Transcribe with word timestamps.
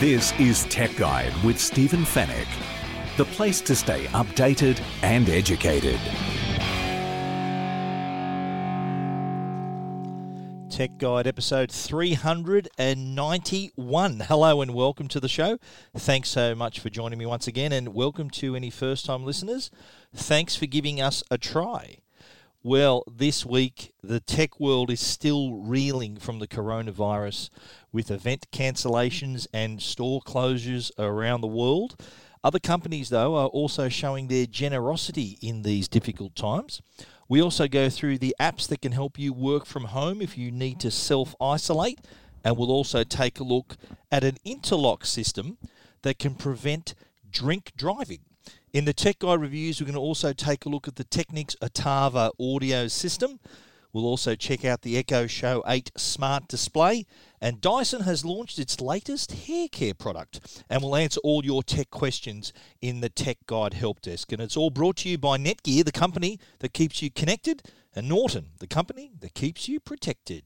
This 0.00 0.32
is 0.38 0.64
Tech 0.64 0.94
Guide 0.96 1.32
with 1.42 1.58
Stephen 1.58 2.04
Fenech, 2.04 2.46
the 3.16 3.24
place 3.24 3.62
to 3.62 3.74
stay 3.74 4.04
updated 4.08 4.78
and 5.00 5.26
educated. 5.30 5.98
Tech 10.68 10.98
Guide 10.98 11.26
episode 11.26 11.72
391. 11.72 14.20
Hello 14.20 14.60
and 14.60 14.74
welcome 14.74 15.08
to 15.08 15.18
the 15.18 15.30
show. 15.30 15.56
Thanks 15.96 16.28
so 16.28 16.54
much 16.54 16.78
for 16.78 16.90
joining 16.90 17.18
me 17.18 17.24
once 17.24 17.46
again, 17.46 17.72
and 17.72 17.94
welcome 17.94 18.28
to 18.32 18.54
any 18.54 18.68
first 18.68 19.06
time 19.06 19.24
listeners. 19.24 19.70
Thanks 20.14 20.54
for 20.54 20.66
giving 20.66 21.00
us 21.00 21.22
a 21.30 21.38
try. 21.38 22.00
Well, 22.62 23.04
this 23.06 23.46
week, 23.46 23.92
the 24.02 24.18
tech 24.18 24.58
world 24.58 24.90
is 24.90 24.98
still 24.98 25.54
reeling 25.54 26.16
from 26.16 26.40
the 26.40 26.48
coronavirus 26.48 27.48
with 27.96 28.10
event 28.10 28.46
cancellations 28.52 29.46
and 29.54 29.80
store 29.80 30.20
closures 30.20 30.90
around 30.98 31.40
the 31.40 31.46
world. 31.46 31.98
Other 32.44 32.58
companies, 32.58 33.08
though, 33.08 33.36
are 33.36 33.46
also 33.46 33.88
showing 33.88 34.28
their 34.28 34.44
generosity 34.44 35.38
in 35.40 35.62
these 35.62 35.88
difficult 35.88 36.36
times. 36.36 36.82
We 37.26 37.40
also 37.40 37.66
go 37.66 37.88
through 37.88 38.18
the 38.18 38.36
apps 38.38 38.68
that 38.68 38.82
can 38.82 38.92
help 38.92 39.18
you 39.18 39.32
work 39.32 39.64
from 39.64 39.84
home 39.84 40.20
if 40.20 40.36
you 40.36 40.50
need 40.50 40.78
to 40.80 40.90
self 40.90 41.34
isolate, 41.40 41.98
and 42.44 42.58
we'll 42.58 42.70
also 42.70 43.02
take 43.02 43.40
a 43.40 43.44
look 43.44 43.78
at 44.12 44.24
an 44.24 44.36
interlock 44.44 45.06
system 45.06 45.56
that 46.02 46.18
can 46.18 46.34
prevent 46.34 46.94
drink 47.30 47.72
driving. 47.78 48.20
In 48.74 48.84
the 48.84 48.92
Tech 48.92 49.20
Guide 49.20 49.40
reviews, 49.40 49.80
we're 49.80 49.86
going 49.86 49.94
to 49.94 50.00
also 50.00 50.34
take 50.34 50.66
a 50.66 50.68
look 50.68 50.86
at 50.86 50.96
the 50.96 51.04
Technics 51.04 51.56
Ottava 51.62 52.30
audio 52.38 52.88
system. 52.88 53.40
We'll 53.94 54.04
also 54.04 54.34
check 54.34 54.66
out 54.66 54.82
the 54.82 54.98
Echo 54.98 55.26
Show 55.26 55.64
8 55.66 55.92
smart 55.96 56.46
display. 56.46 57.06
And 57.40 57.60
Dyson 57.60 58.02
has 58.02 58.24
launched 58.24 58.58
its 58.58 58.80
latest 58.80 59.32
hair 59.32 59.68
care 59.68 59.94
product. 59.94 60.64
And 60.70 60.82
we'll 60.82 60.96
answer 60.96 61.20
all 61.22 61.44
your 61.44 61.62
tech 61.62 61.90
questions 61.90 62.52
in 62.80 63.00
the 63.00 63.08
Tech 63.08 63.38
Guide 63.46 63.74
Help 63.74 64.00
Desk. 64.00 64.32
And 64.32 64.40
it's 64.40 64.56
all 64.56 64.70
brought 64.70 64.96
to 64.98 65.08
you 65.08 65.18
by 65.18 65.36
Netgear, 65.36 65.84
the 65.84 65.92
company 65.92 66.38
that 66.60 66.72
keeps 66.72 67.02
you 67.02 67.10
connected, 67.10 67.62
and 67.94 68.08
Norton, 68.08 68.50
the 68.58 68.66
company 68.66 69.12
that 69.20 69.34
keeps 69.34 69.68
you 69.68 69.80
protected. 69.80 70.44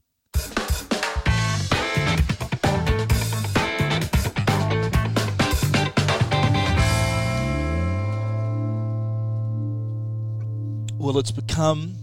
Well, 10.97 11.17
it's 11.17 11.31
become 11.31 11.95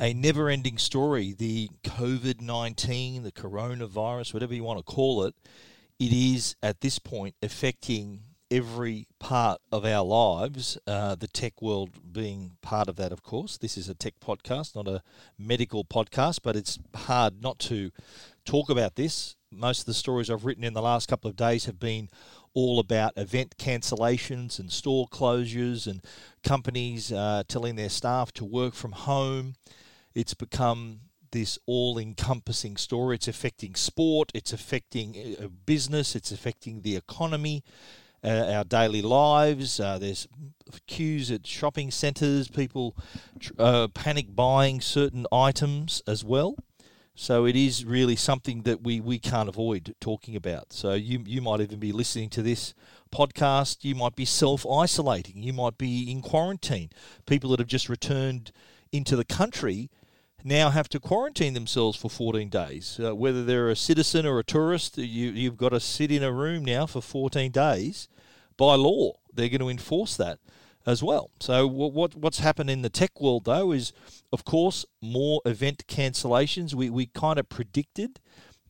a 0.00 0.14
never 0.14 0.48
ending 0.48 0.78
story. 0.78 1.34
The 1.36 1.68
COVID 1.84 2.40
19, 2.40 3.22
the 3.22 3.32
coronavirus, 3.32 4.32
whatever 4.32 4.54
you 4.54 4.64
want 4.64 4.78
to 4.78 4.84
call 4.84 5.24
it, 5.24 5.34
it 5.98 6.12
is 6.12 6.56
at 6.62 6.80
this 6.80 6.98
point 6.98 7.34
affecting 7.42 8.22
every 8.50 9.06
part 9.20 9.60
of 9.70 9.84
our 9.84 10.04
lives, 10.04 10.76
uh, 10.86 11.14
the 11.14 11.28
tech 11.28 11.62
world 11.62 11.90
being 12.12 12.52
part 12.62 12.88
of 12.88 12.96
that, 12.96 13.12
of 13.12 13.22
course. 13.22 13.58
This 13.58 13.76
is 13.76 13.88
a 13.88 13.94
tech 13.94 14.14
podcast, 14.24 14.74
not 14.74 14.88
a 14.88 15.02
medical 15.38 15.84
podcast, 15.84 16.40
but 16.42 16.56
it's 16.56 16.78
hard 16.94 17.42
not 17.42 17.58
to 17.60 17.90
talk 18.44 18.70
about 18.70 18.96
this. 18.96 19.36
Most 19.52 19.80
of 19.80 19.86
the 19.86 19.94
stories 19.94 20.30
I've 20.30 20.44
written 20.44 20.64
in 20.64 20.72
the 20.72 20.82
last 20.82 21.08
couple 21.08 21.28
of 21.28 21.36
days 21.36 21.66
have 21.66 21.78
been 21.78 22.08
all 22.54 22.80
about 22.80 23.12
event 23.16 23.56
cancellations 23.58 24.58
and 24.58 24.72
store 24.72 25.06
closures 25.08 25.86
and 25.86 26.02
companies 26.42 27.12
uh, 27.12 27.44
telling 27.46 27.76
their 27.76 27.88
staff 27.88 28.32
to 28.32 28.44
work 28.44 28.74
from 28.74 28.92
home. 28.92 29.54
It's 30.14 30.34
become 30.34 31.00
this 31.30 31.58
all 31.66 31.98
encompassing 31.98 32.76
story. 32.76 33.16
It's 33.16 33.28
affecting 33.28 33.74
sport, 33.74 34.32
it's 34.34 34.52
affecting 34.52 35.36
uh, 35.40 35.48
business, 35.66 36.16
it's 36.16 36.32
affecting 36.32 36.82
the 36.82 36.96
economy. 36.96 37.62
Uh, 38.22 38.52
our 38.52 38.64
daily 38.64 39.00
lives. 39.00 39.80
Uh, 39.80 39.98
there's 39.98 40.28
queues 40.86 41.30
at 41.30 41.46
shopping 41.46 41.90
centres, 41.90 42.48
people 42.48 42.94
uh, 43.58 43.88
panic 43.88 44.36
buying 44.36 44.82
certain 44.82 45.26
items 45.32 46.02
as 46.06 46.22
well. 46.22 46.54
So 47.14 47.46
it 47.46 47.56
is 47.56 47.84
really 47.84 48.16
something 48.16 48.62
that 48.62 48.82
we, 48.82 49.00
we 49.00 49.18
can't 49.18 49.48
avoid 49.48 49.94
talking 50.00 50.36
about. 50.36 50.72
So 50.72 50.94
you 50.94 51.22
you 51.26 51.40
might 51.40 51.60
even 51.60 51.78
be 51.78 51.92
listening 51.92 52.30
to 52.30 52.42
this 52.42 52.74
podcast. 53.10 53.84
You 53.84 53.94
might 53.94 54.16
be 54.16 54.24
self 54.24 54.66
isolating. 54.66 55.42
You 55.42 55.52
might 55.52 55.78
be 55.78 56.10
in 56.10 56.22
quarantine. 56.22 56.90
People 57.26 57.50
that 57.50 57.58
have 57.58 57.68
just 57.68 57.88
returned 57.88 58.52
into 58.92 59.16
the 59.16 59.24
country 59.24 59.90
now 60.44 60.70
have 60.70 60.88
to 60.90 61.00
quarantine 61.00 61.54
themselves 61.54 61.96
for 61.96 62.10
14 62.10 62.48
days. 62.48 62.98
Uh, 63.02 63.14
whether 63.14 63.44
they're 63.44 63.68
a 63.68 63.76
citizen 63.76 64.26
or 64.26 64.38
a 64.38 64.44
tourist, 64.44 64.98
you 64.98 65.30
you've 65.30 65.56
got 65.56 65.70
to 65.70 65.80
sit 65.80 66.10
in 66.10 66.22
a 66.22 66.32
room 66.32 66.64
now 66.64 66.86
for 66.86 67.00
14 67.00 67.50
days. 67.50 68.08
By 68.56 68.74
law, 68.74 69.14
they're 69.32 69.48
going 69.48 69.60
to 69.60 69.68
enforce 69.68 70.16
that 70.16 70.38
as 70.86 71.02
well. 71.02 71.30
So 71.40 71.66
what 71.66 72.14
what's 72.14 72.38
happened 72.38 72.70
in 72.70 72.82
the 72.82 72.90
tech 72.90 73.20
world 73.20 73.44
though 73.44 73.72
is, 73.72 73.92
of 74.32 74.44
course, 74.44 74.84
more 75.02 75.40
event 75.44 75.86
cancellations. 75.86 76.74
We 76.74 76.90
we 76.90 77.06
kind 77.06 77.38
of 77.38 77.48
predicted 77.48 78.20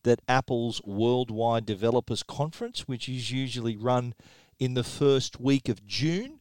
that 0.03 0.21
Apple's 0.29 0.81
Worldwide 0.85 1.67
Developers 1.67 2.23
Conference, 2.23 2.89
which 2.89 3.09
is 3.09 3.31
usually 3.31 3.77
run 3.77 4.15
in 4.59 4.75
the 4.75 4.85
first 4.85 5.41
week 5.41 5.69
of 5.69 5.87
June, 5.87 6.40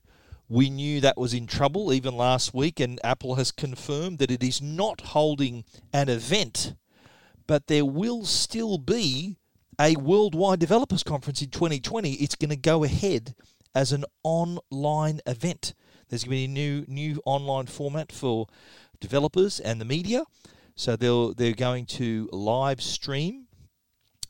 we 0.49 0.71
knew 0.71 0.99
that 0.99 1.17
was 1.17 1.33
in 1.33 1.45
trouble 1.45 1.93
even 1.93 2.17
last 2.17 2.53
week, 2.53 2.79
and 2.79 2.99
Apple 3.03 3.35
has 3.35 3.51
confirmed 3.51 4.17
that 4.17 4.31
it 4.31 4.43
is 4.43 4.61
not 4.61 5.01
holding 5.01 5.63
an 5.93 6.09
event, 6.09 6.73
but 7.45 7.67
there 7.67 7.85
will 7.85 8.25
still 8.25 8.79
be 8.79 9.38
a 9.79 9.95
Worldwide 9.95 10.59
Developers 10.59 11.03
Conference 11.03 11.41
in 11.43 11.51
2020. 11.51 12.13
It's 12.13 12.35
going 12.35 12.49
to 12.49 12.55
go 12.55 12.83
ahead 12.83 13.35
as 13.75 13.91
an 13.91 14.05
online 14.23 15.21
event. 15.27 15.75
There's 16.09 16.23
going 16.23 16.31
to 16.31 16.38
be 16.38 16.45
a 16.45 16.47
new 16.47 16.85
new 16.88 17.21
online 17.25 17.67
format 17.67 18.11
for 18.11 18.47
developers 18.99 19.59
and 19.59 19.79
the 19.79 19.85
media. 19.85 20.23
So 20.75 20.95
they'll 20.95 21.35
they're 21.35 21.53
going 21.53 21.85
to 21.88 22.27
live 22.31 22.81
stream 22.81 23.45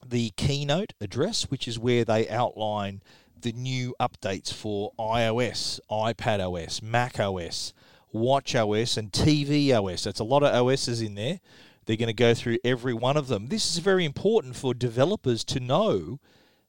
the 0.05 0.31
keynote 0.31 0.93
address, 0.99 1.43
which 1.43 1.67
is 1.67 1.79
where 1.79 2.03
they 2.03 2.27
outline 2.27 3.01
the 3.41 3.51
new 3.51 3.95
updates 3.99 4.53
for 4.53 4.91
iOS, 4.99 5.79
iPad 5.89 6.39
OS, 6.39 6.81
Mac 6.81 7.19
OS, 7.19 7.73
Watch 8.11 8.55
OS, 8.55 8.97
and 8.97 9.11
TV 9.11 9.71
OS. 9.71 10.03
That's 10.03 10.19
a 10.19 10.23
lot 10.23 10.43
of 10.43 10.53
OSs 10.53 11.01
in 11.01 11.15
there. 11.15 11.39
They're 11.85 11.97
going 11.97 12.07
to 12.07 12.13
go 12.13 12.33
through 12.33 12.57
every 12.63 12.93
one 12.93 13.17
of 13.17 13.27
them. 13.27 13.47
This 13.47 13.71
is 13.71 13.79
very 13.79 14.05
important 14.05 14.55
for 14.55 14.73
developers 14.73 15.43
to 15.45 15.59
know 15.59 16.19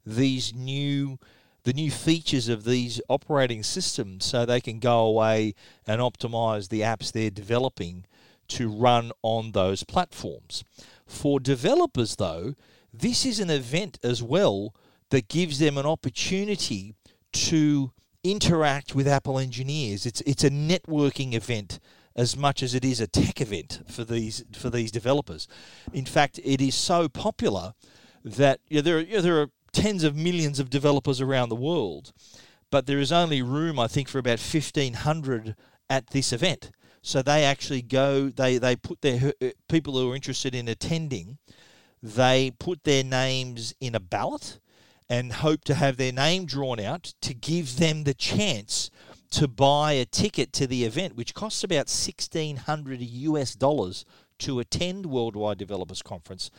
these 0.06 0.54
new 0.54 1.18
the 1.64 1.72
new 1.74 1.90
features 1.90 2.48
of 2.48 2.64
these 2.64 3.02
operating 3.10 3.62
systems 3.62 4.24
so 4.24 4.46
they 4.46 4.62
can 4.62 4.78
go 4.78 5.00
away 5.00 5.54
and 5.86 6.00
optimize 6.00 6.70
the 6.70 6.80
apps 6.80 7.12
they're 7.12 7.30
developing 7.30 8.06
to 8.48 8.70
run 8.70 9.12
on 9.22 9.52
those 9.52 9.84
platforms. 9.84 10.64
For 11.06 11.38
developers, 11.38 12.16
though, 12.16 12.54
this 12.94 13.26
is 13.26 13.40
an 13.40 13.50
event 13.50 13.98
as 14.02 14.22
well 14.22 14.74
that 15.10 15.28
gives 15.28 15.58
them 15.58 15.76
an 15.76 15.86
opportunity 15.86 16.94
to 17.32 17.92
interact 18.22 18.94
with 18.94 19.06
Apple 19.06 19.38
engineers. 19.38 20.06
It's 20.06 20.20
it's 20.22 20.44
a 20.44 20.50
networking 20.50 21.34
event 21.34 21.78
as 22.16 22.36
much 22.36 22.62
as 22.62 22.74
it 22.74 22.84
is 22.84 23.00
a 23.00 23.06
tech 23.06 23.40
event 23.40 23.82
for 23.88 24.04
these 24.04 24.44
for 24.52 24.70
these 24.70 24.90
developers. 24.90 25.48
In 25.92 26.06
fact, 26.06 26.40
it 26.42 26.60
is 26.60 26.74
so 26.74 27.08
popular 27.08 27.74
that 28.24 28.60
you 28.68 28.76
know, 28.76 28.82
there 28.82 28.96
are, 28.98 29.00
you 29.00 29.16
know, 29.16 29.22
there 29.22 29.40
are 29.40 29.50
tens 29.72 30.04
of 30.04 30.16
millions 30.16 30.58
of 30.58 30.70
developers 30.70 31.20
around 31.20 31.48
the 31.48 31.56
world, 31.56 32.12
but 32.70 32.86
there 32.86 32.98
is 32.98 33.12
only 33.12 33.42
room, 33.42 33.78
I 33.78 33.86
think, 33.86 34.08
for 34.08 34.18
about 34.18 34.38
1,500 34.38 35.56
at 35.88 36.08
this 36.08 36.32
event. 36.32 36.70
So 37.02 37.22
they 37.22 37.44
actually 37.44 37.82
go, 37.82 38.28
they, 38.28 38.58
they 38.58 38.76
put 38.76 39.00
their 39.00 39.32
people 39.68 39.94
who 39.94 40.12
are 40.12 40.14
interested 40.14 40.54
in 40.54 40.68
attending, 40.68 41.38
they 42.02 42.52
put 42.58 42.84
their 42.84 43.02
names 43.02 43.74
in 43.80 43.94
a 43.94 44.00
ballot 44.00 44.59
and 45.10 45.32
hope 45.32 45.64
to 45.64 45.74
have 45.74 45.96
their 45.96 46.12
name 46.12 46.46
drawn 46.46 46.78
out 46.78 47.12
to 47.20 47.34
give 47.34 47.78
them 47.78 48.04
the 48.04 48.14
chance 48.14 48.90
to 49.32 49.48
buy 49.48 49.92
a 49.92 50.04
ticket 50.04 50.52
to 50.52 50.68
the 50.68 50.84
event, 50.84 51.16
which 51.16 51.34
costs 51.34 51.64
about 51.64 51.88
1600 51.88 53.00
US 53.00 53.54
dollars 53.54 54.04
to 54.38 54.60
attend 54.60 55.06
Worldwide 55.06 55.58
Developers 55.58 56.00
Conference. 56.00 56.50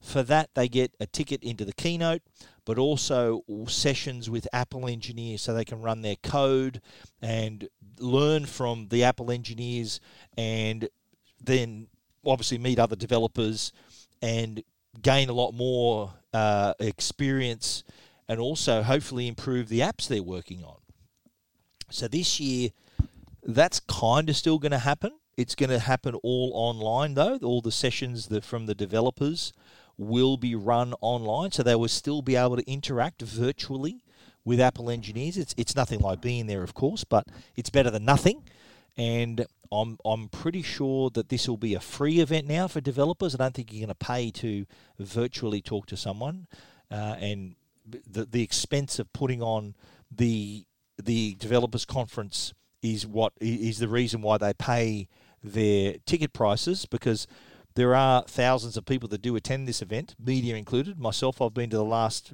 For 0.00 0.22
that, 0.22 0.48
they 0.54 0.66
get 0.66 0.94
a 0.98 1.06
ticket 1.06 1.42
into 1.44 1.66
the 1.66 1.74
keynote, 1.74 2.22
but 2.64 2.78
also 2.78 3.42
sessions 3.68 4.30
with 4.30 4.48
Apple 4.50 4.88
engineers 4.88 5.42
so 5.42 5.52
they 5.52 5.64
can 5.64 5.82
run 5.82 6.00
their 6.00 6.16
code 6.16 6.80
and 7.20 7.68
learn 7.98 8.46
from 8.46 8.88
the 8.88 9.04
Apple 9.04 9.30
engineers 9.30 10.00
and 10.38 10.88
then 11.38 11.88
obviously 12.24 12.56
meet 12.56 12.78
other 12.78 12.96
developers 12.96 13.72
and 14.22 14.62
gain 15.02 15.28
a 15.28 15.32
lot 15.32 15.52
more 15.52 16.14
uh, 16.32 16.74
experience 16.78 17.84
and 18.28 18.38
also 18.40 18.82
hopefully 18.82 19.26
improve 19.26 19.68
the 19.68 19.80
apps 19.80 20.06
they're 20.08 20.22
working 20.22 20.62
on. 20.62 20.76
So 21.90 22.06
this 22.06 22.38
year, 22.38 22.70
that's 23.42 23.80
kind 23.80 24.28
of 24.28 24.36
still 24.36 24.58
going 24.58 24.72
to 24.72 24.78
happen. 24.78 25.12
It's 25.36 25.54
going 25.54 25.70
to 25.70 25.78
happen 25.78 26.14
all 26.22 26.52
online 26.54 27.14
though. 27.14 27.38
All 27.42 27.60
the 27.60 27.72
sessions 27.72 28.28
that 28.28 28.44
from 28.44 28.66
the 28.66 28.74
developers 28.74 29.52
will 29.96 30.36
be 30.36 30.54
run 30.54 30.94
online, 31.00 31.52
so 31.52 31.62
they 31.62 31.74
will 31.74 31.88
still 31.88 32.22
be 32.22 32.36
able 32.36 32.56
to 32.56 32.70
interact 32.70 33.22
virtually 33.22 34.02
with 34.44 34.60
Apple 34.60 34.90
engineers. 34.90 35.36
It's 35.36 35.54
it's 35.56 35.76
nothing 35.76 36.00
like 36.00 36.20
being 36.20 36.46
there, 36.46 36.62
of 36.62 36.74
course, 36.74 37.04
but 37.04 37.26
it's 37.56 37.70
better 37.70 37.90
than 37.90 38.04
nothing. 38.04 38.44
And 38.96 39.46
I'm 39.72 39.98
I'm 40.04 40.28
pretty 40.28 40.62
sure 40.62 41.10
that 41.10 41.28
this 41.28 41.48
will 41.48 41.56
be 41.56 41.74
a 41.74 41.80
free 41.80 42.20
event 42.20 42.46
now 42.46 42.68
for 42.68 42.80
developers. 42.80 43.34
I 43.34 43.38
don't 43.38 43.54
think 43.54 43.72
you're 43.72 43.86
going 43.86 43.96
to 43.96 44.06
pay 44.06 44.30
to 44.32 44.66
virtually 44.98 45.62
talk 45.62 45.86
to 45.86 45.96
someone, 45.96 46.46
uh, 46.90 47.16
and 47.18 47.54
the 47.86 48.24
the 48.24 48.42
expense 48.42 48.98
of 48.98 49.12
putting 49.12 49.42
on 49.42 49.74
the 50.10 50.64
the 51.02 51.34
developers 51.34 51.84
conference 51.84 52.52
is 52.82 53.06
what 53.06 53.32
is 53.40 53.78
the 53.78 53.88
reason 53.88 54.22
why 54.22 54.38
they 54.38 54.52
pay 54.54 55.08
their 55.42 55.94
ticket 56.04 56.32
prices 56.32 56.86
because 56.86 57.26
there 57.74 57.94
are 57.94 58.24
thousands 58.26 58.76
of 58.76 58.84
people 58.84 59.08
that 59.08 59.22
do 59.22 59.36
attend 59.36 59.68
this 59.68 59.80
event, 59.80 60.16
media 60.18 60.56
included. 60.56 60.98
Myself, 60.98 61.40
I've 61.40 61.54
been 61.54 61.70
to 61.70 61.76
the 61.76 61.84
last 61.84 62.32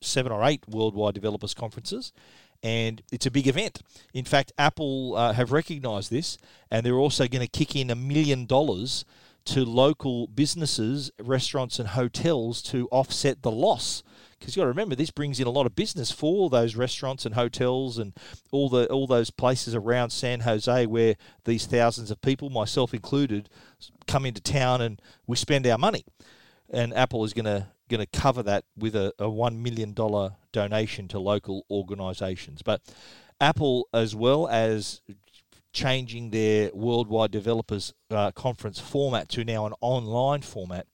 seven 0.00 0.30
or 0.30 0.44
eight 0.44 0.62
worldwide 0.68 1.14
developers 1.14 1.54
conferences, 1.54 2.12
and 2.64 3.02
it's 3.12 3.26
a 3.26 3.30
big 3.30 3.46
event. 3.46 3.82
In 4.12 4.24
fact, 4.24 4.50
Apple 4.58 5.14
uh, 5.16 5.34
have 5.34 5.52
recognized 5.52 6.10
this, 6.10 6.38
and 6.70 6.84
they're 6.84 6.94
also 6.94 7.28
going 7.28 7.46
to 7.46 7.50
kick 7.50 7.76
in 7.76 7.90
a 7.90 7.94
million 7.94 8.46
dollars 8.46 9.04
to 9.44 9.64
local 9.64 10.26
businesses, 10.26 11.12
restaurants, 11.20 11.78
and 11.78 11.90
hotels 11.90 12.62
to 12.62 12.88
offset 12.90 13.42
the 13.42 13.50
loss 13.50 14.02
because 14.44 14.56
you've 14.56 14.62
got 14.62 14.66
to 14.66 14.68
remember 14.68 14.94
this 14.94 15.10
brings 15.10 15.40
in 15.40 15.46
a 15.46 15.50
lot 15.50 15.64
of 15.64 15.74
business 15.74 16.10
for 16.10 16.50
those 16.50 16.76
restaurants 16.76 17.24
and 17.24 17.34
hotels 17.34 17.96
and 17.96 18.12
all 18.52 18.68
the 18.68 18.86
all 18.88 19.06
those 19.06 19.30
places 19.30 19.74
around 19.74 20.10
San 20.10 20.40
Jose 20.40 20.86
where 20.86 21.14
these 21.44 21.64
thousands 21.64 22.10
of 22.10 22.20
people, 22.20 22.50
myself 22.50 22.92
included, 22.92 23.48
come 24.06 24.26
into 24.26 24.42
town 24.42 24.82
and 24.82 25.00
we 25.26 25.36
spend 25.36 25.66
our 25.66 25.78
money. 25.78 26.04
And 26.68 26.92
Apple 26.92 27.24
is 27.24 27.32
going 27.32 27.46
to 27.46 27.68
going 27.88 28.04
to 28.04 28.18
cover 28.18 28.42
that 28.42 28.64
with 28.76 28.96
a, 28.96 29.12
a 29.18 29.28
one 29.28 29.62
million 29.62 29.92
dollar 29.92 30.36
donation 30.52 31.08
to 31.08 31.18
local 31.18 31.64
organisations. 31.70 32.62
But 32.62 32.80
Apple, 33.40 33.88
as 33.92 34.14
well 34.14 34.48
as 34.48 35.00
changing 35.72 36.30
their 36.30 36.70
worldwide 36.72 37.30
developers 37.30 37.92
uh, 38.10 38.30
conference 38.30 38.78
format 38.78 39.28
to 39.30 39.44
now 39.44 39.66
an 39.66 39.74
online 39.80 40.42
format, 40.42 40.86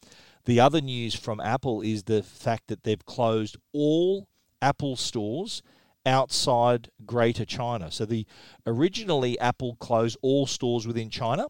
the 0.46 0.58
other 0.58 0.80
news 0.80 1.14
from 1.14 1.40
Apple 1.40 1.82
is 1.82 2.04
the 2.04 2.22
fact 2.22 2.68
that 2.68 2.82
they've 2.82 3.04
closed 3.04 3.56
all 3.72 4.26
Apple 4.62 4.96
stores 4.96 5.62
outside 6.06 6.90
Greater 7.04 7.44
China. 7.44 7.90
So 7.90 8.06
the 8.06 8.26
originally 8.66 9.38
Apple 9.38 9.76
closed 9.76 10.16
all 10.22 10.46
stores 10.46 10.86
within 10.86 11.10
China, 11.10 11.46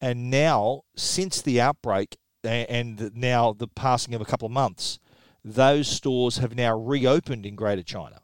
and 0.00 0.30
now 0.30 0.82
since 0.96 1.42
the 1.42 1.60
outbreak 1.60 2.16
and 2.44 3.14
now 3.14 3.52
the 3.52 3.68
passing 3.68 4.14
of 4.14 4.20
a 4.20 4.24
couple 4.24 4.46
of 4.46 4.52
months, 4.52 4.98
those 5.44 5.88
stores 5.88 6.38
have 6.38 6.54
now 6.54 6.76
reopened 6.76 7.46
in 7.46 7.56
Greater 7.56 7.82
China. 7.82 8.20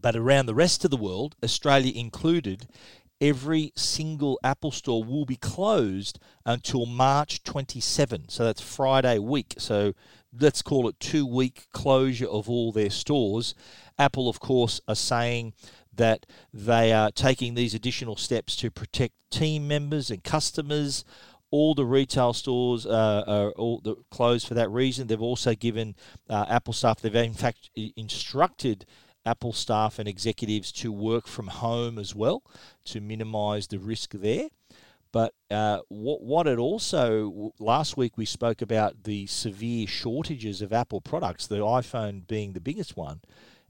But 0.00 0.16
around 0.16 0.46
the 0.46 0.54
rest 0.54 0.84
of 0.84 0.90
the 0.90 0.96
world, 0.96 1.36
Australia 1.42 1.92
included, 1.94 2.66
every 3.20 3.72
single 3.76 4.38
Apple 4.42 4.72
store 4.72 5.04
will 5.04 5.24
be 5.24 5.36
closed 5.36 6.18
until 6.44 6.86
March 6.86 7.44
27. 7.44 8.28
So 8.28 8.44
that's 8.44 8.60
Friday 8.60 9.18
week. 9.18 9.54
So 9.58 9.94
let's 10.38 10.62
call 10.62 10.88
it 10.88 10.98
two 10.98 11.26
week 11.26 11.66
closure 11.72 12.26
of 12.26 12.48
all 12.48 12.72
their 12.72 12.90
stores. 12.90 13.54
Apple, 13.98 14.28
of 14.28 14.40
course, 14.40 14.80
are 14.88 14.96
saying 14.96 15.52
that 15.94 16.26
they 16.52 16.92
are 16.92 17.10
taking 17.10 17.54
these 17.54 17.74
additional 17.74 18.16
steps 18.16 18.56
to 18.56 18.70
protect 18.70 19.14
team 19.30 19.68
members 19.68 20.10
and 20.10 20.24
customers. 20.24 21.04
All 21.52 21.74
the 21.74 21.86
retail 21.86 22.32
stores 22.32 22.84
uh, 22.86 23.24
are 23.26 23.50
all 23.52 23.80
closed 24.10 24.48
for 24.48 24.54
that 24.54 24.70
reason. 24.70 25.06
They've 25.06 25.22
also 25.22 25.54
given 25.54 25.94
uh, 26.28 26.46
Apple 26.48 26.72
staff, 26.72 27.00
they've 27.00 27.14
in 27.14 27.34
fact 27.34 27.70
instructed 27.76 28.84
Apple 29.24 29.52
staff 29.52 29.98
and 30.00 30.08
executives 30.08 30.72
to 30.72 30.90
work 30.90 31.28
from 31.28 31.46
home 31.46 31.98
as 31.98 32.14
well 32.14 32.42
to 32.86 33.00
minimize 33.00 33.68
the 33.68 33.78
risk 33.78 34.12
there. 34.12 34.48
But 35.12 35.34
uh, 35.50 35.80
what, 35.88 36.22
what 36.22 36.46
it 36.46 36.58
also, 36.58 37.52
last 37.58 37.96
week 37.96 38.16
we 38.16 38.24
spoke 38.24 38.62
about 38.62 39.04
the 39.04 39.26
severe 39.26 39.86
shortages 39.86 40.62
of 40.62 40.72
Apple 40.72 41.02
products, 41.02 41.46
the 41.46 41.56
iPhone 41.56 42.26
being 42.26 42.54
the 42.54 42.60
biggest 42.60 42.96
one. 42.96 43.20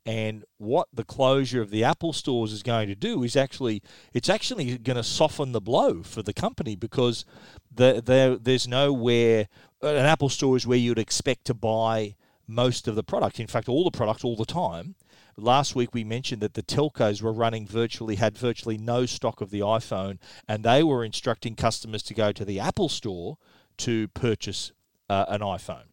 And 0.04 0.44
what 0.58 0.88
the 0.92 1.04
closure 1.04 1.62
of 1.62 1.70
the 1.70 1.84
Apple 1.84 2.12
stores 2.12 2.52
is 2.52 2.62
going 2.62 2.88
to 2.88 2.94
do 2.94 3.22
is 3.22 3.36
actually, 3.36 3.82
it's 4.12 4.28
actually 4.28 4.78
going 4.78 4.96
to 4.96 5.04
soften 5.04 5.52
the 5.52 5.60
blow 5.60 6.02
for 6.02 6.22
the 6.22 6.32
company 6.32 6.74
because 6.74 7.24
the, 7.74 8.02
the, 8.04 8.38
there's 8.40 8.68
nowhere, 8.68 9.48
an 9.80 10.06
Apple 10.06 10.28
store 10.28 10.56
is 10.56 10.66
where 10.66 10.78
you'd 10.78 10.98
expect 10.98 11.44
to 11.46 11.54
buy 11.54 12.16
most 12.46 12.88
of 12.88 12.94
the 12.94 13.02
product. 13.02 13.40
In 13.40 13.46
fact, 13.46 13.68
all 13.68 13.84
the 13.84 13.96
product 13.96 14.24
all 14.24 14.36
the 14.36 14.44
time. 14.44 14.94
Last 15.36 15.74
week 15.74 15.94
we 15.94 16.04
mentioned 16.04 16.42
that 16.42 16.54
the 16.54 16.62
telcos 16.62 17.22
were 17.22 17.32
running 17.32 17.66
virtually, 17.66 18.16
had 18.16 18.36
virtually 18.36 18.76
no 18.76 19.06
stock 19.06 19.40
of 19.40 19.50
the 19.50 19.60
iPhone, 19.60 20.18
and 20.46 20.62
they 20.62 20.82
were 20.82 21.04
instructing 21.04 21.54
customers 21.54 22.02
to 22.04 22.14
go 22.14 22.32
to 22.32 22.44
the 22.44 22.60
Apple 22.60 22.90
store 22.90 23.38
to 23.78 24.08
purchase 24.08 24.72
uh, 25.08 25.24
an 25.28 25.40
iPhone. 25.40 25.84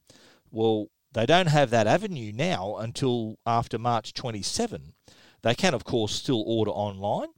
Well, 0.52 0.88
they 1.14 1.26
don't 1.26 1.48
have 1.48 1.70
that 1.70 1.88
avenue 1.88 2.32
now 2.34 2.76
until 2.78 3.40
after 3.46 3.80
March 3.80 4.14
27. 4.14 4.94
They 5.42 5.56
can, 5.56 5.74
of 5.74 5.86
course, 5.86 6.14
still 6.14 6.44
order 6.46 6.72
online. 6.72 7.30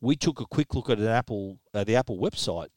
We 0.00 0.16
took 0.16 0.40
a 0.40 0.46
quick 0.46 0.74
look 0.74 0.88
at 0.88 0.98
an 0.98 1.06
Apple, 1.06 1.58
uh, 1.74 1.84
the 1.84 1.96
Apple 1.96 2.18
website, 2.18 2.68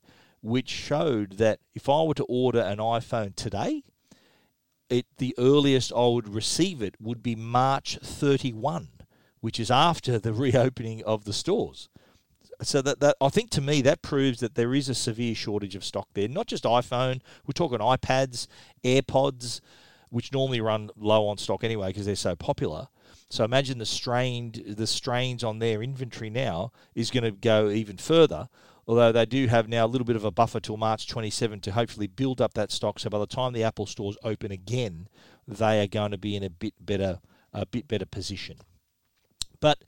which 0.44 0.70
showed 0.70 1.38
that 1.38 1.60
if 1.74 1.88
I 1.88 2.04
were 2.04 2.14
to 2.16 2.26
order 2.26 2.60
an 2.60 2.78
iPhone 2.78 3.34
today, 3.34 3.84
it 4.90 5.06
the 5.18 5.34
earliest 5.40 5.94
I 5.96 6.06
would 6.06 6.28
receive 6.28 6.82
it 6.82 6.96
would 7.00 7.24
be 7.24 7.34
March 7.34 7.98
31, 8.04 8.90
which 9.40 9.58
is 9.58 9.72
after 9.72 10.20
the 10.20 10.34
reopening 10.46 11.02
of 11.06 11.24
the 11.24 11.32
stores. 11.32 11.88
So 12.62 12.82
that, 12.82 13.00
that 13.00 13.16
I 13.22 13.30
think 13.30 13.52
to 13.52 13.62
me 13.62 13.82
that 13.82 14.02
proves 14.02 14.42
that 14.42 14.56
there 14.56 14.76
is 14.76 14.90
a 14.90 14.94
severe 14.94 15.34
shortage 15.34 15.76
of 15.76 15.84
stock 15.84 16.10
there. 16.14 16.28
Not 16.28 16.48
just 16.48 16.66
iPhone, 16.66 17.22
we're 17.48 17.54
talking 17.54 17.80
iPads, 17.80 18.48
AirPods, 18.84 19.62
which 20.10 20.34
normally 20.34 20.60
run 20.60 20.90
low 20.98 21.26
on 21.28 21.38
stock 21.38 21.64
anyway 21.64 21.88
because 21.88 22.06
they're 22.06 22.16
so 22.16 22.36
popular. 22.36 22.90
So 23.30 23.46
imagine 23.46 23.78
the 23.78 23.86
strained 23.86 24.62
the 24.68 24.88
strains 24.88 25.44
on 25.44 25.60
their 25.60 25.82
inventory 25.82 26.30
now 26.30 26.74
is 26.94 27.12
going 27.12 27.24
to 27.24 27.32
go 27.32 27.70
even 27.70 27.98
further 27.98 28.50
although 28.88 29.12
they 29.12 29.26
do 29.26 29.48
have 29.48 29.68
now 29.68 29.86
a 29.86 29.88
little 29.88 30.06
bit 30.06 30.16
of 30.16 30.26
a 30.26 30.32
buffer 30.32 30.60
till 30.60 30.78
March 30.78 31.08
27 31.08 31.60
to 31.62 31.72
hopefully 31.72 32.08
build 32.08 32.42
up 32.42 32.54
that 32.54 32.72
stock. 32.72 33.00
So 33.00 33.10
by 33.10 33.20
the 33.20 33.28
time 33.28 33.54
the 33.54 33.64
Apple 33.64 33.86
stores 33.86 34.18
open 34.24 34.52
again, 34.52 35.08
they 35.48 35.82
are 35.84 35.88
going 35.88 36.12
to 36.12 36.18
be 36.18 36.36
in 36.36 36.44
a 36.44 36.50
bit 36.50 36.74
better 36.80 37.20
a 37.54 37.66
bit 37.66 37.88
better 37.88 38.06
position. 38.06 38.58
But 39.60 39.84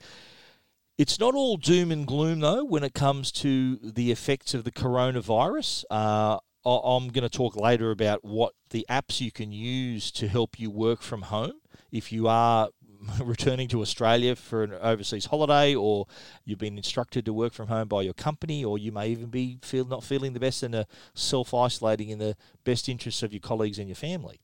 it's 0.97 1.19
not 1.19 1.35
all 1.35 1.57
doom 1.57 1.91
and 1.91 2.07
gloom 2.07 2.39
though 2.39 2.63
when 2.63 2.83
it 2.83 2.93
comes 2.93 3.31
to 3.33 3.77
the 3.77 4.11
effects 4.11 4.53
of 4.53 4.63
the 4.63 4.71
coronavirus. 4.71 5.83
Uh, 5.89 6.39
I'm 6.65 7.09
going 7.09 7.23
to 7.23 7.29
talk 7.29 7.55
later 7.55 7.91
about 7.91 8.23
what 8.23 8.53
the 8.71 8.85
apps 8.89 9.21
you 9.21 9.31
can 9.31 9.51
use 9.51 10.11
to 10.13 10.27
help 10.27 10.59
you 10.59 10.71
work 10.71 11.01
from 11.01 11.23
home 11.23 11.59
if 11.91 12.11
you 12.11 12.27
are 12.27 12.69
returning 13.23 13.67
to 13.69 13.81
Australia 13.81 14.35
for 14.35 14.63
an 14.63 14.73
overseas 14.73 15.25
holiday, 15.25 15.75
or 15.75 16.07
you've 16.43 16.59
been 16.59 16.77
instructed 16.77 17.25
to 17.25 17.33
work 17.33 17.53
from 17.53 17.67
home 17.67 17.87
by 17.87 18.01
your 18.01 18.13
company, 18.13 18.63
or 18.63 18.77
you 18.77 18.91
may 18.91 19.09
even 19.09 19.27
be 19.27 19.57
feel 19.61 19.85
not 19.85 20.03
feeling 20.03 20.33
the 20.33 20.39
best 20.39 20.63
and 20.63 20.85
self 21.13 21.53
isolating 21.53 22.09
in 22.09 22.19
the 22.19 22.35
best 22.63 22.89
interests 22.89 23.23
of 23.23 23.33
your 23.33 23.41
colleagues 23.41 23.79
and 23.79 23.87
your 23.87 23.95
family. 23.95 24.39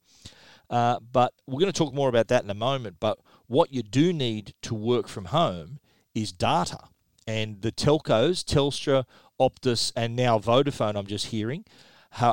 Uh, 0.69 0.99
but 1.11 1.33
we're 1.47 1.59
going 1.59 1.71
to 1.71 1.77
talk 1.77 1.93
more 1.93 2.07
about 2.09 2.29
that 2.29 2.43
in 2.43 2.49
a 2.49 2.55
moment. 2.55 2.95
But 2.99 3.19
what 3.47 3.73
you 3.73 3.83
do 3.83 4.13
need 4.13 4.53
to 4.61 4.73
work 4.73 5.07
from 5.07 5.25
home 5.25 5.79
is 6.15 6.31
data. 6.31 6.79
And 7.27 7.61
the 7.61 7.71
telcos, 7.71 8.43
Telstra, 8.43 9.05
Optus, 9.39 9.91
and 9.95 10.15
now 10.15 10.39
Vodafone, 10.39 10.95
I'm 10.95 11.07
just 11.07 11.27
hearing, 11.27 11.65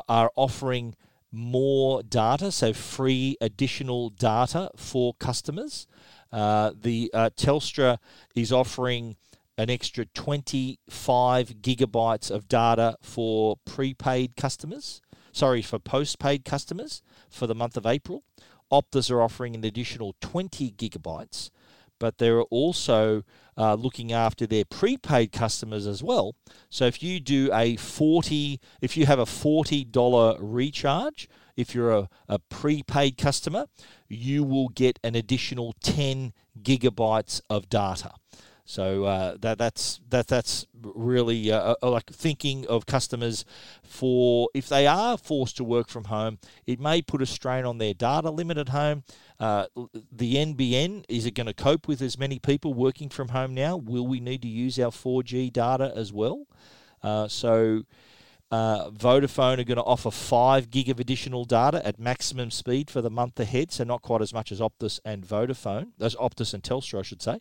are 0.08 0.30
offering 0.36 0.94
more 1.30 2.02
data, 2.02 2.50
so 2.50 2.72
free 2.72 3.36
additional 3.40 4.10
data 4.10 4.70
for 4.76 5.14
customers. 5.14 5.86
Uh, 6.32 6.72
the 6.78 7.10
uh, 7.14 7.30
Telstra 7.36 7.98
is 8.34 8.52
offering 8.52 9.16
an 9.56 9.70
extra 9.70 10.04
25 10.06 11.48
gigabytes 11.60 12.30
of 12.30 12.48
data 12.48 12.96
for 13.02 13.56
prepaid 13.64 14.36
customers. 14.36 15.02
Sorry, 15.32 15.62
for 15.62 15.78
postpaid 15.78 16.44
customers 16.44 17.02
for 17.28 17.46
the 17.46 17.54
month 17.54 17.76
of 17.76 17.86
April. 17.86 18.22
Optus 18.70 19.10
are 19.10 19.22
offering 19.22 19.54
an 19.54 19.64
additional 19.64 20.14
20 20.20 20.72
gigabytes, 20.72 21.50
but 21.98 22.18
they're 22.18 22.42
also 22.42 23.24
uh, 23.56 23.74
looking 23.74 24.12
after 24.12 24.46
their 24.46 24.64
prepaid 24.64 25.32
customers 25.32 25.86
as 25.86 26.02
well. 26.02 26.36
So 26.70 26.86
if 26.86 27.02
you 27.02 27.20
do 27.20 27.50
a 27.52 27.76
40, 27.76 28.60
if 28.80 28.96
you 28.96 29.06
have 29.06 29.18
a 29.18 29.24
$40 29.24 30.38
recharge, 30.40 31.28
if 31.56 31.74
you're 31.74 31.90
a, 31.90 32.08
a 32.28 32.38
prepaid 32.38 33.18
customer, 33.18 33.66
you 34.08 34.44
will 34.44 34.68
get 34.68 35.00
an 35.02 35.16
additional 35.16 35.74
10 35.82 36.32
gigabytes 36.62 37.40
of 37.50 37.68
data. 37.68 38.12
So 38.68 39.06
uh, 39.06 39.38
that 39.40 39.56
that's 39.56 39.98
that 40.10 40.28
that's 40.28 40.66
really 40.82 41.50
uh, 41.50 41.74
uh, 41.82 41.90
like 41.90 42.10
thinking 42.10 42.66
of 42.66 42.84
customers 42.84 43.46
for 43.82 44.50
if 44.52 44.68
they 44.68 44.86
are 44.86 45.16
forced 45.16 45.56
to 45.56 45.64
work 45.64 45.88
from 45.88 46.04
home, 46.04 46.38
it 46.66 46.78
may 46.78 47.00
put 47.00 47.22
a 47.22 47.26
strain 47.26 47.64
on 47.64 47.78
their 47.78 47.94
data 47.94 48.30
limit 48.30 48.58
at 48.58 48.68
home. 48.68 49.04
Uh, 49.40 49.68
the 50.12 50.34
NBN 50.34 51.06
is 51.08 51.24
it 51.24 51.30
going 51.30 51.46
to 51.46 51.54
cope 51.54 51.88
with 51.88 52.02
as 52.02 52.18
many 52.18 52.38
people 52.38 52.74
working 52.74 53.08
from 53.08 53.28
home 53.28 53.54
now? 53.54 53.78
Will 53.78 54.06
we 54.06 54.20
need 54.20 54.42
to 54.42 54.48
use 54.48 54.78
our 54.78 54.90
4G 54.90 55.50
data 55.50 55.90
as 55.96 56.12
well? 56.12 56.46
Uh, 57.02 57.26
so. 57.26 57.84
Uh, 58.50 58.90
Vodafone 58.90 59.58
are 59.58 59.64
going 59.64 59.76
to 59.76 59.82
offer 59.82 60.10
5 60.10 60.70
gig 60.70 60.88
of 60.88 60.98
additional 60.98 61.44
data 61.44 61.86
at 61.86 61.98
maximum 61.98 62.50
speed 62.50 62.90
for 62.90 63.02
the 63.02 63.10
month 63.10 63.38
ahead, 63.38 63.70
so 63.70 63.84
not 63.84 64.00
quite 64.00 64.22
as 64.22 64.32
much 64.32 64.50
as 64.50 64.60
Optus 64.60 65.00
and 65.04 65.26
Vodafone, 65.26 65.88
as 66.00 66.14
Optus 66.16 66.54
and 66.54 66.62
Telstra, 66.62 67.00
I 67.00 67.02
should 67.02 67.20
say. 67.20 67.40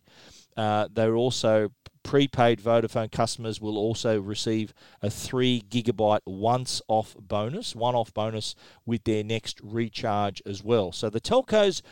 Uh, 0.56 0.88
they're 0.92 1.16
also 1.16 1.70
prepaid 2.02 2.60
Vodafone 2.60 3.12
customers 3.12 3.60
will 3.60 3.76
also 3.76 4.20
receive 4.20 4.72
a 5.02 5.10
three 5.10 5.62
gigabyte 5.68 6.20
once 6.26 6.80
off 6.88 7.14
bonus, 7.18 7.74
one 7.76 7.94
off 7.94 8.12
bonus 8.14 8.54
with 8.86 9.04
their 9.04 9.22
next 9.22 9.60
recharge 9.62 10.42
as 10.46 10.64
well. 10.64 10.90
So 10.90 11.10
the 11.10 11.20
telcos 11.20 11.82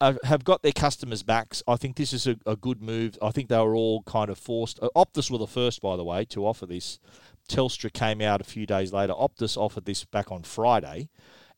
have 0.00 0.44
got 0.44 0.62
their 0.62 0.72
customers' 0.72 1.22
backs. 1.22 1.62
I 1.66 1.76
think 1.76 1.96
this 1.96 2.12
is 2.12 2.26
a, 2.26 2.36
a, 2.44 2.56
good 2.56 2.82
move. 2.82 3.16
I 3.22 3.30
think 3.30 3.48
they 3.48 3.58
were 3.58 3.74
all 3.74 4.02
kind 4.02 4.30
of 4.30 4.38
forced. 4.38 4.78
Uh, 4.82 4.88
Optus 4.94 5.30
were 5.30 5.38
the 5.38 5.46
first, 5.46 5.80
by 5.80 5.96
the 5.96 6.04
way, 6.04 6.24
to 6.26 6.46
offer 6.46 6.66
this. 6.66 6.98
Telstra 7.52 7.92
came 7.92 8.22
out 8.22 8.40
a 8.40 8.44
few 8.44 8.64
days 8.64 8.94
later. 8.94 9.12
Optus 9.12 9.58
offered 9.58 9.84
this 9.84 10.04
back 10.04 10.32
on 10.32 10.42
Friday, 10.42 11.10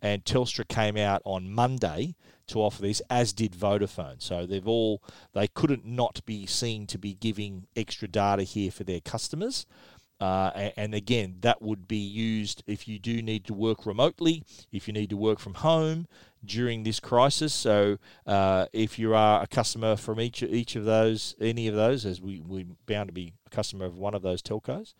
and 0.02 0.24
Telstra 0.24 0.66
came 0.66 0.96
out 0.96 1.22
on 1.24 1.52
Monday 1.52 2.16
to 2.48 2.58
offer 2.58 2.82
this, 2.82 3.00
as 3.08 3.32
did 3.32 3.52
Vodafone. 3.52 4.20
So 4.20 4.44
they've 4.44 4.66
all 4.66 5.00
they 5.34 5.46
couldn't 5.46 5.86
not 5.86 6.20
be 6.26 6.46
seen 6.46 6.88
to 6.88 6.98
be 6.98 7.14
giving 7.14 7.68
extra 7.76 8.08
data 8.08 8.42
here 8.42 8.72
for 8.72 8.82
their 8.82 9.00
customers. 9.00 9.66
Uh, 10.20 10.70
and, 10.76 10.94
again, 10.94 11.36
that 11.40 11.60
would 11.60 11.86
be 11.86 11.96
used 11.98 12.62
if 12.66 12.88
you 12.88 12.98
do 12.98 13.20
need 13.20 13.44
to 13.44 13.52
work 13.52 13.84
remotely, 13.84 14.42
if 14.72 14.86
you 14.88 14.94
need 14.94 15.10
to 15.10 15.16
work 15.16 15.38
from 15.38 15.54
home 15.54 16.06
during 16.44 16.82
this 16.82 16.98
crisis. 17.00 17.52
So, 17.52 17.98
uh, 18.26 18.66
if 18.72 18.98
you 18.98 19.14
are 19.14 19.42
a 19.42 19.46
customer 19.46 19.96
from 19.96 20.20
each 20.20 20.42
each 20.42 20.76
of 20.76 20.84
those, 20.84 21.34
any 21.40 21.68
of 21.68 21.74
those, 21.74 22.06
as 22.06 22.20
we 22.20 22.40
we're 22.40 22.64
bound 22.86 23.08
to 23.08 23.12
be 23.12 23.32
a 23.46 23.50
customer 23.50 23.84
of 23.84 23.98
one 23.98 24.14
of 24.14 24.22
those 24.22 24.40
telcos, 24.40 24.94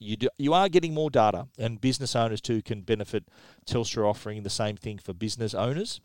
you 0.00 0.16
do, 0.16 0.28
you 0.38 0.54
are 0.54 0.68
getting 0.68 0.94
more 0.94 1.10
data, 1.10 1.46
and 1.58 1.80
business 1.80 2.16
owners 2.16 2.40
too 2.40 2.62
can 2.62 2.80
benefit. 2.80 3.24
Telstra 3.66 4.08
offering 4.08 4.42
the 4.42 4.50
same 4.50 4.76
thing 4.76 4.98
for 4.98 5.12
business 5.12 5.54
owners. 5.54 6.00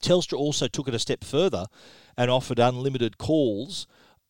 Telstra 0.00 0.38
also 0.38 0.68
took 0.68 0.86
it 0.86 0.94
a 0.94 0.98
step 1.00 1.24
further 1.24 1.66
and 2.16 2.30
offered 2.30 2.60
unlimited 2.60 3.18
calls 3.18 3.88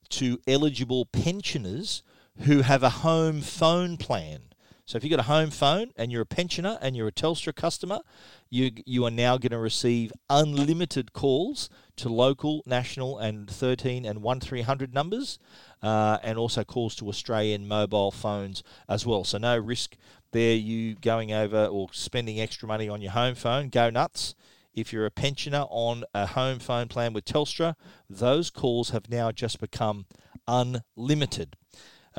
to 0.08 0.38
eligible 0.46 1.04
pensioners 1.04 2.02
who 2.44 2.62
have 2.62 2.82
a 2.82 2.90
home 2.90 3.42
phone 3.42 3.98
plan. 3.98 4.49
So 4.90 4.96
if 4.96 5.04
you've 5.04 5.12
got 5.12 5.20
a 5.20 5.28
home 5.28 5.50
phone 5.50 5.92
and 5.94 6.10
you're 6.10 6.22
a 6.22 6.26
pensioner 6.26 6.76
and 6.82 6.96
you're 6.96 7.06
a 7.06 7.12
Telstra 7.12 7.54
customer, 7.54 8.00
you 8.48 8.72
you 8.84 9.04
are 9.04 9.10
now 9.12 9.38
going 9.38 9.52
to 9.52 9.58
receive 9.60 10.12
unlimited 10.28 11.12
calls 11.12 11.70
to 11.94 12.08
local, 12.08 12.64
national, 12.66 13.16
and 13.16 13.48
13 13.48 14.04
and 14.04 14.20
1300 14.20 14.92
numbers, 14.92 15.38
uh, 15.80 16.18
and 16.24 16.38
also 16.38 16.64
calls 16.64 16.96
to 16.96 17.08
Australian 17.08 17.68
mobile 17.68 18.10
phones 18.10 18.64
as 18.88 19.06
well. 19.06 19.22
So 19.22 19.38
no 19.38 19.56
risk 19.56 19.96
there. 20.32 20.56
You 20.56 20.96
going 20.96 21.32
over 21.32 21.66
or 21.66 21.86
spending 21.92 22.40
extra 22.40 22.66
money 22.66 22.88
on 22.88 23.00
your 23.00 23.12
home 23.12 23.36
phone? 23.36 23.68
Go 23.68 23.90
nuts. 23.90 24.34
If 24.74 24.92
you're 24.92 25.06
a 25.06 25.12
pensioner 25.12 25.66
on 25.70 26.02
a 26.12 26.26
home 26.26 26.58
phone 26.58 26.88
plan 26.88 27.12
with 27.12 27.26
Telstra, 27.26 27.76
those 28.08 28.50
calls 28.50 28.90
have 28.90 29.08
now 29.08 29.30
just 29.30 29.60
become 29.60 30.06
unlimited. 30.48 31.54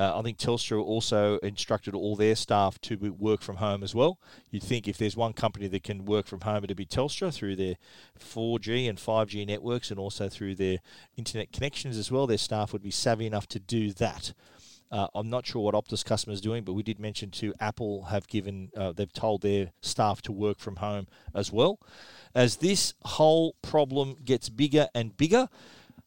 Uh, 0.02 0.18
I 0.18 0.22
think 0.22 0.36
Telstra 0.36 0.82
also 0.82 1.38
instructed 1.44 1.94
all 1.94 2.16
their 2.16 2.34
staff 2.34 2.80
to 2.80 2.96
work 2.96 3.40
from 3.40 3.56
home 3.56 3.84
as 3.84 3.94
well. 3.94 4.18
You'd 4.50 4.64
think 4.64 4.88
if 4.88 4.98
there's 4.98 5.16
one 5.16 5.32
company 5.32 5.68
that 5.68 5.84
can 5.84 6.04
work 6.04 6.26
from 6.26 6.40
home, 6.40 6.64
it'd 6.64 6.76
be 6.76 6.84
Telstra 6.84 7.32
through 7.32 7.54
their 7.54 7.76
4G 8.18 8.88
and 8.88 8.98
5G 8.98 9.46
networks 9.46 9.92
and 9.92 10.00
also 10.00 10.28
through 10.28 10.56
their 10.56 10.78
internet 11.16 11.52
connections 11.52 11.96
as 11.96 12.10
well. 12.10 12.26
Their 12.26 12.36
staff 12.36 12.72
would 12.72 12.82
be 12.82 12.90
savvy 12.90 13.26
enough 13.26 13.46
to 13.48 13.60
do 13.60 13.92
that. 13.92 14.34
Uh, 14.90 15.06
I'm 15.14 15.30
not 15.30 15.46
sure 15.46 15.62
what 15.62 15.76
Optus 15.76 16.04
customers 16.04 16.40
doing, 16.40 16.64
but 16.64 16.72
we 16.72 16.82
did 16.82 16.98
mention 16.98 17.30
to 17.30 17.54
Apple 17.60 18.06
have 18.06 18.26
given 18.26 18.70
uh, 18.76 18.90
they've 18.90 19.12
told 19.12 19.42
their 19.42 19.70
staff 19.82 20.20
to 20.22 20.32
work 20.32 20.58
from 20.58 20.76
home 20.76 21.06
as 21.32 21.52
well. 21.52 21.78
As 22.34 22.56
this 22.56 22.94
whole 23.02 23.54
problem 23.62 24.16
gets 24.24 24.48
bigger 24.48 24.88
and 24.96 25.16
bigger, 25.16 25.48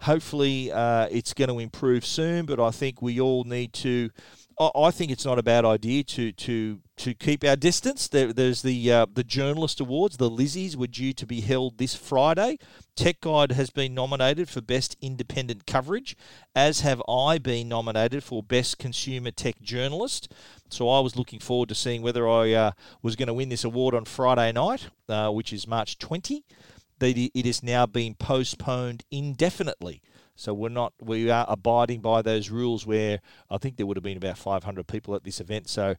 hopefully 0.02 0.72
uh, 0.72 1.08
it's 1.12 1.34
going 1.34 1.50
to 1.50 1.60
improve 1.60 2.06
soon. 2.06 2.46
But 2.46 2.60
I 2.60 2.72
think 2.72 3.02
we 3.02 3.20
all 3.20 3.44
need 3.44 3.74
to 3.74 4.10
I 4.58 4.92
think 4.92 5.12
it's 5.12 5.26
not 5.26 5.38
a 5.38 5.44
bad 5.44 5.66
idea 5.66 6.04
to 6.04 6.32
to 6.32 6.80
to 6.98 7.14
keep 7.14 7.44
our 7.44 7.58
distance. 7.58 8.08
There, 8.08 8.32
there's 8.32 8.62
the 8.62 8.90
uh, 8.90 9.06
the 9.14 9.24
journalist 9.24 9.82
awards. 9.82 10.16
The 10.16 10.32
Lizzies 10.32 10.78
were 10.78 10.88
due 10.88 11.12
to 11.12 11.26
be 11.26 11.42
held 11.42 11.78
this 11.78 11.94
Friday. 11.94 12.58
Tech 12.96 13.20
Guide 13.20 13.52
has 13.52 13.70
been 13.70 13.94
nominated 13.94 14.48
for 14.48 14.62
best 14.62 14.96
independent 15.02 15.68
coverage, 15.68 16.16
as 16.56 16.80
have 16.82 17.02
I 17.10 17.38
been 17.38 17.68
nominated 17.68 18.24
for 18.24 18.42
best 18.42 18.78
consumer 18.78 19.32
tech 19.32 19.62
journalist. 19.62 20.32
So 20.70 20.88
I 20.88 21.02
was 21.02 21.18
looking 21.18 21.40
forward 21.40 21.68
to 21.70 21.76
seeing 21.76 22.02
whether 22.02 22.28
I 22.28 22.54
uh, 22.54 22.72
was 23.02 23.18
going 23.18 23.28
to 23.28 23.34
win 23.34 23.50
this 23.50 23.66
award 23.66 23.94
on 23.94 24.06
Friday 24.06 24.54
night, 24.54 24.88
uh, 25.10 25.32
which 25.32 25.52
is 25.52 25.68
March 25.68 26.00
20. 26.00 26.46
It 27.02 27.46
is 27.46 27.62
now 27.64 27.86
being 27.86 28.16
postponed 28.16 29.04
indefinitely. 29.12 30.02
So 30.36 30.54
we're 30.54 30.70
not 30.70 30.94
we 31.02 31.30
are 31.30 31.46
abiding 31.48 32.02
by 32.02 32.22
those 32.22 32.50
rules 32.50 32.86
where 32.86 33.22
I 33.50 33.58
think 33.58 33.78
there 33.78 33.86
would 33.86 33.96
have 33.98 34.04
been 34.04 34.18
about 34.18 34.38
500 34.38 34.86
people 34.86 35.16
at 35.16 35.24
this 35.24 35.40
event. 35.40 35.70
So 35.70 35.96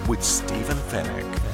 with 0.08 0.22
Stephen 0.22 0.76
Fenech. 0.76 1.53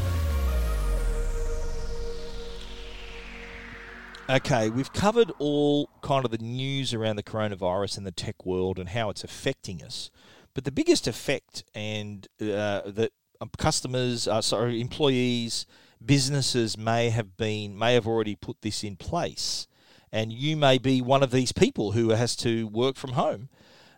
Okay, 4.31 4.71
we've 4.71 4.93
covered 4.93 5.33
all 5.41 5.91
kind 6.03 6.25
of 6.25 6.31
the 6.31 6.39
news 6.39 6.95
around 6.95 7.17
the 7.17 7.23
coronavirus 7.25 7.99
and 7.99 8.07
the 8.07 8.13
tech 8.13 8.47
world 8.47 8.79
and 8.79 8.91
how 8.91 9.11
it's 9.11 9.25
affecting 9.25 9.83
us. 9.83 10.09
But 10.55 10.63
the 10.63 10.71
biggest 10.71 11.09
effect 11.09 11.65
and 11.75 12.29
uh, 12.41 12.83
that 12.87 13.11
um, 13.41 13.51
customers, 13.59 14.29
uh, 14.29 14.41
sorry, 14.41 14.81
employees, 14.81 15.67
businesses 16.05 16.79
may 16.79 17.11
have 17.11 17.37
been 17.37 17.77
may 17.77 17.95
have 17.95 18.07
already 18.07 18.37
put 18.37 18.63
this 18.63 18.85
in 18.85 18.95
place, 18.95 19.67
and 20.13 20.33
you 20.33 20.57
may 20.57 20.79
be 20.79 21.03
one 21.03 21.25
of 21.25 21.33
these 21.33 21.51
people 21.51 21.91
who 21.91 22.11
has 22.11 22.37
to 22.37 22.69
work 22.69 22.95
from 22.95 23.15
home. 23.15 23.49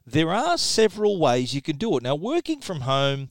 There 0.07 0.31
are 0.31 0.57
several 0.57 1.21
ways 1.21 1.55
you 1.55 1.61
can 1.61 1.77
do 1.77 1.95
it. 1.99 2.03
Now, 2.03 2.15
working 2.15 2.63
from 2.63 2.81
home 2.81 3.29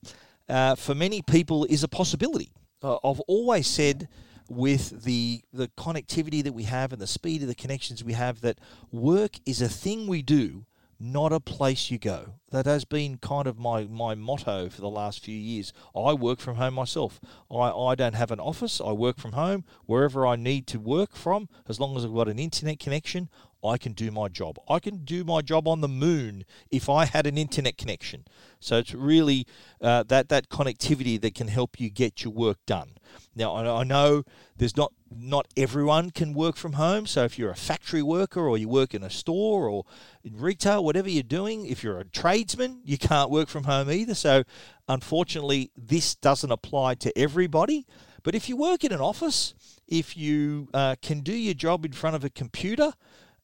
uh, 0.47 0.75
for 0.75 0.93
many 0.93 1.23
people 1.23 1.65
is 1.65 1.83
a 1.83 1.87
possibility. 1.87 2.51
Uh, 2.83 2.97
I've 3.03 3.21
always 3.21 3.65
said 3.65 4.07
with 4.51 5.03
the 5.03 5.41
the 5.53 5.69
connectivity 5.69 6.43
that 6.43 6.53
we 6.53 6.63
have 6.63 6.91
and 6.91 7.01
the 7.01 7.07
speed 7.07 7.41
of 7.41 7.47
the 7.47 7.55
connections 7.55 8.03
we 8.03 8.13
have 8.13 8.41
that 8.41 8.59
work 8.91 9.37
is 9.45 9.61
a 9.61 9.69
thing 9.69 10.07
we 10.07 10.21
do 10.21 10.65
not 11.01 11.33
a 11.33 11.39
place 11.39 11.89
you 11.89 11.97
go. 11.97 12.35
That 12.51 12.67
has 12.67 12.85
been 12.85 13.17
kind 13.17 13.47
of 13.47 13.57
my, 13.57 13.85
my 13.85 14.13
motto 14.13 14.69
for 14.69 14.81
the 14.81 14.89
last 14.89 15.23
few 15.25 15.35
years. 15.35 15.73
I 15.95 16.13
work 16.13 16.39
from 16.39 16.57
home 16.57 16.75
myself. 16.75 17.19
I, 17.49 17.71
I 17.71 17.95
don't 17.95 18.13
have 18.13 18.29
an 18.29 18.39
office. 18.39 18.79
I 18.79 18.91
work 18.91 19.17
from 19.17 19.31
home 19.31 19.65
wherever 19.87 20.27
I 20.27 20.35
need 20.35 20.67
to 20.67 20.79
work 20.79 21.15
from. 21.15 21.49
As 21.67 21.79
long 21.79 21.97
as 21.97 22.05
I've 22.05 22.13
got 22.13 22.27
an 22.27 22.37
internet 22.37 22.79
connection, 22.79 23.29
I 23.63 23.77
can 23.77 23.93
do 23.93 24.11
my 24.11 24.27
job. 24.27 24.57
I 24.69 24.79
can 24.79 25.03
do 25.05 25.23
my 25.23 25.41
job 25.41 25.67
on 25.67 25.81
the 25.81 25.87
moon 25.87 26.45
if 26.69 26.89
I 26.89 27.05
had 27.05 27.27
an 27.27 27.37
internet 27.37 27.77
connection. 27.77 28.25
So 28.59 28.77
it's 28.77 28.93
really 28.93 29.45
uh, 29.81 30.03
that 30.03 30.29
that 30.29 30.49
connectivity 30.49 31.19
that 31.21 31.35
can 31.35 31.47
help 31.47 31.79
you 31.79 31.89
get 31.89 32.23
your 32.23 32.33
work 32.33 32.57
done. 32.65 32.91
Now 33.35 33.55
I 33.55 33.83
know 33.83 34.23
there's 34.55 34.77
not 34.77 34.93
not 35.13 35.47
everyone 35.57 36.11
can 36.11 36.33
work 36.33 36.55
from 36.55 36.73
home. 36.73 37.05
So 37.05 37.23
if 37.23 37.37
you're 37.37 37.51
a 37.51 37.55
factory 37.55 38.01
worker 38.01 38.41
or 38.47 38.57
you 38.57 38.69
work 38.69 38.93
in 38.93 39.03
a 39.03 39.09
store 39.09 39.67
or 39.67 39.85
in 40.23 40.37
retail, 40.37 40.83
whatever 40.83 41.09
you're 41.09 41.23
doing, 41.23 41.65
if 41.65 41.83
you're 41.83 41.99
a 41.99 42.05
tradesman, 42.05 42.81
you 42.83 42.97
can't 42.97 43.29
work 43.29 43.49
from 43.49 43.65
home 43.65 43.91
either. 43.91 44.15
So 44.15 44.43
unfortunately, 44.87 45.71
this 45.75 46.15
doesn't 46.15 46.51
apply 46.51 46.95
to 46.95 47.17
everybody. 47.17 47.85
But 48.23 48.35
if 48.35 48.47
you 48.47 48.55
work 48.55 48.83
in 48.83 48.91
an 48.91 49.01
office, 49.01 49.53
if 49.87 50.15
you 50.15 50.69
uh, 50.73 50.95
can 51.01 51.21
do 51.21 51.33
your 51.33 51.55
job 51.55 51.85
in 51.85 51.91
front 51.91 52.15
of 52.15 52.23
a 52.23 52.29
computer, 52.29 52.93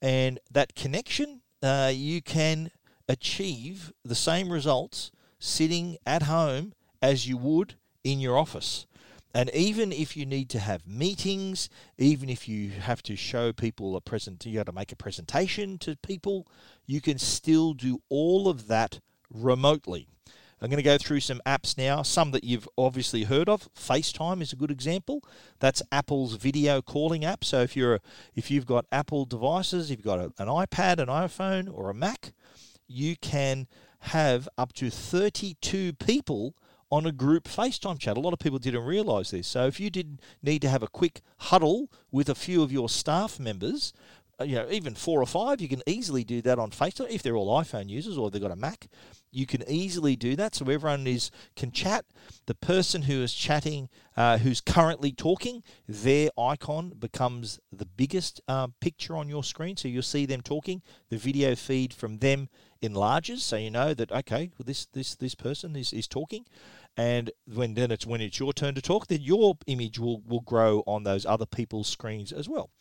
and 0.02 0.40
that 0.52 0.76
connection, 0.76 1.42
uh, 1.64 1.92
you 1.94 2.22
can 2.22 2.72
achieve 3.10 3.94
the 4.04 4.16
same 4.16 4.52
results 4.52 5.12
sitting 5.40 5.98
at 6.06 6.24
home 6.24 6.74
as 7.02 7.28
you 7.28 7.38
would 7.38 7.76
in 8.04 8.20
your 8.20 8.38
office. 8.38 8.86
And 9.34 9.52
even 9.54 9.92
if 9.92 10.18
you 10.18 10.26
need 10.26 10.50
to 10.50 10.60
have 10.60 10.88
meetings, 10.88 11.70
even 11.98 12.30
if 12.30 12.48
you 12.48 12.72
have 12.72 13.04
to 13.04 13.16
show 13.16 13.54
people 13.54 13.96
a 13.96 14.02
present, 14.02 14.46
you 14.46 14.56
got 14.56 14.66
to 14.66 14.72
make 14.72 14.92
a 14.92 14.96
presentation 14.96 15.78
to 15.80 15.96
people, 15.98 16.48
you 16.86 17.02
can 17.02 17.20
still 17.20 17.74
do 17.74 18.02
all 18.10 18.48
of 18.48 18.68
that 18.68 19.00
remotely. 19.30 20.08
I'm 20.60 20.70
going 20.70 20.78
to 20.78 20.84
go 20.84 20.98
through 20.98 21.20
some 21.20 21.42
apps 21.46 21.78
now, 21.78 22.02
some 22.02 22.32
that 22.32 22.44
you've 22.44 22.68
obviously 22.78 23.26
heard 23.26 23.48
of. 23.48 23.70
FaceTime 23.76 24.42
is 24.42 24.52
a 24.52 24.56
good 24.56 24.72
example. 24.72 25.24
That's 25.60 25.84
Apple's 25.92 26.36
video 26.36 26.82
calling 26.82 27.24
app. 27.24 27.44
So 27.44 27.62
if 27.62 27.76
you're 27.76 28.00
if 28.36 28.50
you've 28.50 28.66
got 28.66 28.86
Apple 28.92 29.26
devices, 29.26 29.92
you've 29.92 30.02
got 30.02 30.20
a, 30.20 30.34
an 30.40 30.48
iPad, 30.48 30.98
an 30.98 31.10
iPhone, 31.10 31.72
or 31.72 31.92
a 31.92 31.94
Mac, 31.94 32.32
you 32.88 33.16
can 33.18 33.68
have 34.00 34.50
up 34.58 34.74
to 34.74 34.90
32 34.90 35.94
people 35.94 36.56
on 36.90 37.06
a 37.06 37.12
group 37.12 37.46
FaceTime 37.46 38.00
chat. 38.00 38.18
A 38.18 38.20
lot 38.20 38.34
of 38.34 38.40
people 38.40 38.60
didn't 38.60 38.84
realize 38.84 39.32
this. 39.32 39.48
So 39.48 39.68
if 39.68 39.80
you 39.80 39.90
did 39.90 40.22
need 40.42 40.62
to 40.62 40.70
have 40.70 40.82
a 40.82 40.88
quick 40.88 41.22
huddle 41.38 41.92
with 42.12 42.30
a 42.30 42.36
few 42.36 42.64
of 42.64 42.72
your 42.72 42.88
staff 42.88 43.40
members, 43.40 43.94
you 44.44 44.56
know, 44.56 44.68
even 44.70 44.94
four 44.96 45.22
or 45.22 45.26
five, 45.26 45.62
you 45.62 45.68
can 45.68 45.82
easily 45.88 46.24
do 46.24 46.42
that 46.44 46.60
on 46.60 46.72
FaceTime 46.72 47.10
if 47.10 47.24
they're 47.24 47.36
all 47.36 47.60
iPhone 47.60 47.90
users 47.90 48.18
or 48.18 48.30
they've 48.30 48.42
got 48.42 48.52
a 48.52 48.56
Mac 48.56 48.88
you 49.32 49.46
can 49.46 49.64
easily 49.70 50.16
do 50.16 50.36
that. 50.36 50.56
So 50.56 50.66
everyone 50.66 51.06
is 51.06 51.32
can 51.56 51.72
chat. 51.72 52.06
The 52.46 52.56
person 52.56 53.04
who 53.04 53.22
is 53.22 53.34
chatting, 53.34 53.90
uh, 54.16 54.40
who's 54.40 54.62
currently 54.62 55.12
talking, 55.12 55.64
their 55.88 56.30
icon 56.38 56.94
becomes 56.98 57.60
the 57.72 57.86
biggest 57.86 58.42
uh, 58.48 58.68
picture 58.80 59.16
on 59.16 59.30
your 59.30 59.44
screen. 59.44 59.78
So 59.78 59.88
you'll 59.88 60.02
see 60.02 60.26
them 60.26 60.42
talking. 60.42 60.82
The 61.10 61.18
video 61.18 61.56
feed 61.56 61.94
from 61.94 62.20
them 62.20 62.50
enlarges, 62.82 63.44
so 63.44 63.56
you 63.58 63.72
know 63.72 63.94
that 63.96 64.12
okay, 64.12 64.52
well, 64.58 64.66
this 64.66 64.86
this 64.88 65.16
this 65.16 65.36
person 65.36 65.76
is, 65.76 65.94
is 65.94 66.08
talking. 66.08 66.46
And 66.96 67.30
when 67.46 67.76
then 67.76 67.92
it's 67.92 68.08
when 68.08 68.22
it's 68.22 68.40
your 68.40 68.54
turn 68.54 68.74
to 68.74 68.82
talk, 68.82 69.08
then 69.08 69.22
your 69.22 69.58
image 69.68 70.00
will, 70.00 70.22
will 70.22 70.42
grow 70.42 70.84
on 70.88 71.04
those 71.04 71.28
other 71.28 71.46
people's 71.46 71.88
screens 71.88 72.32
as 72.32 72.50
well. 72.50 72.72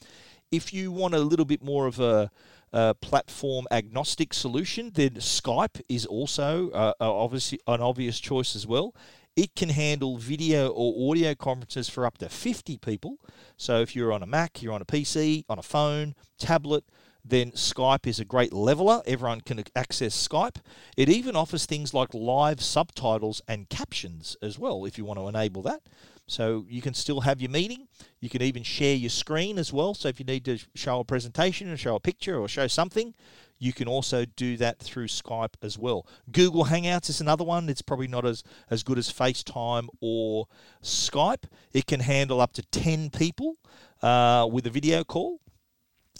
If 0.56 0.72
you 0.72 0.90
want 0.90 1.14
a 1.14 1.18
little 1.18 1.44
bit 1.44 1.62
more 1.62 1.86
of 1.86 2.00
a 2.00 2.30
uh, 2.72 2.94
platform 2.94 3.66
agnostic 3.70 4.32
solution, 4.32 4.90
then 4.94 5.10
Skype 5.16 5.82
is 5.86 6.06
also 6.06 6.70
uh, 6.70 6.94
obviously 6.98 7.60
an 7.66 7.82
obvious 7.82 8.18
choice 8.18 8.56
as 8.56 8.66
well. 8.66 8.94
It 9.36 9.54
can 9.54 9.68
handle 9.68 10.16
video 10.16 10.68
or 10.68 11.10
audio 11.10 11.34
conferences 11.34 11.90
for 11.90 12.06
up 12.06 12.16
to 12.18 12.30
50 12.30 12.78
people. 12.78 13.18
So 13.58 13.82
if 13.82 13.94
you're 13.94 14.14
on 14.14 14.22
a 14.22 14.26
Mac, 14.26 14.62
you're 14.62 14.72
on 14.72 14.80
a 14.80 14.86
PC, 14.86 15.44
on 15.50 15.58
a 15.58 15.62
phone, 15.62 16.14
tablet, 16.38 16.84
then 17.28 17.50
Skype 17.52 18.06
is 18.06 18.20
a 18.20 18.24
great 18.24 18.52
leveler. 18.52 19.02
Everyone 19.06 19.40
can 19.40 19.64
access 19.74 20.28
Skype. 20.28 20.56
It 20.96 21.08
even 21.08 21.34
offers 21.34 21.66
things 21.66 21.92
like 21.92 22.14
live 22.14 22.62
subtitles 22.62 23.42
and 23.48 23.68
captions 23.68 24.36
as 24.40 24.58
well 24.58 24.84
if 24.84 24.96
you 24.96 25.04
want 25.04 25.18
to 25.18 25.28
enable 25.28 25.62
that. 25.62 25.80
So 26.28 26.66
you 26.68 26.82
can 26.82 26.94
still 26.94 27.20
have 27.20 27.40
your 27.40 27.50
meeting. 27.50 27.88
You 28.20 28.28
can 28.28 28.42
even 28.42 28.62
share 28.62 28.96
your 28.96 29.10
screen 29.10 29.58
as 29.58 29.72
well. 29.72 29.94
So 29.94 30.08
if 30.08 30.18
you 30.18 30.26
need 30.26 30.44
to 30.46 30.58
show 30.74 31.00
a 31.00 31.04
presentation 31.04 31.70
or 31.70 31.76
show 31.76 31.94
a 31.94 32.00
picture 32.00 32.38
or 32.38 32.48
show 32.48 32.66
something, 32.66 33.14
you 33.58 33.72
can 33.72 33.88
also 33.88 34.24
do 34.24 34.56
that 34.58 34.78
through 34.78 35.06
Skype 35.06 35.54
as 35.62 35.78
well. 35.78 36.06
Google 36.30 36.66
Hangouts 36.66 37.08
is 37.08 37.20
another 37.20 37.44
one. 37.44 37.68
It's 37.68 37.82
probably 37.82 38.08
not 38.08 38.24
as, 38.24 38.42
as 38.70 38.82
good 38.82 38.98
as 38.98 39.10
FaceTime 39.12 39.88
or 40.00 40.46
Skype. 40.82 41.44
It 41.72 41.86
can 41.86 42.00
handle 42.00 42.40
up 42.40 42.52
to 42.54 42.62
10 42.62 43.10
people 43.10 43.56
uh, 44.02 44.48
with 44.50 44.66
a 44.66 44.70
video 44.70 45.04
call 45.04 45.40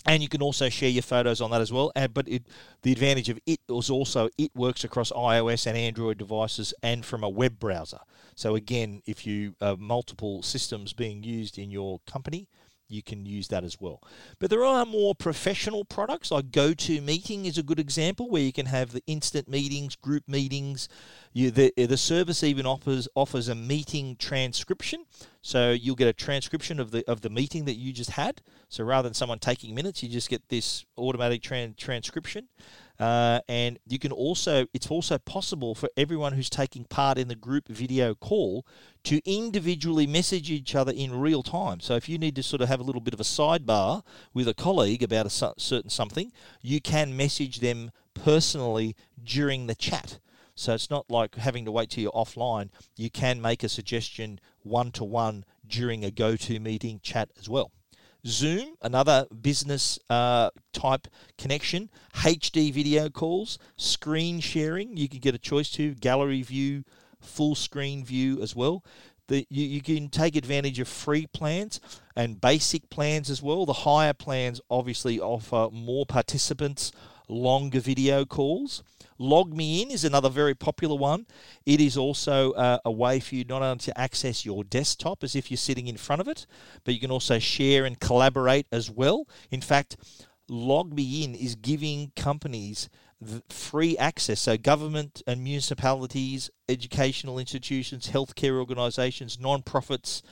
and 0.06 0.22
you 0.22 0.28
can 0.28 0.42
also 0.42 0.68
share 0.68 0.88
your 0.88 1.02
photos 1.02 1.40
on 1.40 1.50
that 1.50 1.60
as 1.60 1.72
well. 1.72 1.90
And, 1.96 2.14
but 2.14 2.28
it, 2.28 2.44
the 2.82 2.92
advantage 2.92 3.28
of 3.28 3.38
it 3.46 3.60
is 3.68 3.90
also 3.90 4.28
it 4.38 4.54
works 4.54 4.84
across 4.84 5.10
iOS 5.12 5.66
and 5.66 5.76
Android 5.76 6.18
devices 6.18 6.72
and 6.82 7.04
from 7.04 7.24
a 7.24 7.28
web 7.28 7.58
browser. 7.58 7.98
So 8.34 8.54
again, 8.54 9.02
if 9.06 9.26
you 9.26 9.54
have 9.60 9.80
multiple 9.80 10.42
systems 10.42 10.92
being 10.92 11.22
used 11.22 11.58
in 11.58 11.70
your 11.70 12.00
company, 12.06 12.48
you 12.88 13.03
can 13.03 13.27
use 13.27 13.49
that 13.49 13.64
as 13.64 13.81
well. 13.81 14.03
But 14.38 14.51
there 14.51 14.64
are 14.64 14.87
more 14.87 15.14
professional 15.14 15.85
products 15.85 16.31
like 16.31 16.51
GoToMeeting 16.51 17.44
is 17.44 17.59
a 17.59 17.62
good 17.62 17.81
example 17.81 18.29
where 18.31 18.42
you 18.42 18.53
can 18.53 18.66
have 18.66 18.92
the 18.92 19.03
instant 19.07 19.49
meetings, 19.49 19.96
group 19.96 20.25
meetings. 20.29 20.88
You, 21.33 21.51
the, 21.51 21.72
the 21.77 21.96
service 21.96 22.42
even 22.42 22.66
offers 22.66 23.09
offers 23.14 23.49
a 23.49 23.55
meeting 23.55 24.16
transcription, 24.16 25.05
so 25.42 25.72
you'll 25.72 25.96
get 25.96 26.09
a 26.09 26.12
transcription 26.12 26.81
of 26.81 26.90
the 26.90 27.05
of 27.09 27.20
the 27.20 27.31
meeting 27.31 27.64
that 27.66 27.75
you 27.75 27.92
just 27.92 28.11
had. 28.11 28.42
So 28.68 28.85
rather 28.85 29.09
than 29.09 29.14
someone 29.14 29.38
taking 29.38 29.75
minutes, 29.75 30.03
you 30.03 30.09
just 30.09 30.31
get 30.31 30.49
this 30.49 30.85
automatic 30.96 31.42
tran- 31.42 31.77
transcription. 31.77 32.49
Uh, 32.98 33.40
and 33.48 33.78
you 33.87 33.98
can 33.98 34.12
also, 34.12 34.66
it's 34.72 34.90
also 34.90 35.18
possible 35.18 35.74
for 35.74 35.88
everyone 35.96 36.32
who's 36.32 36.48
taking 36.48 36.85
part 36.85 37.18
in 37.18 37.28
the 37.28 37.35
group 37.35 37.68
video 37.68 38.14
call 38.14 38.66
to 39.04 39.20
individually 39.30 40.06
message 40.06 40.50
each 40.50 40.74
other 40.74 40.92
in 40.92 41.20
real 41.20 41.42
time. 41.42 41.80
So 41.80 41.94
if 41.94 42.09
you 42.09 42.18
need 42.18 42.35
to 42.37 42.42
sort 42.42 42.62
of 42.62 42.68
have 42.68 42.80
a 42.80 42.82
little 42.82 43.02
bit 43.02 43.14
of 43.14 43.20
a 43.20 43.24
sidebar 43.24 44.02
with 44.32 44.48
a 44.48 44.54
colleague 44.54 45.02
about 45.02 45.26
a 45.26 45.30
certain 45.30 45.90
something, 45.90 46.32
you 46.62 46.80
can 46.80 47.16
message 47.16 47.61
them 47.61 47.90
personally 48.14 48.96
during 49.22 49.66
the 49.66 49.74
chat. 49.74 50.18
So 50.54 50.72
it's 50.72 50.88
not 50.88 51.11
like 51.11 51.35
having 51.35 51.66
to 51.66 51.70
wait 51.70 51.90
till 51.90 52.02
you're 52.02 52.12
offline. 52.12 52.70
You 52.96 53.11
can 53.11 53.42
make 53.42 53.62
a 53.62 53.68
suggestion 53.68 54.40
one 54.62 54.90
to 54.92 55.04
one 55.04 55.44
during 55.68 56.02
a 56.02 56.11
go 56.11 56.35
to 56.37 56.59
meeting 56.59 57.00
chat 57.02 57.28
as 57.38 57.46
well. 57.46 57.72
Zoom, 58.26 58.74
another 58.82 59.26
business 59.40 59.98
uh, 60.10 60.50
type 60.72 61.06
connection, 61.38 61.90
HD 62.14 62.72
video 62.72 63.08
calls, 63.08 63.58
screen 63.76 64.40
sharing. 64.40 64.96
You 64.96 65.08
can 65.08 65.20
get 65.20 65.34
a 65.34 65.38
choice 65.38 65.70
to 65.72 65.94
gallery 65.94 66.42
view, 66.42 66.84
full 67.20 67.54
screen 67.54 68.04
view 68.04 68.42
as 68.42 68.56
well. 68.56 68.84
The, 69.28 69.46
you, 69.48 69.66
you 69.66 69.80
can 69.80 70.08
take 70.08 70.36
advantage 70.36 70.78
of 70.78 70.88
free 70.88 71.26
plans 71.26 71.80
and 72.14 72.40
basic 72.40 72.88
plans 72.90 73.30
as 73.30 73.42
well. 73.42 73.66
The 73.66 73.72
higher 73.72 74.12
plans 74.12 74.60
obviously 74.70 75.20
offer 75.20 75.68
more 75.72 76.06
participants, 76.06 76.92
longer 77.28 77.80
video 77.80 78.24
calls. 78.24 78.82
Log 79.18 79.54
Me 79.54 79.82
In 79.82 79.90
is 79.90 80.04
another 80.04 80.28
very 80.28 80.54
popular 80.54 80.96
one. 80.96 81.26
It 81.64 81.80
is 81.80 81.96
also 81.96 82.52
uh, 82.52 82.78
a 82.84 82.90
way 82.90 83.20
for 83.20 83.34
you 83.34 83.44
not 83.44 83.62
only 83.62 83.78
to 83.78 83.98
access 83.98 84.44
your 84.44 84.62
desktop 84.64 85.24
as 85.24 85.34
if 85.34 85.50
you're 85.50 85.56
sitting 85.56 85.88
in 85.88 85.96
front 85.96 86.20
of 86.20 86.28
it, 86.28 86.46
but 86.84 86.94
you 86.94 87.00
can 87.00 87.10
also 87.10 87.38
share 87.38 87.84
and 87.84 87.98
collaborate 87.98 88.66
as 88.70 88.90
well. 88.90 89.26
In 89.50 89.60
fact, 89.60 89.96
Log 90.48 90.92
Me 90.94 91.24
In 91.24 91.34
is 91.34 91.56
giving 91.56 92.12
companies 92.14 92.88
free 93.48 93.96
access. 93.96 94.40
So, 94.40 94.56
government 94.56 95.22
and 95.26 95.42
municipalities, 95.42 96.50
educational 96.68 97.38
institutions, 97.38 98.10
healthcare 98.10 98.58
organisations, 98.58 99.40
non-profits, 99.40 100.22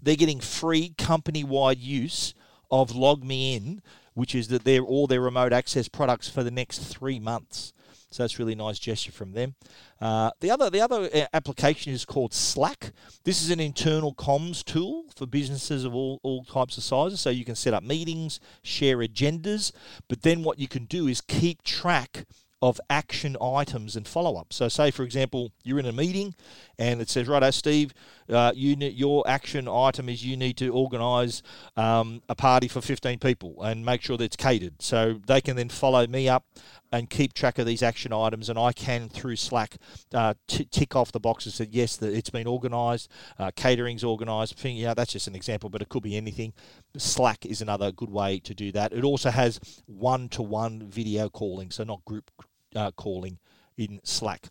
they're 0.00 0.16
getting 0.16 0.40
free 0.40 0.94
company-wide 0.96 1.78
use 1.78 2.34
of 2.70 2.94
Log 2.94 3.24
Me 3.24 3.56
In, 3.56 3.82
which 4.18 4.34
is 4.34 4.48
that 4.48 4.64
they're 4.64 4.82
all 4.82 5.06
their 5.06 5.20
remote 5.20 5.52
access 5.52 5.86
products 5.86 6.28
for 6.28 6.42
the 6.42 6.50
next 6.50 6.80
three 6.80 7.20
months. 7.20 7.72
So 8.10 8.24
that's 8.24 8.38
really 8.40 8.56
nice 8.56 8.80
gesture 8.80 9.12
from 9.12 9.32
them. 9.32 9.54
Uh, 10.00 10.30
the 10.40 10.50
other 10.50 10.70
the 10.70 10.80
other 10.80 11.08
uh, 11.14 11.26
application 11.32 11.92
is 11.92 12.04
called 12.04 12.34
Slack. 12.34 12.90
This 13.22 13.42
is 13.42 13.50
an 13.50 13.60
internal 13.60 14.12
comms 14.12 14.64
tool 14.64 15.04
for 15.14 15.24
businesses 15.24 15.84
of 15.84 15.94
all, 15.94 16.18
all 16.24 16.42
types 16.42 16.76
of 16.76 16.82
sizes. 16.82 17.20
So 17.20 17.30
you 17.30 17.44
can 17.44 17.54
set 17.54 17.74
up 17.74 17.84
meetings, 17.84 18.40
share 18.62 18.96
agendas, 18.96 19.70
but 20.08 20.22
then 20.22 20.42
what 20.42 20.58
you 20.58 20.66
can 20.66 20.86
do 20.86 21.06
is 21.06 21.20
keep 21.20 21.62
track 21.62 22.24
of 22.60 22.80
action 22.90 23.36
items 23.40 23.94
and 23.94 24.08
follow 24.08 24.36
up. 24.36 24.52
So, 24.52 24.68
say 24.68 24.90
for 24.90 25.04
example, 25.04 25.52
you're 25.62 25.78
in 25.78 25.86
a 25.86 25.92
meeting 25.92 26.34
and 26.78 27.00
it 27.00 27.08
says, 27.08 27.26
"Right, 27.28 27.52
Steve, 27.52 27.92
uh, 28.28 28.52
you 28.54 28.76
your 28.76 29.28
action 29.28 29.68
item 29.68 30.08
is 30.08 30.24
you 30.24 30.36
need 30.36 30.56
to 30.58 30.68
organise 30.68 31.42
um, 31.76 32.22
a 32.28 32.34
party 32.34 32.68
for 32.68 32.80
15 32.80 33.18
people 33.18 33.62
and 33.62 33.84
make 33.84 34.02
sure 34.02 34.16
that 34.16 34.24
it's 34.24 34.36
catered." 34.36 34.80
So 34.80 35.20
they 35.26 35.40
can 35.40 35.56
then 35.56 35.68
follow 35.68 36.06
me 36.06 36.28
up 36.28 36.44
and 36.90 37.10
keep 37.10 37.34
track 37.34 37.58
of 37.58 37.66
these 37.66 37.82
action 37.82 38.12
items, 38.12 38.48
and 38.48 38.58
I 38.58 38.72
can 38.72 39.08
through 39.08 39.36
Slack 39.36 39.76
uh, 40.14 40.34
t- 40.46 40.66
tick 40.70 40.96
off 40.96 41.12
the 41.12 41.20
boxes 41.20 41.58
that 41.58 41.74
yes, 41.74 41.96
that 41.96 42.14
it's 42.14 42.30
been 42.30 42.46
organised, 42.46 43.10
uh, 43.38 43.50
catering's 43.54 44.04
organised. 44.04 44.64
Yeah, 44.64 44.94
that's 44.94 45.12
just 45.12 45.28
an 45.28 45.34
example, 45.34 45.68
but 45.70 45.82
it 45.82 45.88
could 45.88 46.02
be 46.02 46.16
anything. 46.16 46.52
Slack 46.96 47.44
is 47.44 47.60
another 47.60 47.92
good 47.92 48.10
way 48.10 48.38
to 48.40 48.54
do 48.54 48.72
that. 48.72 48.92
It 48.92 49.04
also 49.04 49.30
has 49.30 49.60
one-to-one 49.86 50.88
video 50.88 51.28
calling, 51.28 51.70
so 51.70 51.84
not 51.84 52.04
group 52.04 52.30
uh, 52.74 52.90
calling 52.92 53.38
in 53.76 54.00
Slack. 54.02 54.48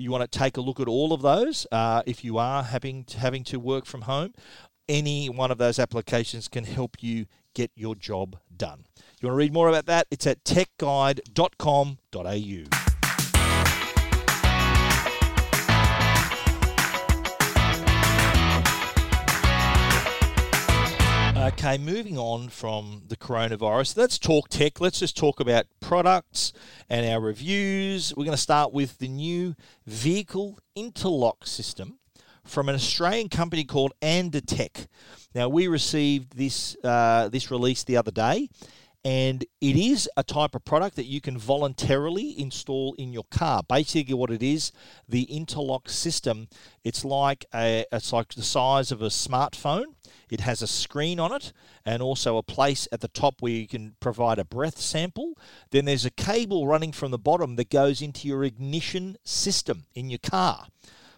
You 0.00 0.10
want 0.10 0.30
to 0.30 0.38
take 0.38 0.56
a 0.56 0.60
look 0.60 0.80
at 0.80 0.88
all 0.88 1.12
of 1.12 1.22
those 1.22 1.66
uh, 1.70 2.02
if 2.06 2.24
you 2.24 2.38
are 2.38 2.62
having 2.62 3.04
to, 3.04 3.18
having 3.18 3.44
to 3.44 3.60
work 3.60 3.86
from 3.86 4.02
home. 4.02 4.34
Any 4.88 5.28
one 5.28 5.50
of 5.50 5.58
those 5.58 5.78
applications 5.78 6.48
can 6.48 6.64
help 6.64 6.96
you 7.00 7.26
get 7.54 7.70
your 7.76 7.94
job 7.94 8.38
done. 8.56 8.86
You 9.20 9.28
want 9.28 9.34
to 9.34 9.38
read 9.38 9.52
more 9.52 9.68
about 9.68 9.86
that? 9.86 10.06
It's 10.10 10.26
at 10.26 10.42
techguide.com.au. 10.44 12.79
Okay, 21.52 21.78
moving 21.78 22.16
on 22.16 22.48
from 22.48 23.02
the 23.08 23.16
coronavirus, 23.16 23.96
let's 23.96 24.18
talk 24.18 24.48
tech. 24.48 24.80
Let's 24.80 25.00
just 25.00 25.16
talk 25.16 25.40
about 25.40 25.66
products 25.80 26.52
and 26.88 27.04
our 27.04 27.20
reviews. 27.20 28.14
We're 28.16 28.24
going 28.24 28.36
to 28.36 28.42
start 28.42 28.72
with 28.72 28.98
the 28.98 29.08
new 29.08 29.56
vehicle 29.84 30.60
interlock 30.76 31.46
system 31.46 31.98
from 32.44 32.68
an 32.68 32.76
Australian 32.76 33.28
company 33.28 33.64
called 33.64 33.92
Andatech. 34.00 34.86
Now, 35.34 35.48
we 35.48 35.66
received 35.66 36.36
this 36.36 36.76
uh, 36.84 37.28
this 37.28 37.50
release 37.50 37.82
the 37.82 37.96
other 37.96 38.12
day, 38.12 38.48
and 39.04 39.44
it 39.62 39.76
is 39.76 40.08
a 40.16 40.22
type 40.22 40.54
of 40.54 40.64
product 40.64 40.96
that 40.96 41.06
you 41.06 41.20
can 41.20 41.38
voluntarily 41.38 42.38
install 42.38 42.94
in 42.98 43.12
your 43.12 43.24
car. 43.30 43.62
Basically, 43.66 44.14
what 44.14 44.30
it 44.30 44.42
is, 44.42 44.72
the 45.08 45.22
interlock 45.22 45.88
system, 45.88 46.48
it's 46.84 47.04
like 47.04 47.46
a, 47.54 47.86
it's 47.90 48.12
like 48.12 48.34
the 48.34 48.42
size 48.42 48.92
of 48.92 49.00
a 49.00 49.06
smartphone. 49.06 49.94
It 50.30 50.40
has 50.40 50.60
a 50.60 50.66
screen 50.66 51.18
on 51.18 51.32
it 51.32 51.52
and 51.84 52.02
also 52.02 52.36
a 52.36 52.42
place 52.42 52.86
at 52.92 53.00
the 53.00 53.08
top 53.08 53.40
where 53.40 53.52
you 53.52 53.66
can 53.66 53.96
provide 54.00 54.38
a 54.38 54.44
breath 54.44 54.78
sample. 54.78 55.36
Then 55.70 55.86
there's 55.86 56.04
a 56.04 56.10
cable 56.10 56.66
running 56.66 56.92
from 56.92 57.10
the 57.10 57.18
bottom 57.18 57.56
that 57.56 57.70
goes 57.70 58.02
into 58.02 58.28
your 58.28 58.44
ignition 58.44 59.16
system 59.24 59.86
in 59.94 60.10
your 60.10 60.18
car. 60.18 60.66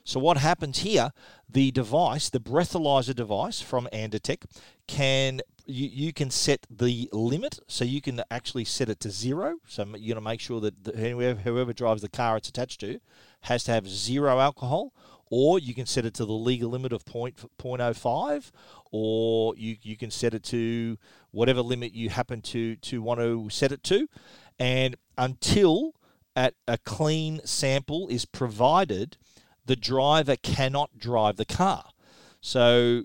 So 0.04 0.18
what 0.18 0.38
happens 0.38 0.78
here? 0.78 1.12
The 1.48 1.70
device, 1.70 2.30
the 2.30 2.40
breathalyzer 2.40 3.14
device 3.14 3.60
from 3.60 3.88
Andatech, 3.92 4.44
can 4.88 5.40
you, 5.66 5.88
you 5.88 6.12
can 6.12 6.30
set 6.30 6.66
the 6.70 7.08
limit, 7.12 7.58
so 7.66 7.84
you 7.84 8.00
can 8.00 8.22
actually 8.30 8.64
set 8.64 8.88
it 8.88 9.00
to 9.00 9.10
zero. 9.10 9.56
So 9.66 9.84
you're 9.84 10.14
going 10.14 10.24
to 10.24 10.30
make 10.30 10.40
sure 10.40 10.60
that 10.60 10.84
the, 10.84 10.92
whoever, 10.92 11.40
whoever 11.40 11.72
drives 11.72 12.02
the 12.02 12.08
car 12.08 12.36
it's 12.36 12.48
attached 12.48 12.80
to 12.80 13.00
has 13.42 13.64
to 13.64 13.72
have 13.72 13.88
zero 13.88 14.38
alcohol, 14.38 14.92
or 15.30 15.58
you 15.58 15.74
can 15.74 15.86
set 15.86 16.04
it 16.04 16.14
to 16.14 16.24
the 16.24 16.32
legal 16.32 16.70
limit 16.70 16.92
of 16.92 17.04
point, 17.04 17.36
0.05, 17.58 18.50
or 18.90 19.54
you, 19.56 19.76
you 19.82 19.96
can 19.96 20.10
set 20.10 20.34
it 20.34 20.42
to 20.44 20.98
whatever 21.30 21.62
limit 21.62 21.94
you 21.94 22.10
happen 22.10 22.42
to, 22.42 22.76
to 22.76 23.00
want 23.00 23.20
to 23.20 23.48
set 23.50 23.72
it 23.72 23.82
to. 23.84 24.08
And 24.58 24.96
until 25.16 25.94
at 26.36 26.54
a 26.68 26.78
clean 26.78 27.40
sample 27.44 28.08
is 28.08 28.24
provided, 28.24 29.16
the 29.64 29.76
driver 29.76 30.36
cannot 30.36 30.98
drive 30.98 31.36
the 31.36 31.44
car. 31.44 31.84
So 32.40 33.04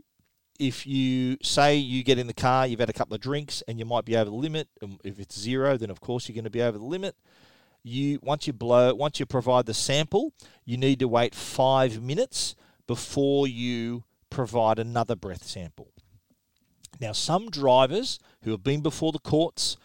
if 0.60 0.88
you 0.88 1.38
say 1.42 1.76
you 1.76 2.04
get 2.04 2.18
in 2.18 2.28
the 2.28 2.34
car, 2.34 2.68
you've 2.68 2.80
had 2.80 2.90
a 2.90 2.94
couple 2.94 3.16
of 3.16 3.22
drinks, 3.22 3.64
and 3.68 3.80
you 3.80 3.86
might 3.86 4.06
be 4.06 4.16
over 4.16 4.30
the 4.30 4.36
limit. 4.36 4.68
Um, 4.82 5.00
if 5.04 5.20
it's 5.20 5.40
zero, 5.40 5.78
then 5.78 5.90
of 5.90 6.02
course 6.02 6.28
you're 6.28 6.36
going 6.36 6.44
to 6.46 6.50
be 6.50 6.62
over 6.62 6.78
the 6.78 6.84
limit. 6.84 7.16
You 7.84 8.20
once 8.22 8.48
you 8.48 8.54
blow, 8.54 8.94
once 8.94 9.20
you 9.20 9.26
provide 9.26 9.66
the 9.66 9.74
sample, 9.74 10.34
you 10.66 10.78
need 10.78 11.00
to 11.00 11.08
wait 11.08 11.34
five 11.34 12.02
minutes 12.02 12.56
before 12.88 13.48
you 13.48 14.04
provide 14.30 14.80
another 14.80 15.16
breath 15.16 15.46
sample. 15.46 15.92
Now, 17.00 17.12
some 17.12 17.50
drivers 17.50 18.20
who 18.44 18.52
have 18.52 18.64
been 18.64 18.82
before 18.82 19.12
the 19.12 19.20
courts 19.20 19.78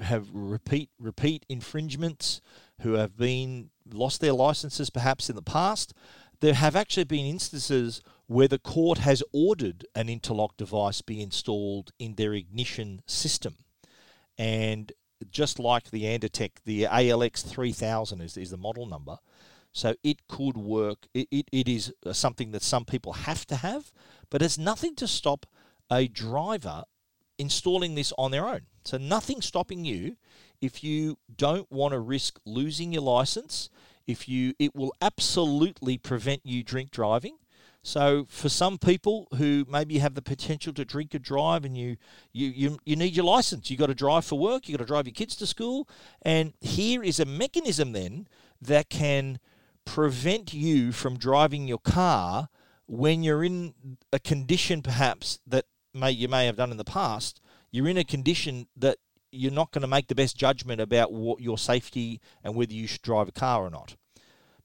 have 0.00 0.28
repeat 0.32 0.90
repeat 0.98 1.44
infringements, 1.48 2.40
who 2.80 2.94
have 2.94 3.16
been 3.16 3.70
lost 3.92 4.20
their 4.20 4.32
licenses 4.32 4.90
perhaps 4.90 5.30
in 5.30 5.36
the 5.36 5.42
past. 5.42 5.92
There 6.40 6.54
have 6.54 6.76
actually 6.76 7.04
been 7.04 7.26
instances 7.26 8.02
where 8.26 8.48
the 8.48 8.58
court 8.58 8.98
has 8.98 9.22
ordered 9.32 9.86
an 9.94 10.08
interlock 10.08 10.56
device 10.56 11.00
be 11.00 11.20
installed 11.20 11.92
in 11.98 12.14
their 12.14 12.34
ignition 12.34 13.02
system. 13.06 13.56
And 14.36 14.92
just 15.30 15.58
like 15.58 15.90
the 15.90 16.02
Andatech, 16.02 16.52
the 16.64 16.84
ALX 16.84 17.46
3000 17.46 18.20
is, 18.20 18.36
is 18.36 18.50
the 18.50 18.56
model 18.56 18.86
number. 18.86 19.18
So 19.72 19.94
it 20.02 20.26
could 20.26 20.56
work. 20.56 21.06
It, 21.14 21.28
it, 21.30 21.48
it 21.52 21.68
is 21.68 21.92
something 22.12 22.52
that 22.52 22.62
some 22.62 22.84
people 22.84 23.12
have 23.12 23.46
to 23.46 23.56
have, 23.56 23.92
but 24.30 24.42
it's 24.42 24.58
nothing 24.58 24.94
to 24.96 25.06
stop 25.06 25.46
a 25.90 26.08
driver 26.08 26.84
installing 27.38 27.94
this 27.94 28.12
on 28.16 28.30
their 28.30 28.46
own. 28.46 28.62
So 28.84 28.98
nothing 28.98 29.40
stopping 29.40 29.84
you 29.84 30.16
if 30.60 30.82
you 30.82 31.18
don't 31.34 31.70
want 31.70 31.92
to 31.92 32.00
risk 32.00 32.38
losing 32.44 32.92
your 32.92 33.02
license. 33.02 33.68
If 34.06 34.28
you, 34.28 34.54
it 34.58 34.74
will 34.74 34.94
absolutely 35.00 35.98
prevent 35.98 36.44
you 36.44 36.62
drink 36.62 36.90
driving. 36.90 37.38
So 37.82 38.26
for 38.28 38.48
some 38.48 38.78
people 38.78 39.28
who 39.36 39.64
maybe 39.68 39.98
have 39.98 40.14
the 40.14 40.22
potential 40.22 40.72
to 40.72 40.84
drink 40.84 41.14
and 41.14 41.22
drive 41.22 41.64
and 41.64 41.78
you 41.78 41.96
you 42.32 42.48
you, 42.48 42.78
you 42.84 42.96
need 42.96 43.14
your 43.14 43.24
license, 43.24 43.70
you 43.70 43.76
got 43.76 43.86
to 43.86 43.94
drive 43.94 44.24
for 44.24 44.36
work, 44.36 44.68
you 44.68 44.76
got 44.76 44.82
to 44.82 44.88
drive 44.88 45.06
your 45.06 45.14
kids 45.14 45.36
to 45.36 45.46
school, 45.46 45.88
and 46.22 46.52
here 46.60 47.04
is 47.04 47.20
a 47.20 47.24
mechanism 47.24 47.92
then 47.92 48.26
that 48.60 48.90
can 48.90 49.38
prevent 49.84 50.52
you 50.52 50.90
from 50.90 51.16
driving 51.16 51.68
your 51.68 51.78
car 51.78 52.48
when 52.88 53.22
you're 53.22 53.44
in 53.44 53.74
a 54.12 54.18
condition 54.18 54.82
perhaps 54.82 55.38
that 55.46 55.66
may 55.94 56.10
you 56.10 56.26
may 56.26 56.46
have 56.46 56.56
done 56.56 56.72
in 56.72 56.76
the 56.76 56.84
past. 56.84 57.40
You're 57.70 57.88
in 57.88 57.98
a 57.98 58.04
condition 58.04 58.66
that 58.76 58.98
you're 59.36 59.52
not 59.52 59.72
going 59.72 59.82
to 59.82 59.88
make 59.88 60.08
the 60.08 60.14
best 60.14 60.36
judgment 60.36 60.80
about 60.80 61.12
what 61.12 61.40
your 61.40 61.58
safety 61.58 62.20
and 62.42 62.54
whether 62.54 62.72
you 62.72 62.86
should 62.86 63.02
drive 63.02 63.28
a 63.28 63.32
car 63.32 63.62
or 63.62 63.70
not. 63.70 63.96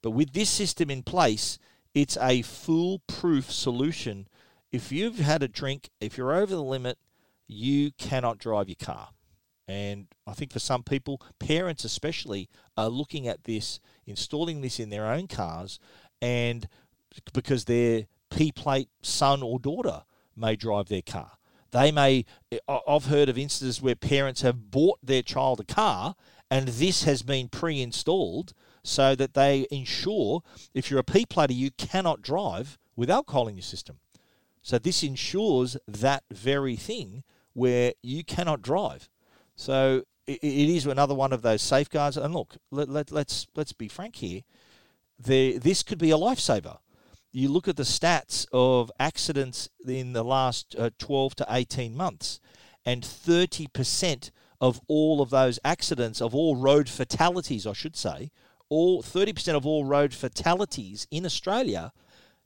But 0.02 0.12
with 0.12 0.34
this 0.34 0.50
system 0.50 0.90
in 0.90 1.04
place, 1.04 1.60
it's 1.94 2.18
a 2.18 2.42
foolproof 2.42 3.52
solution. 3.52 4.28
If 4.72 4.92
you've 4.92 5.20
had 5.20 5.44
a 5.44 5.48
drink, 5.48 5.90
if 6.00 6.18
you're 6.18 6.34
over 6.34 6.56
the 6.56 6.64
limit, 6.64 6.98
you 7.48 7.92
cannot 7.98 8.38
drive 8.38 8.70
your 8.70 8.78
car. 8.80 9.10
And 9.68 10.08
I 10.26 10.34
think 10.34 10.52
for 10.52 10.60
some 10.60 10.84
people, 10.84 11.22
parents 11.40 11.86
especially, 11.86 12.50
are 12.76 12.90
looking 12.90 13.28
at 13.28 13.44
this, 13.44 13.80
installing 14.06 14.62
this 14.62 14.80
in 14.80 14.90
their 14.90 15.06
own 15.06 15.28
cars, 15.28 15.80
and 16.22 16.68
because 17.34 17.66
their 17.66 18.08
P 18.30 18.52
plate 18.52 18.90
son 19.02 19.44
or 19.44 19.60
daughter 19.60 20.04
may 20.36 20.56
drive 20.56 20.88
their 20.88 21.02
car. 21.02 21.32
They 21.72 21.92
may, 21.92 22.26
I've 22.68 23.06
heard 23.06 23.30
of 23.30 23.38
instances 23.38 23.82
where 23.82 23.96
parents 23.96 24.42
have 24.42 24.72
bought 24.72 25.00
their 25.02 25.22
child 25.22 25.60
a 25.60 25.64
car 25.64 26.16
and 26.50 26.68
this 26.68 27.04
has 27.04 27.22
been 27.22 27.48
pre 27.48 27.82
installed 27.82 28.54
so 28.84 29.16
that 29.16 29.34
they 29.34 29.66
ensure 29.72 30.44
if 30.74 30.92
you're 30.92 31.00
a 31.00 31.04
P 31.04 31.26
plater, 31.26 31.54
you 31.54 31.72
cannot 31.72 32.22
drive 32.22 32.78
with 32.96 33.10
alcohol 33.10 33.48
in 33.48 33.56
your 33.56 33.64
system. 33.64 34.00
So 34.62 34.78
this 34.78 35.02
ensures 35.02 35.78
that 35.88 36.24
very 36.30 36.76
thing 36.76 37.24
where 37.54 37.94
you 38.04 38.24
cannot 38.24 38.62
drive. 38.62 39.10
So 39.56 40.04
it, 40.28 40.44
is 40.44 40.86
another 40.86 41.16
one 41.16 41.34
of 41.34 41.42
those 41.42 41.62
safeguards. 41.62 42.18
And 42.18 42.34
look, 42.34 42.58
let, 42.70 42.90
let, 42.90 43.12
let's 43.12 43.48
let's 43.56 43.74
be 43.74 43.88
frank 43.88 44.18
here. 44.18 44.42
There, 45.20 45.58
this 45.58 45.84
could 45.84 46.00
be 46.00 46.12
a 46.12 46.18
lifesaver. 46.18 46.78
You 47.32 47.50
look 47.50 47.68
at 47.68 47.78
the 47.78 47.84
stats 47.84 48.46
of 48.52 48.92
accidents 49.00 49.70
in 49.88 50.14
the 50.14 50.24
last 50.24 50.76
uh, 50.78 50.90
12 50.98 51.36
to 51.36 51.46
18 51.50 51.96
months, 51.96 52.40
and 52.86 53.04
30% 53.04 54.32
of 54.60 54.82
all 54.88 55.22
of 55.22 55.30
those 55.30 55.60
accidents, 55.64 56.22
of 56.22 56.36
all 56.36 56.56
road 56.56 56.90
fatalities, 56.90 57.66
I 57.66 57.74
should 57.74 57.96
say, 57.96 58.32
all 58.70 59.02
30% 59.02 59.56
of 59.56 59.66
all 59.66 59.86
road 59.86 60.14
fatalities 60.14 61.08
in 61.10 61.26
Australia 61.26 61.94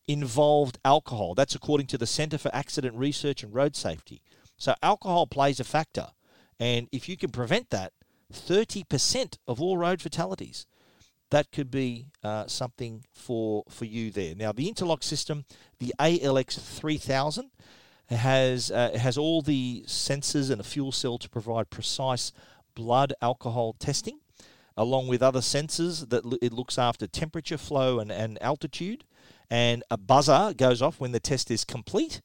involved 0.07 0.79
alcohol. 0.85 1.35
That's 1.35 1.55
according 1.55 1.87
to 1.87 1.97
the 1.97 2.07
Centre 2.07 2.37
for 2.37 2.53
Accident 2.53 2.95
Research 2.95 3.43
and 3.43 3.53
Road 3.53 3.75
Safety. 3.75 4.21
So 4.57 4.75
alcohol 4.81 5.27
plays 5.27 5.59
a 5.59 5.63
factor. 5.63 6.07
And 6.59 6.87
if 6.91 7.09
you 7.09 7.17
can 7.17 7.31
prevent 7.31 7.69
that, 7.71 7.91
30% 8.31 9.37
of 9.47 9.61
all 9.61 9.77
road 9.77 10.01
fatalities, 10.01 10.65
that 11.31 11.51
could 11.51 11.71
be 11.71 12.07
uh, 12.23 12.47
something 12.47 13.03
for, 13.13 13.63
for 13.69 13.85
you 13.85 14.11
there. 14.11 14.35
Now, 14.35 14.51
the 14.51 14.67
interlock 14.67 15.03
system, 15.03 15.45
the 15.79 15.93
ALX 15.99 16.59
3000, 16.59 17.49
has, 18.09 18.69
uh, 18.71 18.97
has 18.99 19.17
all 19.17 19.41
the 19.41 19.83
sensors 19.87 20.51
and 20.51 20.61
a 20.61 20.63
fuel 20.63 20.91
cell 20.91 21.17
to 21.17 21.29
provide 21.29 21.69
precise 21.69 22.31
blood 22.75 23.13
alcohol 23.21 23.73
testing 23.79 24.19
along 24.77 25.07
with 25.07 25.23
other 25.23 25.39
sensors 25.39 26.09
that 26.09 26.23
it 26.41 26.51
looks 26.51 26.77
after 26.77 27.07
temperature, 27.07 27.57
flow, 27.57 27.99
and, 27.99 28.11
and 28.11 28.41
altitude. 28.41 29.03
and 29.49 29.83
a 29.89 29.97
buzzer 29.97 30.53
goes 30.57 30.81
off 30.81 30.99
when 30.99 31.11
the 31.11 31.19
test 31.19 31.49
is 31.49 31.63
complete. 31.63 32.21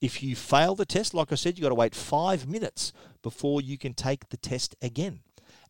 If 0.00 0.22
you 0.22 0.34
fail 0.34 0.74
the 0.74 0.86
test, 0.86 1.14
like 1.14 1.30
I 1.30 1.36
said, 1.36 1.56
you've 1.56 1.62
got 1.62 1.68
to 1.68 1.74
wait 1.74 1.94
five 1.94 2.48
minutes 2.48 2.92
before 3.22 3.60
you 3.60 3.78
can 3.78 3.94
take 3.94 4.30
the 4.30 4.36
test 4.36 4.74
again. 4.82 5.20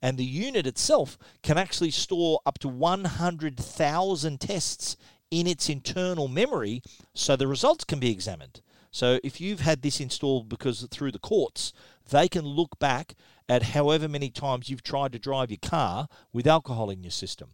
And 0.03 0.19
the 0.19 0.25
unit 0.25 0.67
itself 0.67 1.17
can 1.43 1.57
actually 1.57 1.93
store 1.93 2.41
up 2.45 2.59
to 2.59 2.69
100,000 2.69 4.41
tests 4.41 4.97
in 5.31 5.47
its 5.47 5.69
internal 5.69 6.29
memory 6.29 6.83
so 7.15 7.37
the 7.37 7.47
results 7.47 7.85
can 7.85 8.01
be 8.01 8.11
examined. 8.11 8.61
So 8.91 9.21
if 9.25 9.41
you've 9.41 9.61
had 9.61 9.81
this 9.81 10.01
installed 10.01 10.49
because 10.49 10.87
through 10.91 11.13
the 11.13 11.19
courts, 11.19 11.73
they 12.11 12.29
can 12.29 12.45
look 12.45 12.79
back 12.79 13.15
at 13.49 13.63
however 13.63 14.09
many 14.09 14.29
times 14.29 14.69
you've 14.69 14.83
tried 14.83 15.13
to 15.13 15.19
drive 15.19 15.51
your 15.51 15.59
car 15.63 16.09
with 16.33 16.47
alcohol 16.47 16.91
in 16.91 17.03
your 17.03 17.11
system. 17.11 17.51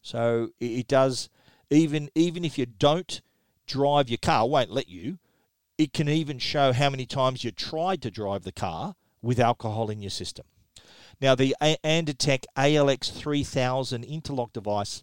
So 0.00 0.50
it 0.60 0.88
does 0.88 1.28
even 1.70 2.08
even 2.14 2.44
if 2.44 2.56
you 2.56 2.64
don't 2.64 3.20
drive 3.66 4.08
your 4.08 4.18
car, 4.18 4.48
won't 4.48 4.70
let 4.70 4.88
you. 4.88 5.18
It 5.76 5.92
can 5.92 6.08
even 6.08 6.38
show 6.38 6.72
how 6.72 6.90
many 6.90 7.04
times 7.06 7.44
you 7.44 7.50
tried 7.50 8.00
to 8.02 8.10
drive 8.10 8.44
the 8.44 8.52
car 8.52 8.94
with 9.20 9.38
alcohol 9.38 9.90
in 9.90 10.00
your 10.00 10.10
system. 10.10 10.46
Now 11.20 11.34
the 11.34 11.56
Andatech 11.60 12.44
ALX 12.56 13.12
3000 13.12 14.04
interlock 14.04 14.52
device 14.52 15.02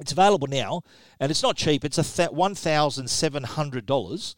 it's 0.00 0.12
available 0.12 0.46
now, 0.46 0.82
and 1.18 1.30
it's 1.30 1.42
not 1.42 1.56
cheap. 1.56 1.84
It's 1.84 1.98
a 1.98 2.26
one 2.26 2.54
thousand 2.54 3.08
seven 3.08 3.42
hundred 3.42 3.84
dollars, 3.84 4.36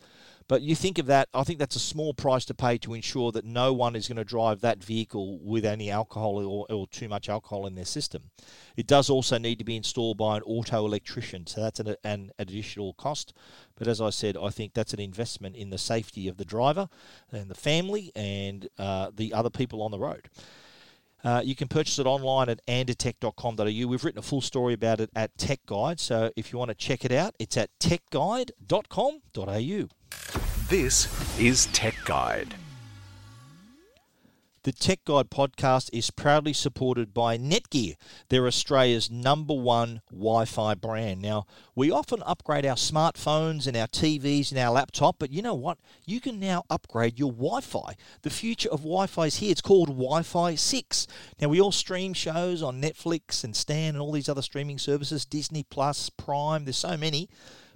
but 0.49 0.63
you 0.63 0.75
think 0.75 0.99
of 0.99 1.07
that, 1.07 1.29
I 1.35 1.45
think 1.45 1.59
that's 1.59 1.77
a 1.77 1.81
small 1.81 2.15
price 2.15 2.45
to 2.47 2.55
pay 2.55 2.79
to 2.79 2.95
ensure 2.95 3.31
that 3.33 3.45
no 3.45 3.73
one 3.73 3.95
is 3.95 4.09
going 4.09 4.17
to 4.17 4.25
drive 4.25 4.63
that 4.63 4.83
vehicle 4.83 5.39
with 5.39 5.65
any 5.65 5.91
alcohol 5.91 6.45
or, 6.45 6.67
or 6.69 6.87
too 6.89 7.09
much 7.09 7.29
alcohol 7.29 7.67
in 7.67 7.75
their 7.75 7.85
system. 7.85 8.31
It 8.77 8.87
does 8.87 9.11
also 9.11 9.39
need 9.39 9.59
to 9.59 9.65
be 9.65 9.77
installed 9.77 10.19
by 10.19 10.39
an 10.39 10.43
auto 10.45 10.85
electrician, 10.87 11.47
so 11.47 11.61
that's 11.61 11.79
an, 11.79 11.95
an 12.03 12.33
additional 12.39 12.95
cost. 12.95 13.35
But 13.77 13.87
as 13.87 14.01
I 14.01 14.11
said, 14.11 14.37
I 14.37 14.49
think 14.49 14.75
that's 14.75 14.95
an 14.95 15.01
investment 15.01 15.57
in 15.57 15.71
the 15.71 15.79
safety 15.79 16.27
of 16.27 16.37
the 16.37 16.45
driver 16.45 16.89
and 17.31 17.49
the 17.49 17.55
family 17.55 18.11
and 18.17 18.69
uh, 18.79 19.11
the 19.15 19.33
other 19.35 19.51
people 19.51 19.83
on 19.83 19.91
the 19.91 19.99
road. 19.99 20.31
Uh, 21.23 21.43
you 21.45 21.55
can 21.55 21.69
purchase 21.69 21.99
it 21.99 22.07
online 22.07 22.49
at 22.49 22.65
andatech.com.au. 22.67 23.65
We've 23.65 24.05
written 24.05 24.19
a 24.19 24.23
full 24.23 24.41
story 24.41 24.75
about 24.75 25.01
it 25.01 25.11
at 25.15 25.37
Tech 25.37 25.61
Guide, 25.67 26.01
so 26.01 26.31
if 26.37 26.53
you 26.53 26.59
want 26.59 26.71
to 26.71 26.75
check 26.75 27.05
it 27.05 27.13
out, 27.13 27.35
it's 27.39 27.57
at 27.57 27.71
techguide.com.au. 27.79 29.89
This 30.69 31.39
is 31.39 31.67
Tech 31.67 31.95
Guide. 32.05 32.55
The 34.63 34.73
Tech 34.73 35.07
Guide 35.07 35.31
podcast 35.31 35.89
is 35.91 36.11
proudly 36.11 36.53
supported 36.53 37.15
by 37.15 37.39
Netgear. 37.39 37.95
They're 38.29 38.47
Australia's 38.47 39.11
number 39.11 39.55
one 39.55 40.03
Wi 40.11 40.45
Fi 40.45 40.75
brand. 40.75 41.23
Now, 41.23 41.47
we 41.75 41.91
often 41.91 42.23
upgrade 42.27 42.67
our 42.67 42.77
smartphones 42.77 43.67
and 43.67 43.75
our 43.75 43.87
TVs 43.87 44.51
and 44.51 44.61
our 44.61 44.71
laptop, 44.71 45.17
but 45.19 45.33
you 45.33 45.41
know 45.41 45.55
what? 45.55 45.79
You 46.05 46.21
can 46.21 46.39
now 46.39 46.65
upgrade 46.69 47.19
your 47.19 47.33
Wi 47.33 47.63
Fi. 47.63 47.97
The 48.21 48.29
future 48.29 48.69
of 48.69 48.81
Wi 48.81 49.07
Fi 49.07 49.29
is 49.29 49.37
here. 49.37 49.51
It's 49.51 49.63
called 49.63 49.89
Wi 49.89 50.23
Fi 50.23 50.55
6. 50.57 51.07
Now, 51.41 51.49
we 51.49 51.59
all 51.59 51.73
stream 51.73 52.13
shows 52.13 52.63
on 52.63 52.83
Netflix 52.83 53.43
and 53.43 53.57
Stan 53.57 53.95
and 53.95 54.03
all 54.03 54.13
these 54.13 54.29
other 54.29 54.43
streaming 54.43 54.77
services 54.79 55.25
Disney 55.25 55.63
Plus, 55.63 56.11
Prime, 56.11 56.67
there's 56.67 56.77
so 56.77 56.99
many. 56.99 57.31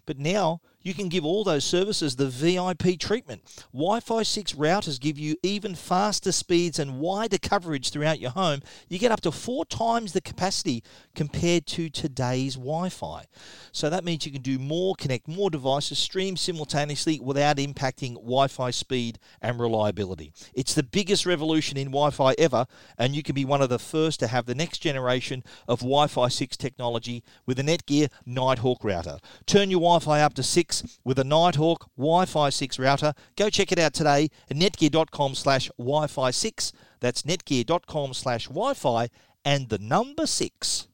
But 0.05 0.19
now 0.19 0.61
you 0.85 0.95
can 0.95 1.09
give 1.09 1.25
all 1.25 1.43
those 1.43 1.65
services 1.65 2.15
the 2.15 2.29
VIP 2.29 3.01
treatment. 3.01 3.43
Wi 3.73 3.99
Fi 4.01 4.23
6 4.23 4.53
routers 4.53 5.01
give 5.01 5.19
you 5.19 5.35
even 5.43 5.75
faster 5.75 6.31
speeds 6.31 6.79
and 6.79 7.01
wider 7.01 7.39
coverage 7.39 7.91
throughout 7.91 8.21
your 8.21 8.31
home. 8.31 8.61
You 8.89 8.99
get 8.99 9.11
up 9.11 9.23
to 9.23 9.33
four 9.33 9.65
times 9.65 10.13
the 10.13 10.21
capacity 10.21 10.85
compared 11.15 11.67
to 11.69 11.89
today's 11.89 12.55
Wi 12.55 12.91
Fi. 12.91 13.25
So 13.73 13.89
that 13.91 14.05
means 14.05 14.27
you 14.27 14.33
can 14.33 14.43
do 14.43 14.59
more, 14.59 14.95
connect 14.95 15.27
more 15.27 15.51
devices, 15.51 15.99
stream 15.99 16.37
simultaneously 16.37 17.19
without 17.19 17.57
impacting 17.57 18.15
Wi 18.17 18.47
Fi 18.49 18.71
speed 18.71 19.19
and 19.41 19.59
reliability. 19.59 20.33
It's 20.53 20.75
the 20.75 20.83
biggest 20.83 21.25
revolution 21.25 21.79
in 21.79 21.89
Wi 21.89 22.11
Fi 22.11 22.35
ever, 22.39 22.67
and 22.99 23.17
you 23.17 23.23
can 23.23 23.35
be 23.35 23.47
one 23.47 23.63
of 23.63 23.71
the 23.71 23.79
first 23.79 24.21
to 24.21 24.27
have 24.27 24.45
the 24.45 24.55
next 24.55 24.79
generation 24.81 25.43
of 25.67 25.81
Wi 25.81 26.09
Fi 26.09 26.29
6 26.29 26.59
technology 26.59 27.25
with 27.47 27.59
a 27.59 27.63
Netgear 27.63 28.11
Nighthawk 28.27 28.85
router. 28.85 29.19
Turn 29.47 29.71
your 29.71 29.81
Wi 29.81 29.99
Fi 30.01 30.21
up 30.21 30.35
to 30.35 30.43
6 30.43 30.74
with 31.05 31.19
a 31.19 31.25
Nighthawk 31.25 31.89
Wi-Fi 31.97 32.51
6 32.51 32.79
router. 32.79 33.13
Go 33.37 33.51
check 33.51 33.71
it 33.71 33.79
out 33.79 33.95
today 33.95 34.31
at 34.51 34.57
netgear.com 34.57 35.35
slash 35.35 35.71
Wi-Fi 35.79 36.31
6. 36.31 36.73
That's 37.01 37.23
netgear.com 37.23 38.15
slash 38.15 38.49
Wi-Fi 38.49 39.09
and 39.45 39.69
the 39.69 39.79
number 39.79 40.27
6. 40.27 40.89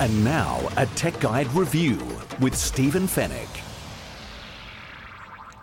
And 0.00 0.24
now 0.24 0.68
a 0.76 0.86
Tech 0.86 1.18
Guide 1.20 1.52
review 1.52 1.98
with 2.40 2.56
Stephen 2.56 3.06
Fenech. 3.06 3.60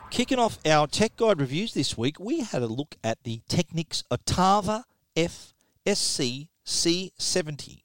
Kicking 0.09 0.39
off 0.39 0.59
our 0.65 0.87
Tech 0.87 1.15
Guide 1.17 1.39
reviews 1.39 1.73
this 1.73 1.97
week, 1.97 2.19
we 2.19 2.41
had 2.41 2.61
a 2.61 2.67
look 2.67 2.95
at 3.03 3.23
the 3.23 3.41
Technics 3.47 4.03
Ottava 4.11 4.83
F 5.15 5.53
SC 5.85 6.47
C70. 6.65 7.81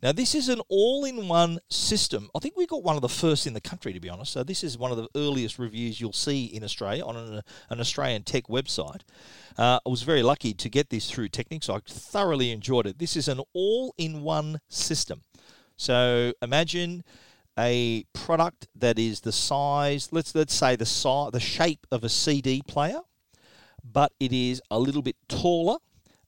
Now, 0.00 0.12
this 0.12 0.36
is 0.36 0.48
an 0.48 0.60
all 0.68 1.04
in 1.04 1.26
one 1.26 1.58
system. 1.68 2.30
I 2.32 2.38
think 2.38 2.56
we 2.56 2.68
got 2.68 2.84
one 2.84 2.94
of 2.94 3.02
the 3.02 3.08
first 3.08 3.48
in 3.48 3.54
the 3.54 3.60
country, 3.60 3.92
to 3.92 3.98
be 3.98 4.08
honest. 4.08 4.32
So, 4.32 4.44
this 4.44 4.62
is 4.62 4.78
one 4.78 4.92
of 4.92 4.96
the 4.96 5.08
earliest 5.16 5.58
reviews 5.58 6.00
you'll 6.00 6.12
see 6.12 6.44
in 6.44 6.62
Australia 6.62 7.04
on 7.04 7.16
an, 7.16 7.42
an 7.68 7.80
Australian 7.80 8.22
tech 8.22 8.44
website. 8.44 9.00
Uh, 9.56 9.80
I 9.84 9.88
was 9.88 10.02
very 10.02 10.22
lucky 10.22 10.54
to 10.54 10.68
get 10.68 10.90
this 10.90 11.10
through 11.10 11.30
Technics. 11.30 11.68
I 11.68 11.80
thoroughly 11.84 12.52
enjoyed 12.52 12.86
it. 12.86 13.00
This 13.00 13.16
is 13.16 13.26
an 13.26 13.40
all 13.52 13.92
in 13.98 14.22
one 14.22 14.60
system. 14.68 15.22
So, 15.76 16.32
imagine 16.40 17.02
a 17.58 18.04
product 18.12 18.68
that 18.76 19.00
is 19.00 19.20
the 19.22 19.32
size, 19.32 20.10
let's 20.12 20.32
let's 20.32 20.54
say 20.54 20.76
the 20.76 20.86
size, 20.86 21.32
the 21.32 21.40
shape 21.40 21.88
of 21.90 22.04
a 22.04 22.08
CD 22.08 22.62
player, 22.68 23.00
but 23.82 24.12
it 24.20 24.32
is 24.32 24.62
a 24.70 24.78
little 24.78 25.02
bit 25.02 25.16
taller 25.28 25.78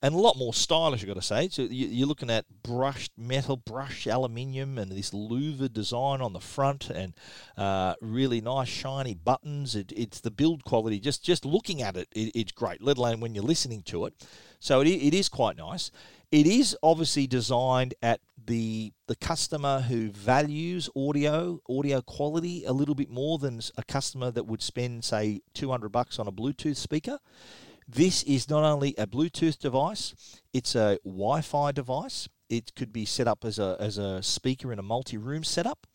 and 0.02 0.14
a 0.14 0.18
lot 0.18 0.36
more 0.36 0.54
stylish, 0.54 1.02
I've 1.02 1.08
got 1.08 1.14
to 1.14 1.22
say. 1.22 1.48
So 1.48 1.62
you're 1.62 2.08
looking 2.08 2.30
at 2.30 2.46
brushed 2.62 3.12
metal, 3.18 3.56
brushed 3.56 4.06
aluminium, 4.06 4.78
and 4.78 4.90
this 4.90 5.10
louver 5.10 5.70
design 5.70 6.20
on 6.20 6.32
the 6.32 6.40
front, 6.40 6.88
and 6.88 7.14
uh, 7.56 7.94
really 8.00 8.40
nice 8.40 8.68
shiny 8.68 9.14
buttons. 9.14 9.74
It, 9.74 9.92
it's 9.94 10.20
the 10.20 10.30
build 10.30 10.64
quality. 10.64 11.00
Just 11.00 11.22
just 11.22 11.44
looking 11.44 11.82
at 11.82 11.96
it, 11.96 12.08
it, 12.12 12.32
it's 12.34 12.52
great. 12.52 12.82
Let 12.82 12.96
alone 12.96 13.20
when 13.20 13.34
you're 13.34 13.44
listening 13.44 13.82
to 13.84 14.06
it. 14.06 14.14
So 14.58 14.80
it, 14.80 14.88
it 14.88 15.14
is 15.14 15.28
quite 15.28 15.56
nice. 15.56 15.90
It 16.32 16.46
is 16.46 16.76
obviously 16.82 17.26
designed 17.26 17.94
at 18.02 18.20
the 18.46 18.92
the 19.06 19.16
customer 19.16 19.80
who 19.80 20.10
values 20.10 20.88
audio 20.96 21.60
audio 21.68 22.00
quality 22.00 22.64
a 22.64 22.72
little 22.72 22.94
bit 22.94 23.10
more 23.10 23.38
than 23.38 23.60
a 23.76 23.82
customer 23.82 24.30
that 24.30 24.46
would 24.46 24.62
spend 24.62 25.04
say 25.04 25.42
200 25.54 25.90
bucks 25.90 26.18
on 26.18 26.26
a 26.26 26.32
Bluetooth 26.32 26.76
speaker. 26.76 27.18
This 27.92 28.22
is 28.22 28.48
not 28.48 28.62
only 28.62 28.94
a 28.96 29.06
Bluetooth 29.06 29.58
device, 29.58 30.14
it's 30.52 30.76
a 30.76 30.98
Wi 31.04 31.40
Fi 31.40 31.72
device. 31.72 32.28
It 32.48 32.72
could 32.76 32.92
be 32.92 33.04
set 33.04 33.26
up 33.26 33.44
as 33.44 33.58
a, 33.58 33.76
as 33.80 33.98
a 33.98 34.22
speaker 34.22 34.72
in 34.72 34.78
a 34.78 34.82
multi 34.82 35.18
room 35.18 35.42
setup. 35.42 35.88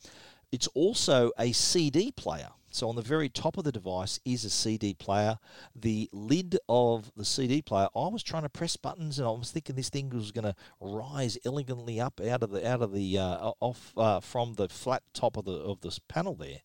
It's 0.52 0.68
also 0.68 1.32
a 1.40 1.54
CD 1.54 2.12
player. 2.12 2.50
So 2.70 2.90
on 2.90 2.98
the 2.98 3.02
very 3.02 3.30
top 3.30 3.58
of 3.58 3.64
the 3.64 3.72
device 3.72 4.20
is 4.26 4.44
a 4.44 4.50
CD 4.50 4.94
player. 4.94 5.40
The 5.74 6.10
lid 6.12 6.58
of 6.68 7.14
the 7.16 7.24
CD 7.24 7.62
player, 7.62 7.88
I 7.96 8.10
was 8.10 8.24
trying 8.24 8.44
to 8.44 8.50
press 8.50 8.76
buttons 8.76 9.18
and 9.18 9.26
I 9.26 9.32
was 9.32 9.52
thinking 9.52 9.78
this 9.78 9.88
thing 9.88 10.10
was 10.10 10.34
going 10.34 10.44
to 10.44 10.56
rise 10.82 11.38
elegantly 11.46 12.02
up 12.02 12.20
out 12.20 12.44
of 12.44 12.52
the 12.52 12.70
out 12.70 12.82
of 12.82 12.92
the 12.92 13.18
uh, 13.18 13.52
off 13.62 13.94
uh, 13.96 14.20
from 14.20 14.56
the 14.56 14.68
flat 14.68 15.04
top 15.14 15.38
of 15.38 15.46
the 15.46 15.54
of 15.54 15.80
this 15.80 16.00
panel 16.00 16.36
there. 16.36 16.60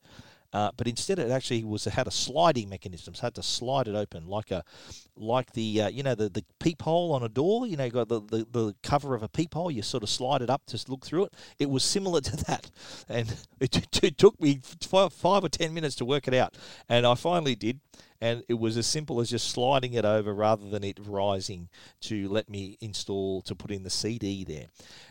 Uh, 0.53 0.71
but 0.77 0.89
instead, 0.89 1.19
it 1.19 1.31
actually 1.31 1.65
was 1.65 1.85
had 1.85 2.07
a 2.07 2.11
sliding 2.11 2.69
mechanism. 2.69 3.15
So 3.15 3.23
had 3.23 3.35
to 3.37 3.43
slide 3.43 3.89
it 3.89 3.95
open 3.95 4.27
like 4.27 4.51
a 4.51 4.65
like 5.17 5.53
the 5.53 5.83
uh, 5.83 5.89
you 5.89 6.03
know 6.03 6.15
the 6.15 6.29
the 6.29 6.45
peephole 6.59 7.13
on 7.13 7.23
a 7.23 7.29
door. 7.29 7.67
You 7.67 7.77
know, 7.77 7.85
you 7.85 7.91
got 7.91 8.09
the, 8.09 8.21
the 8.21 8.47
the 8.51 8.75
cover 8.83 9.15
of 9.15 9.23
a 9.23 9.29
peephole. 9.29 9.71
You 9.71 9.83
sort 9.83 10.03
of 10.03 10.11
slide 10.11 10.43
it 10.43 10.51
up 10.51 10.67
to 10.67 10.85
look 10.89 11.05
through 11.05 11.27
it. 11.27 11.35
It 11.59 11.71
was 11.71 11.85
similar 11.85 12.21
to 12.31 12.37
that, 12.45 12.71
and 13.09 13.35
it, 13.61 14.03
it 14.03 14.19
took 14.19 14.41
me 14.41 14.61
five, 14.81 15.13
five 15.13 15.45
or 15.45 15.49
ten 15.49 15.73
minutes 15.73 15.95
to 15.97 16.05
work 16.05 16.27
it 16.27 16.35
out, 16.35 16.57
and 16.89 17.07
I 17.07 17.15
finally 17.15 17.55
did 17.55 17.81
and 18.21 18.43
it 18.49 18.55
was 18.55 18.77
as 18.77 18.87
simple 18.87 19.21
as 19.21 19.31
just 19.31 19.51
sliding 19.51 19.95
it 19.95 20.05
over 20.05 20.35
rather 20.35 20.69
than 20.69 20.85
it 20.85 20.99
rising 21.03 21.69
to 22.01 22.29
let 22.29 22.49
me 22.49 22.77
install 22.81 23.41
to 23.43 23.55
put 23.55 23.71
in 23.71 23.83
the 23.83 23.91
CD 23.91 24.45
there. 24.45 24.67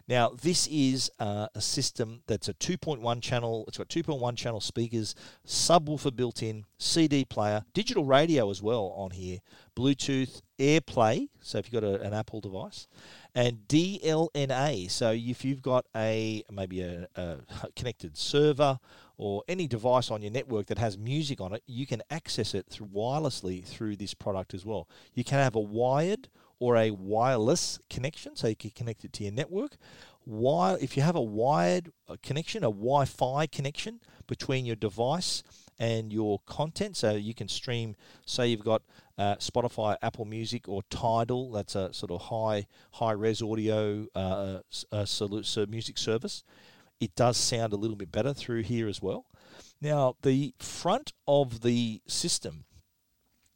Now 0.08 0.30
this 0.30 0.68
is 0.68 1.10
uh, 1.20 1.48
a 1.56 1.62
system 1.62 2.22
that's 2.28 2.48
a 2.48 2.54
2.1 2.54 3.22
channel. 3.22 3.66
It's 3.68 3.78
got 3.78 3.90
2.1 3.90 4.38
channel 4.38 4.62
speakers, 4.62 5.16
subwoofer 5.46 6.16
built 6.16 6.44
in, 6.44 6.66
CD 6.78 7.26
player, 7.26 7.64
digital 7.74 8.06
radio 8.06 8.50
as 8.50 8.62
well 8.62 8.94
on 8.96 9.12
here, 9.12 9.40
Bluetooth, 9.76 10.42
AirPlay. 10.60 11.30
So 11.42 11.58
if 11.58 11.72
you've 11.72 11.82
got 11.82 11.90
a, 11.90 12.02
an 12.02 12.14
Apple 12.14 12.42
device, 12.42 12.88
and 13.34 13.60
DLNA. 13.68 14.90
So 14.92 15.12
if 15.12 15.46
you've 15.46 15.62
got 15.62 15.86
a 15.96 16.44
maybe 16.52 16.82
a, 16.82 17.08
a 17.16 17.38
connected 17.76 18.18
server 18.18 18.80
or 19.20 19.44
any 19.50 19.68
device 19.68 20.10
on 20.10 20.22
your 20.22 20.32
network 20.32 20.68
that 20.68 20.78
has 20.78 20.98
music 20.98 21.42
on 21.42 21.54
it, 21.54 21.62
you 21.68 21.86
can 21.86 22.02
access 22.10 22.54
it 22.54 22.66
through 22.70 22.88
wirelessly 22.88 23.66
through 23.66 23.98
this 23.98 24.14
product 24.14 24.54
as 24.54 24.66
well. 24.66 24.88
You 25.14 25.26
can 25.26 25.40
have 25.40 25.56
a 25.56 25.60
wired 25.60 26.30
or 26.58 26.78
a 26.78 26.92
wireless 26.92 27.80
connection, 27.90 28.38
so 28.38 28.48
you 28.48 28.56
can 28.56 28.72
connect 28.72 29.04
it 29.04 29.12
to 29.14 29.24
your 29.26 29.34
network. 29.34 29.76
wire, 30.26 30.78
if 30.80 30.96
you 30.96 31.04
have 31.04 31.18
a 31.18 31.22
wired 31.22 31.92
uh, 32.08 32.16
connection, 32.24 32.64
a 32.64 32.72
Wi-Fi 32.72 33.48
connection 33.48 34.00
between 34.26 34.66
your 34.66 34.78
device 34.78 35.44
and 35.78 36.14
your 36.14 36.40
content, 36.46 36.96
so 36.96 37.12
you 37.12 37.34
can 37.34 37.50
stream. 37.50 37.98
Say 38.26 38.48
you've 38.48 38.64
got 38.64 38.84
uh, 39.18 39.36
Spotify, 39.36 39.98
Apple 40.02 40.26
Music, 40.26 40.70
or 40.70 40.82
Tidal. 40.90 41.52
That's 41.52 41.76
a 41.76 41.94
sort 41.94 42.12
of 42.12 42.22
high 42.22 42.68
high 42.94 43.14
res 43.14 43.42
audio 43.42 44.08
uh, 44.16 44.60
uh, 44.94 45.06
music 45.68 45.98
service. 45.98 46.44
It 47.00 47.16
does 47.16 47.38
sound 47.38 47.74
a 47.74 47.78
little 47.78 47.96
bit 47.96 48.12
better 48.12 48.34
through 48.34 48.64
here 48.64 48.88
as 48.88 49.02
well. 49.02 49.26
Now, 49.82 50.16
the 50.22 50.54
front 50.60 51.14
of 51.28 51.62
the 51.62 52.02
system 52.08 52.66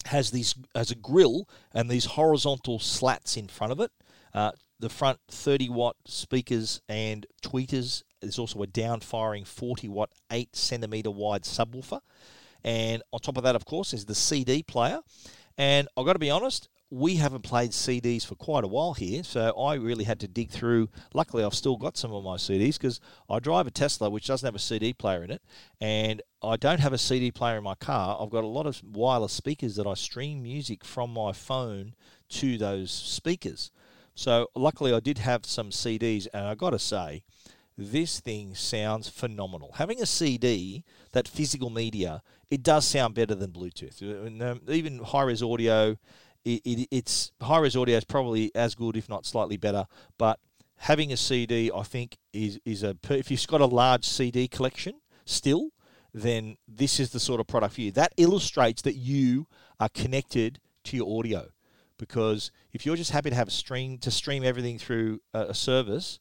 has 0.06 0.32
these 0.32 0.56
as 0.76 0.92
a 0.92 0.96
grill 0.96 1.48
and 1.74 1.90
these 1.90 2.06
horizontal 2.06 2.80
slats 2.80 3.38
in 3.38 3.48
front 3.48 3.72
of 3.72 3.80
it. 3.80 3.92
Uh, 4.34 4.52
the 4.80 4.90
front 4.90 5.20
30 5.30 5.70
watt 5.70 5.96
speakers 6.06 6.82
and 6.90 7.26
tweeters. 7.42 8.04
There's 8.22 8.40
also 8.40 8.62
a 8.62 8.68
down 8.68 9.02
firing 9.02 9.46
40 9.46 9.88
watt 9.90 10.12
8 10.32 10.56
centimeter 10.56 11.12
wide 11.12 11.44
subwoofer. 11.44 12.00
And 12.64 13.04
on 13.12 13.20
top 13.20 13.38
of 13.38 13.44
that, 13.44 13.56
of 13.56 13.66
course, 13.66 13.94
is 13.94 14.06
the 14.06 14.16
CD 14.16 14.64
player. 14.64 15.02
And 15.58 15.88
I've 15.96 16.06
got 16.06 16.14
to 16.14 16.20
be 16.20 16.32
honest, 16.32 16.70
we 16.94 17.16
haven't 17.16 17.42
played 17.42 17.72
CDs 17.72 18.24
for 18.24 18.36
quite 18.36 18.64
a 18.64 18.68
while 18.68 18.94
here, 18.94 19.24
so 19.24 19.50
I 19.60 19.74
really 19.76 20.04
had 20.04 20.20
to 20.20 20.28
dig 20.28 20.52
through. 20.52 20.90
Luckily, 21.16 21.44
I've 21.44 21.56
still 21.56 21.76
got 21.76 21.98
some 21.98 22.14
of 22.14 22.24
my 22.24 22.36
CDs 22.36 22.74
because 22.74 23.00
I 23.28 23.40
drive 23.40 23.66
a 23.66 23.72
Tesla 23.72 24.12
which 24.12 24.28
doesn't 24.28 24.46
have 24.46 24.54
a 24.54 24.60
CD 24.60 24.94
player 24.94 25.24
in 25.24 25.32
it, 25.32 25.42
and 25.82 26.22
I 26.44 26.56
don't 26.56 26.80
have 26.80 26.94
a 26.94 27.00
CD 27.00 27.32
player 27.32 27.58
in 27.58 27.64
my 27.64 27.74
car. 27.74 28.20
I've 28.22 28.30
got 28.30 28.44
a 28.44 28.48
lot 28.48 28.68
of 28.68 28.84
wireless 28.84 29.34
speakers 29.34 29.76
that 29.78 29.88
I 29.88 29.96
stream 29.96 30.44
music 30.44 30.86
from 30.86 31.12
my 31.12 31.32
phone 31.32 31.96
to 32.30 32.60
those 32.60 32.92
speakers. 32.92 33.72
So, 34.14 34.52
luckily, 34.56 34.94
I 34.94 35.00
did 35.00 35.18
have 35.18 35.48
some 35.48 35.72
CDs, 35.72 36.28
and 36.32 36.46
I 36.46 36.54
got 36.54 36.72
to 36.72 36.80
say, 36.80 37.24
this 37.76 38.20
thing 38.20 38.54
sounds 38.54 39.10
phenomenal. 39.10 39.72
Having 39.78 40.00
a 40.04 40.06
CD, 40.06 40.84
that 41.14 41.28
physical 41.28 41.72
media, 41.72 42.22
it 42.52 42.62
does 42.62 42.86
sound 42.86 43.16
better 43.16 43.34
than 43.34 43.52
Bluetooth. 43.52 44.00
Um, 44.40 44.62
even 44.68 45.00
high 45.00 45.24
res 45.24 45.42
audio 45.42 45.98
it, 46.46 46.62
it, 46.66 46.88
it's 46.92 47.32
high 47.42 47.60
res 47.60 47.76
audio 47.76 47.98
is 47.98 48.04
probably 48.04 48.52
as 48.56 48.76
good, 48.76 48.98
if 48.98 49.10
not 49.10 49.26
slightly 49.26 49.58
better. 49.58 49.86
But 50.18 50.40
having 50.78 51.12
a 51.12 51.18
CD, 51.18 51.72
I 51.74 51.84
think, 51.84 52.18
is 52.32 52.60
is 52.66 52.84
a 52.84 52.96
if 53.10 53.32
you've 53.32 53.48
got 53.48 53.62
a 53.62 53.66
large 53.66 54.06
CD 54.06 54.48
collection 54.48 54.96
still, 55.26 55.70
then 56.14 56.58
this 56.68 57.00
is 57.00 57.12
the 57.12 57.20
sort 57.20 57.40
of 57.40 57.48
product 57.48 57.76
for 57.76 57.82
you. 57.82 57.92
That 57.92 58.14
illustrates 58.18 58.82
that 58.84 58.96
you 58.96 59.48
are 59.80 59.90
connected 59.90 60.60
to 60.86 60.98
your 60.98 61.20
audio, 61.20 61.48
because 61.98 62.52
if 62.74 62.86
you're 62.86 62.96
just 62.96 63.12
happy 63.12 63.30
to 63.30 63.36
have 63.36 63.48
a 63.48 63.52
stream 63.52 63.98
to 64.00 64.12
stream 64.12 64.44
everything 64.44 64.78
through 64.78 65.22
a, 65.34 65.48
a 65.48 65.54
service, 65.54 66.20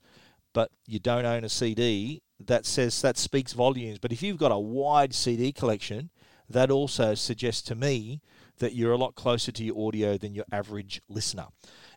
but 0.53 0.71
you 0.87 0.99
don't 0.99 1.27
own 1.27 1.45
a 1.45 1.49
CD, 1.49 2.23
that 2.39 2.67
says 2.67 3.01
that 3.03 3.17
speaks 3.17 3.53
volumes. 3.53 3.99
But 3.99 4.13
if 4.13 4.23
you've 4.23 4.39
got 4.39 4.53
a 4.53 4.59
wide 4.59 5.15
CD 5.15 5.53
collection, 5.53 6.11
that 6.49 6.71
also 6.71 7.15
suggests 7.15 7.63
to 7.63 7.75
me 7.75 8.21
that 8.63 8.77
you're 8.77 8.93
a 8.93 8.97
lot 8.97 9.17
closer 9.17 9.51
to 9.51 9.65
your 9.65 9.89
audio 9.89 10.17
than 10.17 10.37
your 10.37 10.45
average 10.53 11.03
listener. 11.09 11.47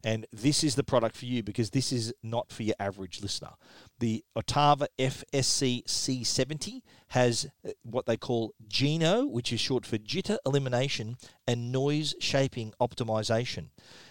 And 0.03 0.25
this 0.33 0.63
is 0.63 0.73
the 0.73 0.83
product 0.83 1.15
for 1.15 1.25
you 1.25 1.43
because 1.43 1.69
this 1.69 1.91
is 1.91 2.11
not 2.23 2.51
for 2.51 2.63
your 2.63 2.73
average 2.79 3.21
listener. 3.21 3.51
The 3.99 4.25
Ottava 4.35 4.87
FSC 4.97 5.85
C70 5.85 6.81
has 7.09 7.47
uh, 7.63 7.69
what 7.83 8.07
they 8.07 8.17
call 8.17 8.55
JENO, 8.67 9.29
which 9.29 9.53
is 9.53 9.59
short 9.59 9.85
for 9.85 9.99
jitter 9.99 10.37
elimination 10.43 11.17
and 11.47 11.71
noise 11.71 12.15
shaping 12.19 12.73
optimization. 12.81 13.67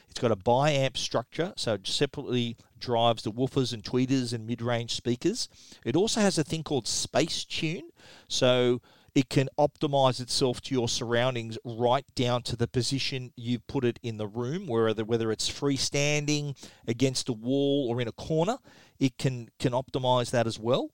It's 0.09 0.21
got 0.21 0.31
a 0.31 0.37
biamp 0.37 0.97
structure, 0.97 1.55
so 1.57 1.75
it 1.75 1.89
separately 1.89 2.57
drives 2.79 3.25
the 3.25 3.33
woofers 3.33 3.73
and 3.73 3.83
tweeters 3.83 4.33
and 4.33 4.47
mid 4.47 4.63
range 4.63 4.95
speakers. 4.95 5.49
It 5.85 5.97
also 5.97 6.21
has 6.21 6.39
a 6.39 6.45
thing 6.45 6.63
called 6.63 6.87
Space 6.87 7.45
Tune. 7.45 7.91
So 8.29 8.81
it 9.15 9.29
can 9.29 9.49
optimize 9.59 10.21
itself 10.21 10.61
to 10.63 10.75
your 10.75 10.89
surroundings 10.89 11.57
right 11.65 12.05
down 12.17 12.43
to 12.43 12.57
the 12.57 12.67
position 12.67 13.33
you 13.37 13.61
put 13.61 13.85
it 13.85 14.01
in 14.03 14.17
the 14.17 14.27
room, 14.27 14.67
whether 14.67 15.05
whether 15.05 15.31
it's 15.31 15.49
freestanding 15.49 16.57
against 16.87 17.29
a 17.29 17.33
wall 17.33 17.89
or 17.89 18.01
in 18.01 18.09
a 18.09 18.13
corner, 18.13 18.59
it 18.99 19.17
can 19.17 19.49
can 19.59 19.73
optimize 19.73 20.31
that 20.31 20.47
as 20.47 20.59
well. 20.59 20.91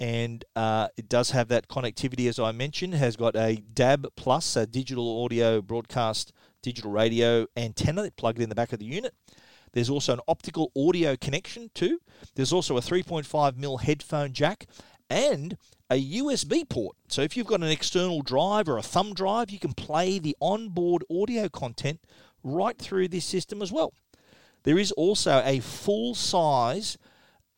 And 0.00 0.44
uh, 0.54 0.88
it 0.96 1.08
does 1.08 1.32
have 1.32 1.48
that 1.48 1.68
connectivity, 1.68 2.28
as 2.28 2.38
I 2.38 2.52
mentioned. 2.52 2.94
Has 2.94 3.16
got 3.16 3.36
a 3.36 3.56
DAB 3.56 4.06
plus, 4.16 4.56
a 4.56 4.66
digital 4.66 5.24
audio 5.24 5.60
broadcast 5.60 6.32
digital 6.62 6.90
radio 6.90 7.46
antenna 7.56 8.10
plugged 8.16 8.40
in 8.40 8.48
the 8.48 8.54
back 8.54 8.72
of 8.72 8.78
the 8.78 8.84
unit. 8.84 9.14
There's 9.72 9.90
also 9.90 10.14
an 10.14 10.20
optical 10.26 10.72
audio 10.76 11.16
connection 11.16 11.70
too. 11.74 12.00
There's 12.34 12.52
also 12.52 12.76
a 12.76 12.80
3.5mm 12.80 13.80
headphone 13.82 14.32
jack 14.32 14.66
and 15.10 15.56
a 15.90 16.18
USB 16.18 16.68
port. 16.68 16.96
So 17.08 17.22
if 17.22 17.36
you've 17.36 17.46
got 17.46 17.62
an 17.62 17.68
external 17.68 18.22
drive 18.22 18.68
or 18.68 18.78
a 18.78 18.82
thumb 18.82 19.14
drive, 19.14 19.50
you 19.50 19.58
can 19.58 19.72
play 19.72 20.18
the 20.18 20.36
onboard 20.40 21.04
audio 21.10 21.48
content 21.48 22.00
right 22.42 22.78
through 22.78 23.08
this 23.08 23.24
system 23.24 23.62
as 23.62 23.72
well. 23.72 23.92
There 24.64 24.78
is 24.78 24.92
also 24.92 25.42
a 25.44 25.60
full 25.60 26.14
size 26.14 26.98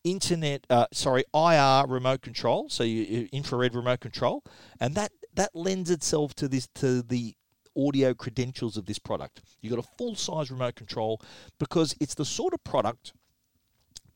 internet, 0.04 0.66
uh, 0.70 0.86
sorry, 0.92 1.24
IR 1.34 1.86
remote 1.88 2.22
control, 2.22 2.68
so 2.68 2.84
you, 2.84 3.28
infrared 3.32 3.74
remote 3.74 4.00
control, 4.00 4.44
and 4.78 4.94
that 4.94 5.12
that 5.34 5.54
lends 5.54 5.90
itself 5.90 6.34
to 6.34 6.48
this 6.48 6.68
to 6.76 7.02
the 7.02 7.34
audio 7.76 8.14
credentials 8.14 8.76
of 8.76 8.86
this 8.86 8.98
product. 8.98 9.42
You've 9.60 9.74
got 9.74 9.84
a 9.84 9.96
full 9.96 10.14
size 10.14 10.50
remote 10.50 10.76
control 10.76 11.20
because 11.58 11.94
it's 12.00 12.14
the 12.14 12.24
sort 12.24 12.54
of 12.54 12.62
product 12.64 13.12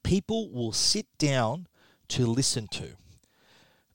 people 0.02 0.50
will 0.50 0.72
sit 0.72 1.06
down 1.18 1.66
to 2.08 2.26
listen 2.26 2.68
to. 2.68 2.96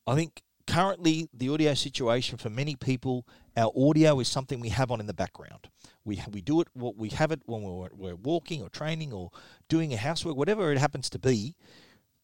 I 0.10 0.15
think 0.15 0.41
currently 0.65 1.30
the 1.32 1.50
audio 1.50 1.76
situation 1.76 2.39
for 2.39 2.50
many 2.50 2.76
people, 2.76 3.28
our 3.56 3.72
audio 3.78 4.19
is 4.19 4.28
something 4.28 4.60
we 4.60 4.69
have 4.69 4.89
on 4.89 5.00
in 5.00 5.06
the 5.06 5.13
background. 5.13 5.69
We, 6.04 6.19
we 6.32 6.41
do 6.41 6.62
it, 6.62 6.67
we 6.74 7.10
have 7.10 7.32
it 7.32 7.41
when 7.45 7.62
we're, 7.62 7.89
we're 7.93 8.15
walking 8.15 8.63
or 8.63 8.69
training 8.69 9.13
or 9.13 9.30
doing 9.67 9.93
a 9.93 9.98
housework, 9.98 10.36
whatever 10.36 10.72
it 10.72 10.80
happens 10.80 11.12
to 11.12 11.19
be. 11.19 11.56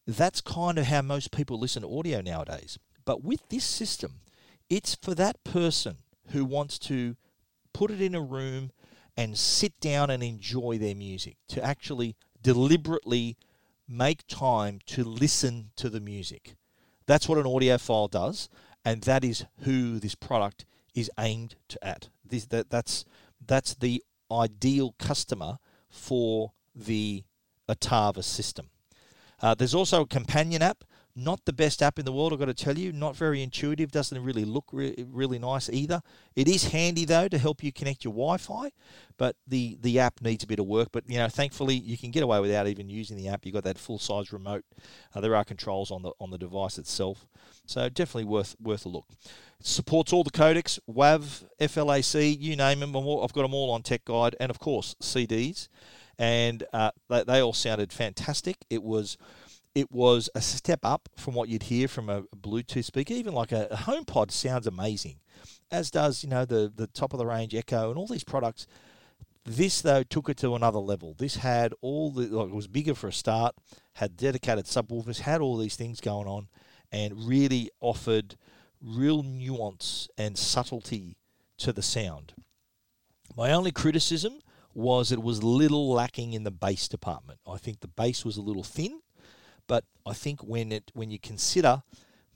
That's 0.08 0.42
kind 0.42 0.80
of 0.80 0.88
how 0.88 1.04
most 1.04 1.30
people 1.30 1.60
listen 1.60 1.84
to 1.84 2.00
audio 2.00 2.22
nowadays. 2.22 2.80
But 3.06 3.24
with 3.24 3.48
this 3.50 3.66
system, 3.66 4.22
it's 4.68 4.96
for 4.96 5.14
that 5.14 5.44
person 5.44 5.98
who 6.30 6.44
wants 6.44 6.80
to 6.80 7.16
put 7.72 7.92
it 7.92 8.02
in 8.02 8.16
a 8.16 8.22
room 8.22 8.72
and 9.16 9.38
sit 9.38 9.80
down 9.80 10.10
and 10.10 10.24
enjoy 10.24 10.80
their 10.80 10.96
music, 10.96 11.38
to 11.50 11.64
actually 11.64 12.16
deliberately 12.42 13.38
make 13.88 14.26
time 14.26 14.80
to 14.88 15.04
listen 15.04 15.70
to 15.76 15.88
the 15.88 16.00
music. 16.00 16.56
That's 17.08 17.30
what 17.30 17.38
an 17.38 17.46
audiophile 17.46 18.10
does, 18.10 18.50
and 18.84 19.02
that 19.04 19.24
is 19.24 19.46
who 19.62 20.00
this 20.00 20.16
product 20.16 20.66
is 20.94 21.12
aimed 21.20 21.56
to 21.70 21.88
at. 21.88 22.10
This, 22.28 22.46
that, 22.48 22.70
that's 22.70 23.06
that's 23.46 23.76
the 23.76 24.04
ideal 24.32 24.96
customer 24.98 25.58
for 25.90 26.54
the 26.74 27.24
Ottava 27.70 28.24
system. 28.24 28.70
Uh, 29.42 29.54
there's 29.54 29.76
also 29.76 30.02
a 30.02 30.08
companion 30.08 30.62
app 30.62 30.84
not 31.16 31.46
the 31.46 31.54
best 31.54 31.82
app 31.82 31.98
in 31.98 32.04
the 32.04 32.12
world, 32.12 32.34
I've 32.34 32.40
got 32.40 32.46
to 32.46 32.54
tell 32.54 32.78
you. 32.78 32.92
Not 32.92 33.16
very 33.16 33.42
intuitive, 33.42 33.90
doesn't 33.90 34.22
really 34.22 34.44
look 34.44 34.66
re- 34.74 35.06
really 35.10 35.40
nice 35.40 35.70
either. 35.70 36.02
It 36.36 36.50
is 36.50 36.72
handy, 36.72 37.06
though, 37.06 37.30
to 37.30 37.38
help 37.38 37.64
you 37.64 37.72
connect 37.72 38.04
your 38.04 38.12
Wi 38.12 38.38
Fi, 38.38 38.72
but 39.18 39.38
the, 39.48 39.78
the 39.80 40.00
app 40.00 40.22
needs 40.22 40.44
a 40.44 40.48
bit 40.48 40.60
of 40.60 40.66
work. 40.66 40.90
But, 40.92 41.10
you 41.10 41.18
know, 41.18 41.30
thankfully, 41.30 41.76
you 41.76 41.98
can 41.98 42.12
get 42.12 42.24
away 42.24 42.42
without 42.42 42.68
even 42.68 42.90
using 42.90 43.16
the 43.16 43.30
app. 43.30 43.46
You've 43.46 43.54
got 43.54 43.64
that 43.64 43.78
full 43.78 43.98
size 43.98 44.34
remote. 44.34 44.66
Uh, 45.14 45.22
there 45.22 45.36
are 45.36 45.46
controls 45.46 45.90
on 45.90 46.02
the 46.02 46.12
on 46.20 46.32
the 46.32 46.38
device 46.38 46.78
itself. 46.78 47.26
So, 47.66 47.88
definitely 47.88 48.26
worth 48.26 48.56
worth 48.62 48.86
a 48.86 48.90
look. 48.90 49.06
It 49.60 49.66
supports 49.66 50.12
all 50.12 50.26
the 50.26 50.32
codecs, 50.32 50.80
WAV, 50.90 51.46
FLAC, 51.62 52.42
you 52.42 52.58
name 52.58 52.82
them. 52.82 52.96
I've 52.96 53.34
got 53.34 53.44
them 53.44 53.54
all 53.54 53.72
on 53.72 53.84
Tech 53.84 54.04
Guide, 54.04 54.36
and, 54.40 54.50
of 54.50 54.60
course, 54.60 54.96
CDs. 55.02 55.70
And 56.18 56.64
uh, 56.72 56.92
they, 57.10 57.24
they 57.24 57.40
all 57.42 57.54
sounded 57.54 57.92
fantastic. 57.92 58.58
It 58.70 58.84
was 58.84 59.18
it 59.76 59.92
was 59.92 60.30
a 60.34 60.42
step 60.42 60.80
up 60.84 61.10
from 61.18 61.34
what 61.34 61.50
you'd 61.50 61.64
hear 61.64 61.90
from 61.90 62.10
a 62.10 62.24
Bluetooth 62.36 62.86
speaker. 62.86 63.14
Even 63.14 63.34
like 63.34 63.52
a, 63.52 63.68
HomePod 63.72 64.32
sounds 64.32 64.66
amazing, 64.66 65.18
as 65.70 65.92
does 65.92 66.24
you 66.24 66.30
know 66.30 66.46
the 66.46 66.72
the 66.74 66.88
top 66.88 67.14
of 67.14 67.20
the 67.20 67.26
range 67.26 67.54
Echo 67.54 67.90
and 67.90 68.00
all 68.00 68.08
these 68.08 68.24
products. 68.24 68.66
This 69.44 69.82
though 69.82 70.02
took 70.02 70.30
it 70.30 70.38
to 70.38 70.56
another 70.56 70.80
level. 70.80 71.14
This 71.14 71.36
had 71.36 71.74
all 71.82 72.10
the 72.10 72.28
like 72.28 72.48
it 72.48 72.56
was 72.56 72.68
bigger 72.68 72.96
for 72.96 73.10
a 73.10 73.14
start, 73.14 73.56
had 73.94 74.18
dedicated 74.18 74.66
subwoofers, 74.66 75.20
had 75.20 75.42
all 75.42 75.58
these 75.58 75.76
things 75.76 76.00
going 76.00 76.28
on, 76.28 76.48
and 76.92 77.28
really 77.28 77.70
offered 77.82 78.38
real 78.82 79.24
nuance 79.24 80.08
and 80.18 80.38
subtlety 80.38 81.18
to 81.58 81.74
the 81.74 81.82
sound. 81.82 82.34
My 83.36 83.52
only 83.52 83.72
criticism 83.72 84.40
was 84.74 85.12
it 85.12 85.22
was 85.22 85.40
a 85.40 85.46
little 85.46 85.90
lacking 85.92 86.34
in 86.34 86.44
the 86.44 86.52
bass 86.52 86.88
department. 86.88 87.40
I 87.48 87.58
think 87.58 87.82
the 87.82 87.88
bass 87.88 88.24
was 88.26 88.38
a 88.38 88.42
little 88.42 88.64
thin 88.64 89.02
but 89.68 89.84
I 90.06 90.14
think 90.14 90.42
when 90.42 90.72
it 90.72 90.92
when 90.94 91.12
you 91.12 91.20
consider 91.20 91.84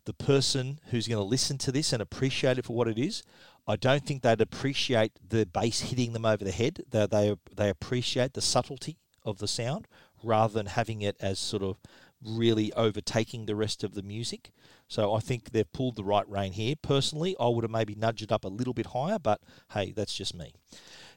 the 0.05 0.13
person 0.13 0.79
who's 0.89 1.07
going 1.07 1.19
to 1.19 1.23
listen 1.23 1.57
to 1.59 1.71
this 1.71 1.93
and 1.93 2.01
appreciate 2.01 2.57
it 2.57 2.65
for 2.65 2.75
what 2.75 2.87
it 2.87 2.97
is, 2.97 3.23
I 3.67 3.75
don't 3.75 4.05
think 4.05 4.23
they'd 4.23 4.41
appreciate 4.41 5.11
the 5.27 5.45
bass 5.45 5.81
hitting 5.81 6.13
them 6.13 6.25
over 6.25 6.43
the 6.43 6.51
head. 6.51 6.83
They 6.89 7.05
they 7.05 7.35
they 7.55 7.69
appreciate 7.69 8.33
the 8.33 8.41
subtlety 8.41 8.97
of 9.23 9.37
the 9.37 9.47
sound 9.47 9.87
rather 10.23 10.53
than 10.53 10.65
having 10.67 11.01
it 11.01 11.15
as 11.19 11.39
sort 11.39 11.63
of 11.63 11.77
really 12.25 12.73
overtaking 12.73 13.45
the 13.45 13.55
rest 13.55 13.83
of 13.83 13.93
the 13.93 14.01
music. 14.01 14.51
So 14.87 15.13
I 15.13 15.19
think 15.19 15.51
they've 15.51 15.71
pulled 15.71 15.95
the 15.95 16.03
right 16.03 16.27
rein 16.27 16.53
here. 16.53 16.75
Personally, 16.81 17.35
I 17.39 17.47
would 17.47 17.63
have 17.63 17.71
maybe 17.71 17.95
nudged 17.95 18.23
it 18.23 18.31
up 18.31 18.43
a 18.43 18.49
little 18.49 18.73
bit 18.73 18.87
higher, 18.87 19.19
but 19.19 19.39
hey, 19.73 19.91
that's 19.91 20.13
just 20.13 20.35
me. 20.35 20.53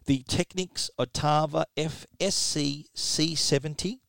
The 0.04 0.24
Technics 0.28 0.90
Ottava 0.98 1.64
FSC 1.76 2.86
C70 2.94 4.00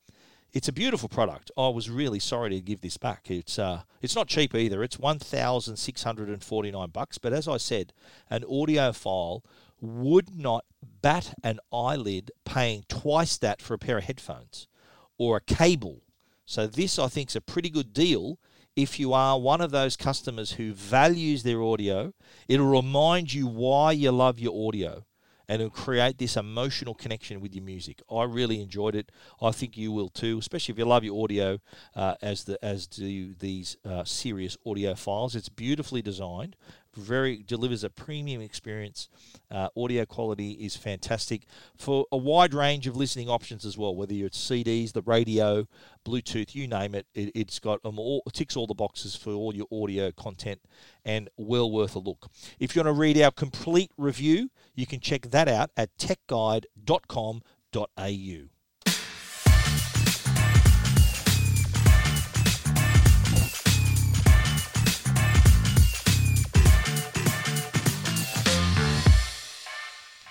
it's 0.54 0.68
a 0.68 0.72
beautiful 0.72 1.08
product. 1.08 1.50
I 1.58 1.68
was 1.68 1.90
really 1.90 2.20
sorry 2.20 2.50
to 2.50 2.60
give 2.60 2.80
this 2.80 2.96
back. 2.96 3.28
It's 3.28 3.58
uh, 3.58 3.82
it's 4.00 4.14
not 4.14 4.28
cheap 4.28 4.54
either. 4.54 4.84
It's 4.84 4.98
one 4.98 5.18
thousand 5.18 5.76
six 5.76 6.04
hundred 6.04 6.28
and 6.28 6.42
forty 6.42 6.70
nine 6.70 6.90
bucks. 6.90 7.18
But 7.18 7.32
as 7.32 7.48
I 7.48 7.56
said, 7.56 7.92
an 8.30 8.42
audiophile 8.44 9.42
would 9.80 10.38
not 10.38 10.64
bat 11.02 11.34
an 11.42 11.58
eyelid 11.72 12.30
paying 12.44 12.84
twice 12.88 13.36
that 13.38 13.60
for 13.60 13.74
a 13.74 13.78
pair 13.78 13.98
of 13.98 14.04
headphones 14.04 14.68
or 15.18 15.36
a 15.36 15.40
cable. 15.40 16.02
So 16.46 16.68
this 16.68 16.98
I 16.98 17.08
think 17.08 17.30
is 17.30 17.36
a 17.36 17.40
pretty 17.40 17.68
good 17.68 17.92
deal. 17.92 18.38
If 18.76 18.98
you 18.98 19.12
are 19.12 19.38
one 19.38 19.60
of 19.60 19.72
those 19.72 19.96
customers 19.96 20.52
who 20.52 20.72
values 20.72 21.42
their 21.42 21.62
audio, 21.62 22.12
it'll 22.48 22.66
remind 22.66 23.32
you 23.32 23.46
why 23.46 23.92
you 23.92 24.10
love 24.12 24.38
your 24.38 24.68
audio 24.68 25.04
and 25.48 25.60
it'll 25.60 25.70
create 25.70 26.18
this 26.18 26.36
emotional 26.36 26.94
connection 26.94 27.40
with 27.40 27.54
your 27.54 27.64
music. 27.64 28.02
I 28.10 28.24
really 28.24 28.60
enjoyed 28.60 28.94
it. 28.94 29.10
I 29.42 29.50
think 29.50 29.76
you 29.76 29.92
will 29.92 30.08
too, 30.08 30.38
especially 30.38 30.72
if 30.72 30.78
you 30.78 30.84
love 30.84 31.04
your 31.04 31.22
audio, 31.22 31.58
uh, 31.94 32.14
as 32.22 32.44
the 32.44 32.62
as 32.64 32.86
do 32.86 33.34
these 33.34 33.76
uh, 33.84 34.04
serious 34.04 34.56
audiophiles. 34.66 35.34
It's 35.34 35.48
beautifully 35.48 36.02
designed, 36.02 36.56
very 36.94 37.42
delivers 37.46 37.84
a 37.84 37.90
premium 37.90 38.40
experience. 38.40 39.08
Uh, 39.50 39.68
audio 39.76 40.04
quality 40.04 40.52
is 40.52 40.76
fantastic 40.76 41.42
for 41.76 42.06
a 42.10 42.16
wide 42.16 42.54
range 42.54 42.86
of 42.86 42.96
listening 42.96 43.28
options 43.28 43.64
as 43.64 43.78
well. 43.78 43.94
Whether 43.94 44.14
it's 44.14 44.38
CDs, 44.38 44.92
the 44.92 45.02
radio, 45.02 45.66
Bluetooth, 46.04 46.54
you 46.54 46.66
name 46.66 46.94
it, 46.94 47.06
it 47.14 47.50
has 47.50 47.58
got 47.58 47.82
them 47.82 47.98
all. 47.98 48.22
ticks 48.32 48.56
all 48.56 48.66
the 48.66 48.74
boxes 48.74 49.16
for 49.16 49.30
all 49.30 49.54
your 49.54 49.66
audio 49.72 50.10
content, 50.12 50.60
and 51.04 51.28
well 51.36 51.70
worth 51.70 51.94
a 51.94 51.98
look. 51.98 52.30
If 52.58 52.74
you 52.74 52.80
want 52.80 52.94
to 52.94 53.00
read 53.00 53.20
our 53.20 53.30
complete 53.30 53.90
review, 53.96 54.50
you 54.74 54.86
can 54.86 55.00
check 55.00 55.30
that 55.30 55.48
out 55.48 55.70
at 55.76 55.96
techguide.com.au. 55.98 58.53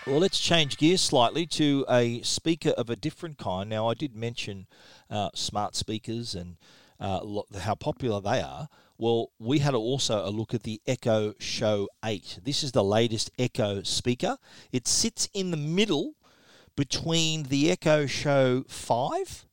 Well, 0.05 0.19
let's 0.19 0.39
change 0.39 0.75
gears 0.75 0.99
slightly 0.99 1.45
to 1.47 1.85
a 1.89 2.21
speaker 2.23 2.71
of 2.71 2.89
a 2.89 2.95
different 2.97 3.37
kind. 3.37 3.69
Now, 3.69 3.87
I 3.87 3.93
did 3.93 4.17
mention 4.17 4.67
uh, 5.09 5.29
smart 5.33 5.77
speakers 5.77 6.35
and 6.35 6.57
uh, 6.99 7.21
how 7.61 7.75
popular 7.75 8.19
they 8.19 8.41
are. 8.41 8.67
Well, 8.97 9.31
we 9.39 9.59
had 9.59 9.73
also 9.73 10.27
a 10.27 10.29
look 10.29 10.53
at 10.53 10.63
the 10.63 10.81
Echo 10.85 11.35
Show 11.39 11.87
8. 12.03 12.39
This 12.43 12.63
is 12.63 12.73
the 12.73 12.83
latest 12.83 13.31
Echo 13.39 13.81
speaker. 13.83 14.37
It 14.73 14.89
sits 14.89 15.29
in 15.33 15.51
the 15.51 15.57
middle 15.57 16.15
between 16.75 17.43
the 17.43 17.71
Echo 17.71 18.05
Show 18.05 18.65
5 18.67 19.45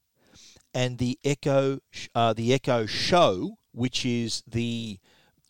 and 0.74 0.98
the 0.98 1.16
Echo 1.24 1.78
uh, 2.12 2.32
the 2.32 2.52
Echo 2.52 2.86
Show, 2.86 3.58
which 3.70 4.04
is 4.04 4.42
the 4.48 4.98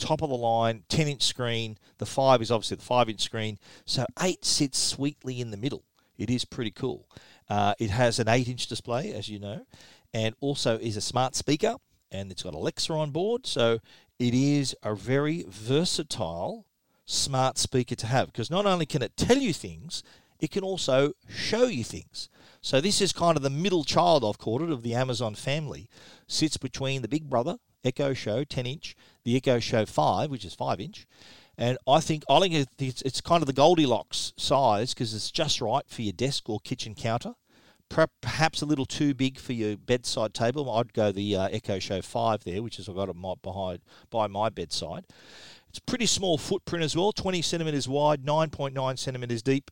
top 0.01 0.23
of 0.23 0.31
the 0.31 0.37
line, 0.37 0.85
10 0.89 1.09
inch 1.09 1.23
screen. 1.23 1.79
The 1.99 2.07
5 2.07 2.43
is 2.43 2.51
obviously 2.51 2.77
the 2.77 2.83
5 2.83 3.09
inch 3.09 3.21
screen. 3.21 3.59
So 3.85 4.07
8 4.21 4.45
sits 4.45 4.79
sweetly 4.79 5.41
in 5.41 5.51
the 5.51 5.57
middle. 5.57 5.85
It 6.19 6.31
is 6.31 6.45
pretty 6.45 6.71
cool. 6.71 7.09
Uh, 7.49 7.75
it 7.79 7.91
has 7.91 8.19
an 8.19 8.29
8 8.29 8.49
inch 8.49 8.67
display, 8.67 9.13
as 9.13 9.29
you 9.29 9.39
know, 9.39 9.67
and 10.13 10.35
also 10.41 10.79
is 10.79 10.97
a 10.97 11.01
smart 11.01 11.35
speaker, 11.35 11.77
and 12.11 12.31
it's 12.31 12.43
got 12.43 12.55
Alexa 12.55 12.93
on 12.93 13.11
board. 13.11 13.47
So 13.47 13.79
it 14.19 14.35
is 14.35 14.75
a 14.83 14.95
very 14.95 15.45
versatile 15.49 16.67
smart 17.07 17.59
speaker 17.59 17.97
to 17.97 18.07
have 18.07 18.27
because 18.27 18.51
not 18.51 18.67
only 18.67 18.87
can 18.87 19.03
it 19.03 19.17
tell 19.17 19.39
you 19.39 19.53
things, 19.53 20.03
it 20.39 20.51
can 20.51 20.63
also 20.63 21.13
show 21.29 21.65
you 21.65 21.85
things. 21.85 22.29
So 22.63 22.81
this 22.81 23.01
is 23.01 23.13
kind 23.13 23.37
of 23.37 23.43
the 23.43 23.51
middle 23.51 23.85
child, 23.85 24.25
I've 24.25 24.39
called 24.39 24.63
it, 24.63 24.71
of 24.71 24.83
the 24.83 24.95
Amazon 24.95 25.35
family. 25.35 25.89
Sits 26.27 26.57
between 26.57 27.03
the 27.03 27.09
big 27.09 27.29
brother, 27.29 27.57
Echo 27.85 28.13
Show 28.13 28.45
10 28.45 28.67
inch, 28.67 28.97
the 29.25 29.37
Echo 29.37 29.59
Show 29.59 29.87
5, 29.87 30.31
which 30.31 30.45
is 30.45 30.55
5 30.55 30.81
inch. 30.81 31.07
And 31.59 31.77
I 31.87 32.01
think 32.01 32.25
I 32.31 32.41
think 32.41 32.67
it's, 32.79 33.03
it's 33.03 33.21
kind 33.21 33.43
of 33.43 33.47
the 33.47 33.53
Goldilocks 33.53 34.33
size 34.37 34.95
because 34.95 35.15
it's 35.15 35.31
just 35.31 35.61
right 35.61 35.85
for 35.89 36.03
your 36.03 36.13
desk 36.13 36.49
or 36.49 36.59
kitchen 36.61 36.95
counter. 36.95 37.35
Perhaps 37.89 38.63
a 38.63 38.67
little 38.67 38.87
too 38.87 39.15
big 39.15 39.39
for 39.39 39.53
your 39.53 39.77
bedside 39.77 40.33
table. 40.33 40.71
I'd 40.71 40.93
go 40.93 41.11
the 41.11 41.35
uh, 41.35 41.49
Echo 41.49 41.81
Show 41.81 42.01
5 42.01 42.45
there, 42.45 42.63
which 42.63 42.79
is 42.79 42.89
I've 42.89 42.95
got 42.95 43.09
it 43.09 43.43
behind 43.43 43.81
by 44.11 44.29
my 44.29 44.49
bedside. 44.49 45.05
It's 45.69 45.81
pretty 45.81 46.07
small 46.07 46.39
footprint 46.39 46.85
as 46.85 46.97
well, 46.97 47.13
20 47.13 47.43
centimeters 47.43 47.89
wide, 47.89 48.25
9.9 48.25 48.99
centimeters 48.99 49.43
deep, 49.43 49.71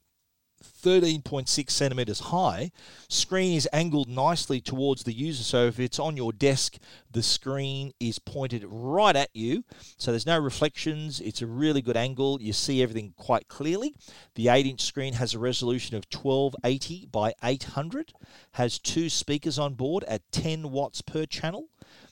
13.6 0.63 1.71
centimeters 1.71 2.21
high. 2.21 2.71
Screen 3.09 3.57
is 3.57 3.69
angled 3.73 4.09
nicely 4.09 4.61
towards 4.61 5.05
the 5.05 5.13
user, 5.13 5.43
so 5.43 5.67
if 5.67 5.79
it's 5.79 5.99
on 5.99 6.17
your 6.17 6.33
desk, 6.33 6.79
the 7.11 7.23
screen 7.23 7.93
is 8.01 8.19
pointed 8.19 8.65
right 8.67 9.17
at 9.17 9.31
you. 9.35 9.65
So 9.97 10.11
there's 10.11 10.27
no 10.27 10.39
reflections. 10.39 11.21
It's 11.21 11.43
a 11.43 11.47
really 11.47 11.83
good 11.83 11.97
angle. 11.97 12.41
You 12.41 12.53
see 12.53 12.83
everything 12.83 13.15
quite 13.17 13.49
clearly. 13.49 13.95
The 14.35 14.47
8-inch 14.47 14.83
screen 14.83 15.15
has 15.15 15.35
a 15.35 15.39
resolution 15.39 15.97
of 15.97 16.05
1280 16.13 17.07
by 17.11 17.35
800. 17.43 18.13
Has 18.53 18.79
two 18.79 19.09
speakers 19.09 19.59
on 19.59 19.75
board 19.75 20.05
at 20.05 20.31
10 20.33 20.71
watts 20.71 21.03
per 21.03 21.27
channel. 21.27 21.69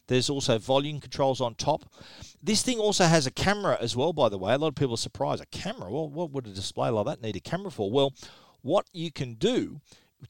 There's 0.08 0.30
also 0.30 0.58
volume 0.58 1.00
controls 1.00 1.40
on 1.40 1.54
top. 1.54 1.92
This 2.42 2.62
thing 2.62 2.78
also 2.78 3.04
has 3.04 3.26
a 3.26 3.30
camera 3.30 3.76
as 3.80 3.96
well, 3.96 4.12
by 4.12 4.28
the 4.28 4.38
way. 4.38 4.54
A 4.54 4.58
lot 4.58 4.68
of 4.68 4.74
people 4.74 4.94
are 4.94 4.98
surprised. 4.98 5.42
A 5.42 5.46
camera? 5.46 5.90
Well, 5.90 6.08
what 6.08 6.30
would 6.30 6.46
a 6.46 6.50
display 6.50 6.90
like 6.90 7.06
that 7.06 7.22
need 7.22 7.36
a 7.36 7.40
camera 7.40 7.70
for? 7.70 7.90
Well, 7.90 8.14
what 8.62 8.86
you 8.92 9.10
can 9.10 9.34
do 9.34 9.80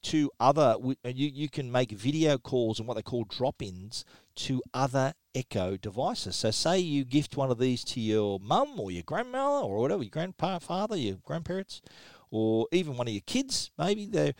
to 0.02 0.30
other, 0.40 0.76
uh, 1.04 1.08
you, 1.08 1.28
you 1.28 1.48
can 1.48 1.70
make 1.70 1.92
video 1.92 2.38
calls 2.38 2.78
and 2.78 2.88
what 2.88 2.94
they 2.94 3.02
call 3.02 3.24
drop 3.24 3.62
ins 3.62 4.04
to 4.34 4.62
other 4.74 5.14
Echo 5.34 5.76
devices. 5.76 6.34
So, 6.36 6.50
say 6.50 6.78
you 6.78 7.04
gift 7.04 7.36
one 7.36 7.50
of 7.50 7.58
these 7.58 7.84
to 7.84 8.00
your 8.00 8.40
mum 8.40 8.80
or 8.80 8.90
your 8.90 9.02
grandmother 9.02 9.66
or 9.66 9.80
whatever, 9.80 10.02
your 10.02 10.10
grandpa, 10.10 10.58
father, 10.58 10.96
your 10.96 11.16
grandparents, 11.16 11.82
or 12.30 12.66
even 12.72 12.96
one 12.96 13.06
of 13.06 13.12
your 13.12 13.22
kids, 13.26 13.70
maybe 13.78 14.06
they 14.06 14.34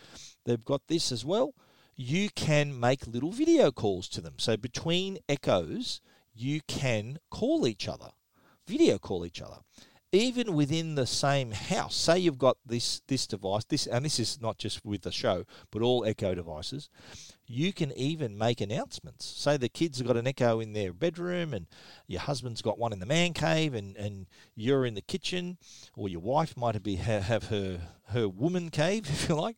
they've 0.45 0.65
got 0.65 0.81
this 0.87 1.11
as 1.11 1.23
well 1.23 1.53
you 1.97 2.29
can 2.29 2.79
make 2.79 3.07
little 3.07 3.31
video 3.31 3.71
calls 3.71 4.07
to 4.07 4.21
them. 4.21 4.35
So 4.37 4.55
between 4.55 5.17
echoes, 5.27 5.99
you 6.33 6.61
can 6.67 7.17
call 7.31 7.67
each 7.67 7.87
other, 7.87 8.11
video 8.67 8.99
call 8.99 9.25
each 9.25 9.41
other. 9.41 9.57
Even 10.13 10.53
within 10.53 10.95
the 10.95 11.07
same 11.07 11.51
house, 11.51 11.93
say 11.93 12.17
you've 12.17 12.37
got 12.37 12.57
this 12.65 13.01
this 13.07 13.27
device, 13.27 13.65
this 13.65 13.85
and 13.87 14.05
this 14.05 14.21
is 14.21 14.39
not 14.39 14.57
just 14.57 14.85
with 14.85 15.01
the 15.01 15.11
show, 15.11 15.43
but 15.69 15.81
all 15.81 16.05
Echo 16.05 16.33
devices. 16.33 16.89
You 17.45 17.73
can 17.73 17.91
even 17.97 18.37
make 18.37 18.61
announcements. 18.61 19.25
Say 19.25 19.57
the 19.57 19.67
kids 19.67 19.97
have 19.97 20.07
got 20.07 20.15
an 20.15 20.25
Echo 20.25 20.61
in 20.61 20.71
their 20.71 20.93
bedroom, 20.93 21.53
and 21.53 21.67
your 22.07 22.21
husband's 22.21 22.61
got 22.61 22.79
one 22.79 22.93
in 22.93 22.99
the 22.99 23.05
man 23.05 23.33
cave, 23.33 23.73
and, 23.73 23.97
and 23.97 24.27
you're 24.55 24.85
in 24.85 24.93
the 24.93 25.01
kitchen, 25.01 25.57
or 25.97 26.07
your 26.07 26.21
wife 26.21 26.55
might 26.55 26.81
be 26.81 26.95
have 26.95 27.47
her 27.49 27.81
her 28.09 28.29
woman 28.29 28.69
cave, 28.69 29.07
if 29.09 29.27
you 29.27 29.35
like 29.35 29.57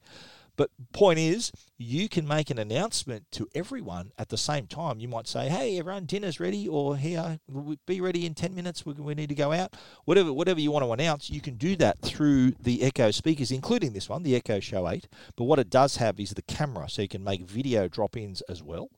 but 0.59 0.71
point 0.91 1.17
is, 1.17 1.53
you 1.77 2.09
can 2.09 2.27
make 2.27 2.49
an 2.49 2.59
announcement 2.59 3.31
to 3.31 3.47
everyone 3.55 4.11
at 4.17 4.27
the 4.27 4.37
same 4.37 4.67
time. 4.67 4.99
You 4.99 5.07
might 5.07 5.25
say, 5.25 5.47
"Hey, 5.47 5.79
everyone, 5.79 6.05
dinner's 6.05 6.37
ready," 6.37 6.67
or 6.67 6.97
"Here, 6.97 7.39
be 7.85 8.01
ready 8.01 8.25
in 8.25 8.33
ten 8.33 8.53
minutes. 8.53 8.85
We, 8.85 8.91
we 8.91 9.15
need 9.15 9.29
to 9.29 9.35
go 9.35 9.53
out." 9.53 9.77
Whatever, 10.03 10.33
whatever 10.33 10.59
you 10.59 10.71
want 10.71 10.83
to 10.83 10.91
announce, 10.91 11.29
you 11.29 11.39
can 11.39 11.55
do 11.55 11.77
that 11.77 11.99
through 11.99 12.51
the 12.59 12.83
Echo 12.83 13.09
speakers, 13.11 13.51
including 13.51 13.93
this 13.93 14.09
one, 14.09 14.23
the 14.23 14.35
Echo 14.35 14.59
Show 14.59 14.89
Eight. 14.89 15.07
But 15.37 15.45
what 15.45 15.59
it 15.59 15.69
does 15.69 15.95
have 15.95 16.19
is 16.19 16.31
the 16.31 16.41
camera, 16.41 16.89
so 16.89 17.03
you 17.03 17.07
can 17.07 17.23
make 17.23 17.43
video 17.43 17.87
drop-ins 17.87 18.41
as 18.49 18.61
well. 18.61 18.89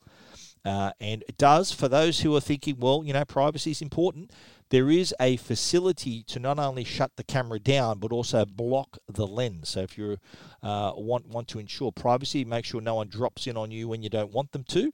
Uh, 0.64 0.91
and 0.99 1.24
it 1.28 1.38
does, 1.38 1.72
for 1.72 1.88
those 1.88 2.20
who 2.20 2.36
are 2.36 2.41
thinking, 2.41 2.78
well, 2.78 3.03
you 3.03 3.14
know, 3.14 3.26
privacy 3.26 3.72
is 3.72 3.82
important, 3.82 4.32
there 4.72 4.89
is 4.89 5.14
a 5.20 5.36
facility 5.36 6.24
to 6.24 6.39
not 6.39 6.57
only 6.57 6.86
shut 6.86 7.12
the 7.18 7.26
camera 7.26 7.59
down 7.59 7.99
but 7.99 8.14
also 8.14 8.45
block 8.45 8.97
the 9.07 9.28
lens. 9.28 9.70
So 9.70 9.82
if 9.82 9.97
you 9.97 10.18
uh, 10.64 10.93
want 10.95 11.28
want 11.28 11.49
to 11.49 11.59
ensure 11.59 11.91
privacy, 11.91 12.45
make 12.45 12.64
sure 12.64 12.80
no 12.80 12.95
one 12.95 13.09
drops 13.09 13.47
in 13.47 13.57
on 13.57 13.70
you 13.70 13.89
when 13.89 14.01
you 14.01 14.09
don't 14.09 14.32
want 14.32 14.53
them 14.53 14.64
to. 14.70 14.93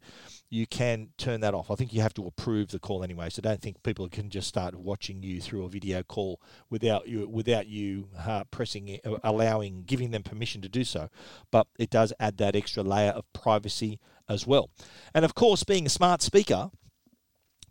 You 0.49 0.65
can 0.65 1.09
turn 1.17 1.41
that 1.41 1.53
off. 1.53 1.69
I 1.69 1.75
think 1.75 1.93
you 1.93 2.01
have 2.01 2.15
to 2.15 2.25
approve 2.25 2.69
the 2.69 2.79
call 2.79 3.03
anyway. 3.03 3.29
So 3.29 3.41
don't 3.43 3.61
think 3.61 3.83
people 3.83 4.09
can 4.09 4.31
just 4.31 4.47
start 4.47 4.73
watching 4.73 5.21
you 5.21 5.39
through 5.39 5.65
a 5.65 5.69
video 5.69 6.01
call 6.01 6.41
without 6.71 7.07
you 7.07 7.29
without 7.29 7.67
you 7.67 8.09
uh, 8.17 8.45
pressing 8.49 8.99
uh, 9.05 9.17
allowing 9.23 9.83
giving 9.83 10.09
them 10.09 10.23
permission 10.23 10.59
to 10.63 10.69
do 10.69 10.83
so. 10.83 11.09
But 11.51 11.67
it 11.77 11.91
does 11.91 12.13
add 12.19 12.37
that 12.37 12.55
extra 12.55 12.81
layer 12.81 13.11
of 13.11 13.31
privacy 13.31 13.99
as 14.29 14.45
well. 14.47 14.69
And 15.13 15.25
of 15.25 15.35
course, 15.35 15.63
being 15.63 15.85
a 15.85 15.89
smart 15.89 16.21
speaker 16.21 16.69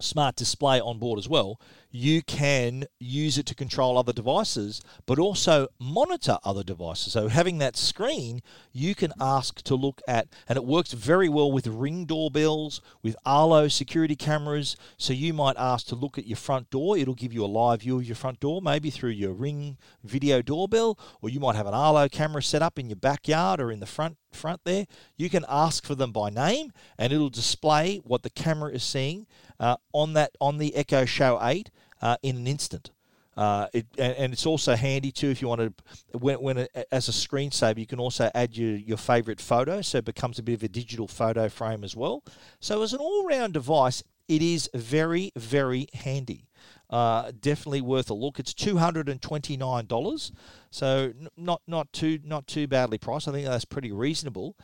smart 0.00 0.36
display 0.36 0.80
on 0.80 0.98
board 0.98 1.18
as 1.18 1.28
well, 1.28 1.60
you 1.96 2.20
can 2.20 2.84
use 3.00 3.38
it 3.38 3.46
to 3.46 3.54
control 3.54 3.96
other 3.96 4.12
devices, 4.12 4.82
but 5.06 5.18
also 5.18 5.68
monitor 5.80 6.36
other 6.44 6.62
devices. 6.62 7.14
So 7.14 7.28
having 7.28 7.56
that 7.58 7.74
screen, 7.74 8.42
you 8.70 8.94
can 8.94 9.14
ask 9.18 9.62
to 9.62 9.74
look 9.74 10.02
at, 10.06 10.28
and 10.46 10.58
it 10.58 10.64
works 10.66 10.92
very 10.92 11.30
well 11.30 11.50
with 11.50 11.66
ring 11.66 12.04
doorbells, 12.04 12.82
with 13.02 13.16
Arlo 13.24 13.68
security 13.68 14.14
cameras. 14.14 14.76
So 14.98 15.14
you 15.14 15.32
might 15.32 15.56
ask 15.56 15.86
to 15.86 15.94
look 15.94 16.18
at 16.18 16.26
your 16.26 16.36
front 16.36 16.68
door. 16.68 16.98
It'll 16.98 17.14
give 17.14 17.32
you 17.32 17.42
a 17.42 17.46
live 17.46 17.80
view 17.80 17.96
of 17.96 18.04
your 18.04 18.14
front 18.14 18.40
door, 18.40 18.60
maybe 18.60 18.90
through 18.90 19.10
your 19.10 19.32
ring 19.32 19.78
video 20.04 20.42
doorbell, 20.42 20.98
or 21.22 21.30
you 21.30 21.40
might 21.40 21.56
have 21.56 21.66
an 21.66 21.72
Arlo 21.72 22.10
camera 22.10 22.42
set 22.42 22.60
up 22.60 22.78
in 22.78 22.90
your 22.90 22.96
backyard 22.96 23.58
or 23.58 23.72
in 23.72 23.80
the 23.80 23.86
front 23.86 24.18
front 24.32 24.60
there. 24.64 24.86
You 25.16 25.30
can 25.30 25.46
ask 25.48 25.86
for 25.86 25.94
them 25.94 26.12
by 26.12 26.28
name, 26.28 26.72
and 26.98 27.10
it'll 27.10 27.30
display 27.30 28.02
what 28.04 28.22
the 28.22 28.28
camera 28.28 28.70
is 28.72 28.84
seeing 28.84 29.26
uh, 29.58 29.76
on 29.94 30.12
that 30.12 30.32
on 30.42 30.58
the 30.58 30.76
Echo 30.76 31.06
Show 31.06 31.38
8 31.42 31.70
uh, 32.02 32.16
in 32.22 32.36
an 32.36 32.46
instant. 32.46 32.90
Uh, 33.36 33.66
it, 33.74 33.86
and 33.98 34.32
it's 34.32 34.46
also 34.46 34.74
handy 34.74 35.12
too 35.12 35.28
if 35.28 35.42
you 35.42 35.48
want 35.48 35.60
to, 35.60 36.18
when, 36.18 36.40
when 36.40 36.58
it, 36.58 36.88
as 36.90 37.08
a 37.08 37.12
screensaver, 37.12 37.76
you 37.76 37.86
can 37.86 38.00
also 38.00 38.30
add 38.34 38.56
your, 38.56 38.76
your 38.76 38.96
favorite 38.96 39.42
photo, 39.42 39.82
so 39.82 39.98
it 39.98 40.06
becomes 40.06 40.38
a 40.38 40.42
bit 40.42 40.54
of 40.54 40.62
a 40.62 40.68
digital 40.68 41.06
photo 41.06 41.48
frame 41.48 41.84
as 41.84 41.94
well. 41.94 42.22
So 42.60 42.82
as 42.82 42.94
an 42.94 42.98
all-round 42.98 43.52
device, 43.52 44.02
it 44.26 44.40
is 44.40 44.70
very, 44.74 45.32
very 45.36 45.86
handy. 45.92 46.48
Uh, 46.88 47.32
definitely 47.40 47.80
worth 47.80 48.08
a 48.10 48.14
look. 48.14 48.38
It's 48.38 48.54
two 48.54 48.78
hundred 48.78 49.08
and 49.08 49.20
twenty 49.20 49.56
nine 49.56 49.86
dollars, 49.86 50.30
so 50.70 51.12
not 51.36 51.60
not 51.66 51.92
too 51.92 52.20
not 52.24 52.46
too 52.46 52.68
badly 52.68 52.96
priced. 52.96 53.26
I 53.26 53.32
think 53.32 53.46
that's 53.46 53.64
pretty 53.64 53.90
reasonable. 53.90 54.56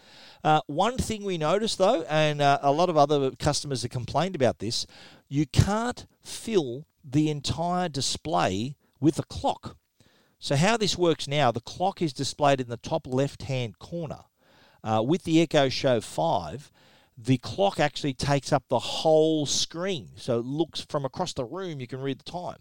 Uh, 0.45 0.61
one 0.69 0.97
thing 0.99 1.25
we 1.25 1.37
noticed 1.37 1.79
though, 1.79 2.03
and 2.09 2.41
uh, 2.41 2.61
a 2.63 2.71
lot 2.71 2.89
of 2.89 2.97
other 2.97 3.33
customers 3.33 3.83
have 3.83 3.91
complained 3.91 4.37
about 4.37 4.61
this, 4.61 4.87
you 5.29 5.47
can't 5.47 6.07
fill 6.23 6.87
the 7.05 7.31
entire 7.31 7.89
display 7.89 8.77
with 9.01 9.19
a 9.19 9.25
clock. 9.25 9.77
So 10.39 10.57
how 10.57 10.77
this 10.77 10.99
works 10.99 11.29
now, 11.29 11.53
the 11.53 11.61
clock 11.61 12.03
is 12.03 12.13
displayed 12.13 12.61
in 12.61 12.69
the 12.69 12.77
top 12.77 13.07
left 13.07 13.43
hand 13.43 13.79
corner. 13.79 14.25
Uh, 14.83 15.03
with 15.07 15.23
the 15.23 15.41
Echo 15.41 15.69
Show 15.69 16.01
Five, 16.01 16.73
the 17.17 17.39
clock 17.39 17.79
actually 17.79 18.15
takes 18.15 18.53
up 18.53 18.65
the 18.69 18.79
whole 18.79 19.47
screen. 19.47 20.11
So 20.17 20.39
it 20.39 20.45
looks 20.45 20.81
from 20.81 21.05
across 21.05 21.33
the 21.33 21.45
room, 21.45 21.81
you 21.81 21.87
can 21.87 22.01
read 22.01 22.19
the 22.19 22.31
time. 22.31 22.59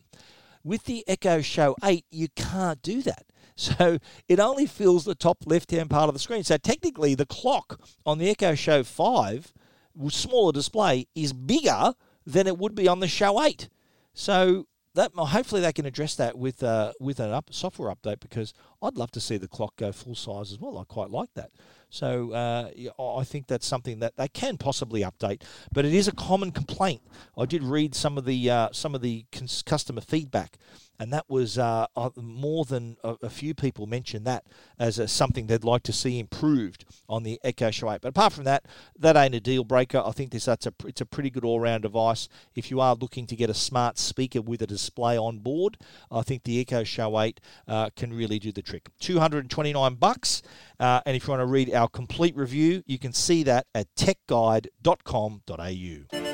With 0.63 0.83
the 0.83 1.03
Echo 1.07 1.41
Show 1.41 1.75
8, 1.83 2.05
you 2.11 2.27
can't 2.35 2.81
do 2.81 3.01
that. 3.03 3.25
So 3.57 3.99
it 4.27 4.39
only 4.39 4.65
fills 4.65 5.05
the 5.05 5.13
top 5.13 5.39
left 5.45 5.69
hand 5.69 5.89
part 5.91 6.07
of 6.07 6.15
the 6.15 6.19
screen. 6.19 6.43
So 6.43 6.57
technically, 6.57 7.13
the 7.13 7.27
clock 7.27 7.79
on 8.07 8.17
the 8.17 8.27
Echo 8.27 8.55
Show 8.55 8.83
5, 8.83 9.53
smaller 10.09 10.51
display, 10.51 11.05
is 11.13 11.31
bigger 11.31 11.93
than 12.25 12.47
it 12.47 12.57
would 12.57 12.73
be 12.73 12.87
on 12.87 13.01
the 13.01 13.07
Show 13.07 13.39
8. 13.39 13.69
So 14.13 14.65
that 14.93 15.11
hopefully 15.15 15.61
they 15.61 15.71
can 15.71 15.85
address 15.85 16.15
that 16.15 16.37
with 16.37 16.61
uh, 16.63 16.91
with 16.99 17.19
an 17.19 17.31
up 17.31 17.49
software 17.53 17.93
update 17.93 18.19
because 18.19 18.53
I'd 18.81 18.97
love 18.97 19.11
to 19.11 19.21
see 19.21 19.37
the 19.37 19.47
clock 19.47 19.77
go 19.77 19.91
full 19.91 20.15
size 20.15 20.51
as 20.51 20.59
well. 20.59 20.77
I 20.77 20.83
quite 20.83 21.09
like 21.09 21.29
that. 21.35 21.51
So 21.89 22.31
uh, 22.31 22.69
I 22.99 23.23
think 23.23 23.47
that's 23.47 23.67
something 23.67 23.99
that 23.99 24.15
they 24.17 24.27
can 24.27 24.57
possibly 24.57 25.01
update, 25.01 25.43
but 25.73 25.85
it 25.85 25.93
is 25.93 26.07
a 26.07 26.13
common 26.13 26.51
complaint. 26.51 27.01
I 27.37 27.45
did 27.45 27.63
read 27.63 27.95
some 27.95 28.17
of 28.17 28.25
the 28.25 28.49
uh, 28.49 28.69
some 28.73 28.95
of 28.95 29.01
the 29.01 29.25
customer 29.65 30.01
feedback 30.01 30.57
and 31.01 31.11
that 31.11 31.27
was 31.27 31.57
uh, 31.57 31.87
uh, 31.95 32.11
more 32.15 32.63
than 32.63 32.95
a, 33.03 33.15
a, 33.23 33.29
few 33.29 33.55
people 33.55 33.87
mentioned 33.87 34.23
that 34.27 34.45
as 34.77 34.99
a, 34.99 35.07
something 35.07 35.47
they'd 35.47 35.63
like 35.63 35.81
to 35.81 35.91
see 35.91 36.19
improved 36.19 36.85
on 37.09 37.23
the 37.23 37.39
Echo 37.43 37.71
Show 37.71 37.91
8. 37.91 38.01
But 38.01 38.09
apart 38.09 38.33
from 38.33 38.43
that, 38.43 38.65
that 38.99 39.17
ain't 39.17 39.33
a 39.33 39.39
deal 39.39 39.63
breaker. 39.63 40.03
I 40.05 40.11
think 40.11 40.29
this 40.29 40.45
that's 40.45 40.67
a 40.67 40.73
it's 40.85 41.01
a 41.01 41.05
pretty 41.07 41.31
good 41.31 41.43
all 41.43 41.59
round 41.59 41.81
device. 41.81 42.29
If 42.53 42.69
you 42.69 42.79
are 42.79 42.93
looking 42.93 43.25
to 43.27 43.35
get 43.35 43.49
a 43.49 43.55
smart 43.55 43.97
speaker 43.97 44.43
with 44.43 44.61
a 44.61 44.67
display 44.67 45.17
on 45.17 45.39
board, 45.39 45.79
I 46.11 46.21
think 46.21 46.43
the 46.43 46.61
Echo 46.61 46.83
Show 46.83 47.19
8 47.19 47.41
uh, 47.67 47.89
can 47.95 48.13
really 48.13 48.37
do 48.37 48.51
the 48.51 48.61
trick. 48.61 48.89
229 48.99 49.95
bucks. 49.95 50.43
Uh, 50.79 51.01
and 51.07 51.15
if 51.15 51.25
you 51.25 51.31
want 51.31 51.41
to 51.41 51.47
read 51.47 51.73
our 51.73 51.87
complete 51.87 52.35
review, 52.35 52.83
you 52.85 52.99
can 52.99 53.11
see 53.11 53.41
that 53.41 53.65
at 53.73 53.87
techguide.com.au. 53.95 56.30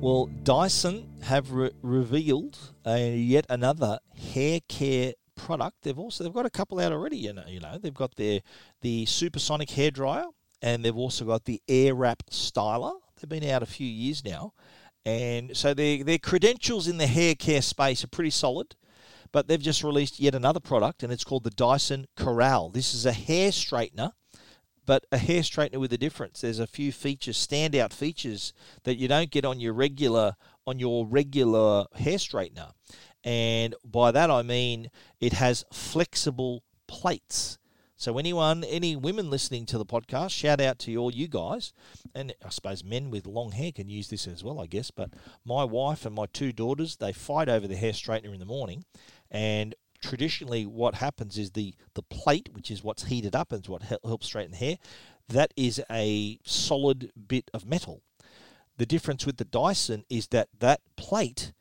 Well, 0.00 0.26
Dyson 0.44 1.08
have 1.22 1.50
re- 1.50 1.72
revealed 1.82 2.56
a, 2.86 3.16
yet 3.16 3.46
another 3.48 3.98
hair 4.32 4.60
care 4.68 5.14
product. 5.34 5.82
They've 5.82 5.98
also 5.98 6.22
they've 6.22 6.32
got 6.32 6.46
a 6.46 6.50
couple 6.50 6.78
out 6.78 6.92
already. 6.92 7.16
You 7.16 7.32
know, 7.32 7.42
you 7.48 7.58
know 7.58 7.78
they've 7.78 7.92
got 7.92 8.14
their 8.14 8.40
the 8.80 9.06
supersonic 9.06 9.70
hair 9.70 9.90
dryer, 9.90 10.26
and 10.62 10.84
they've 10.84 10.96
also 10.96 11.24
got 11.24 11.46
the 11.46 11.60
Airwrap 11.68 12.20
styler. 12.30 12.94
They've 13.16 13.28
been 13.28 13.50
out 13.50 13.64
a 13.64 13.66
few 13.66 13.88
years 13.88 14.24
now, 14.24 14.52
and 15.04 15.56
so 15.56 15.74
their 15.74 16.04
their 16.04 16.18
credentials 16.18 16.86
in 16.86 16.98
the 16.98 17.08
hair 17.08 17.34
care 17.34 17.62
space 17.62 18.04
are 18.04 18.08
pretty 18.08 18.30
solid. 18.30 18.76
But 19.32 19.48
they've 19.48 19.60
just 19.60 19.82
released 19.82 20.20
yet 20.20 20.34
another 20.34 20.60
product, 20.60 21.02
and 21.02 21.12
it's 21.12 21.24
called 21.24 21.42
the 21.42 21.50
Dyson 21.50 22.06
Corrale. 22.16 22.72
This 22.72 22.94
is 22.94 23.04
a 23.04 23.12
hair 23.12 23.50
straightener 23.50 24.12
but 24.88 25.04
a 25.12 25.18
hair 25.18 25.42
straightener 25.42 25.76
with 25.76 25.92
a 25.92 25.98
difference. 25.98 26.40
There's 26.40 26.58
a 26.58 26.66
few 26.66 26.92
features, 26.92 27.36
standout 27.36 27.92
features 27.92 28.54
that 28.84 28.96
you 28.96 29.06
don't 29.06 29.30
get 29.30 29.44
on 29.44 29.60
your 29.60 29.74
regular 29.74 30.34
on 30.66 30.78
your 30.78 31.06
regular 31.06 31.84
hair 31.96 32.16
straightener. 32.16 32.72
And 33.22 33.74
by 33.84 34.12
that 34.12 34.30
I 34.30 34.40
mean 34.40 34.90
it 35.20 35.34
has 35.34 35.66
flexible 35.70 36.64
plates. 36.86 37.58
So 37.98 38.16
anyone, 38.16 38.64
any 38.64 38.96
women 38.96 39.28
listening 39.28 39.66
to 39.66 39.76
the 39.76 39.84
podcast, 39.84 40.30
shout 40.30 40.58
out 40.58 40.78
to 40.80 40.96
all 40.96 41.12
you 41.12 41.28
guys, 41.28 41.74
and 42.14 42.32
I 42.42 42.48
suppose 42.48 42.82
men 42.82 43.10
with 43.10 43.26
long 43.26 43.52
hair 43.52 43.72
can 43.72 43.90
use 43.90 44.08
this 44.08 44.26
as 44.26 44.42
well, 44.42 44.58
I 44.58 44.66
guess. 44.66 44.90
But 44.90 45.10
my 45.44 45.64
wife 45.64 46.06
and 46.06 46.14
my 46.14 46.26
two 46.32 46.52
daughters, 46.52 46.96
they 46.96 47.12
fight 47.12 47.50
over 47.50 47.66
the 47.66 47.76
hair 47.76 47.92
straightener 47.92 48.32
in 48.32 48.38
the 48.38 48.46
morning, 48.46 48.84
and 49.30 49.74
traditionally 50.00 50.66
what 50.66 50.96
happens 50.96 51.38
is 51.38 51.52
the 51.52 51.74
the 51.94 52.02
plate, 52.02 52.50
which 52.52 52.70
is 52.70 52.82
what's 52.82 53.04
heated 53.04 53.34
up 53.34 53.52
and 53.52 53.66
what 53.66 53.82
helps 53.82 54.26
straighten 54.26 54.54
hair, 54.54 54.76
that 55.28 55.52
is 55.56 55.82
a 55.90 56.38
solid 56.44 57.12
bit 57.28 57.50
of 57.52 57.66
metal. 57.66 58.02
The 58.76 58.86
difference 58.86 59.26
with 59.26 59.38
the 59.38 59.44
Dyson 59.44 60.04
is 60.08 60.28
that 60.28 60.48
that 60.60 60.80
plate 60.96 61.52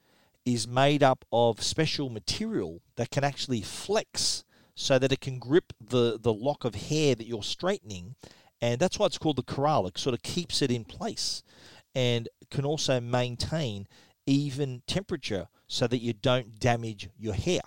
is 0.46 0.68
made 0.68 1.04
up 1.04 1.26
of 1.32 1.62
special 1.62 2.10
material 2.10 2.82
that 2.96 3.12
can 3.12 3.24
actually 3.24 3.62
flex 3.62 4.46
so 4.76 5.00
that 5.00 5.12
it 5.12 5.20
can 5.20 5.40
grip 5.40 5.74
the, 5.86 6.18
the 6.22 6.32
lock 6.32 6.64
of 6.64 6.76
hair 6.76 7.16
that 7.16 7.28
you're 7.28 7.44
straightening. 7.44 8.16
And 8.62 8.80
that's 8.80 8.98
why 8.98 9.08
it's 9.08 9.18
called 9.18 9.36
the 9.36 9.44
corral. 9.44 9.88
It 9.88 9.98
sort 9.98 10.14
of 10.14 10.22
keeps 10.22 10.62
it 10.62 10.72
in 10.72 10.86
place 10.86 11.44
and 11.94 12.30
can 12.52 12.64
also 12.64 13.02
maintain 13.02 13.88
even 14.28 14.84
temperature 14.88 15.48
so 15.68 15.88
that 15.88 15.98
you 15.98 16.14
don't 16.14 16.60
damage 16.60 17.10
your 17.18 17.34
hair. 17.34 17.62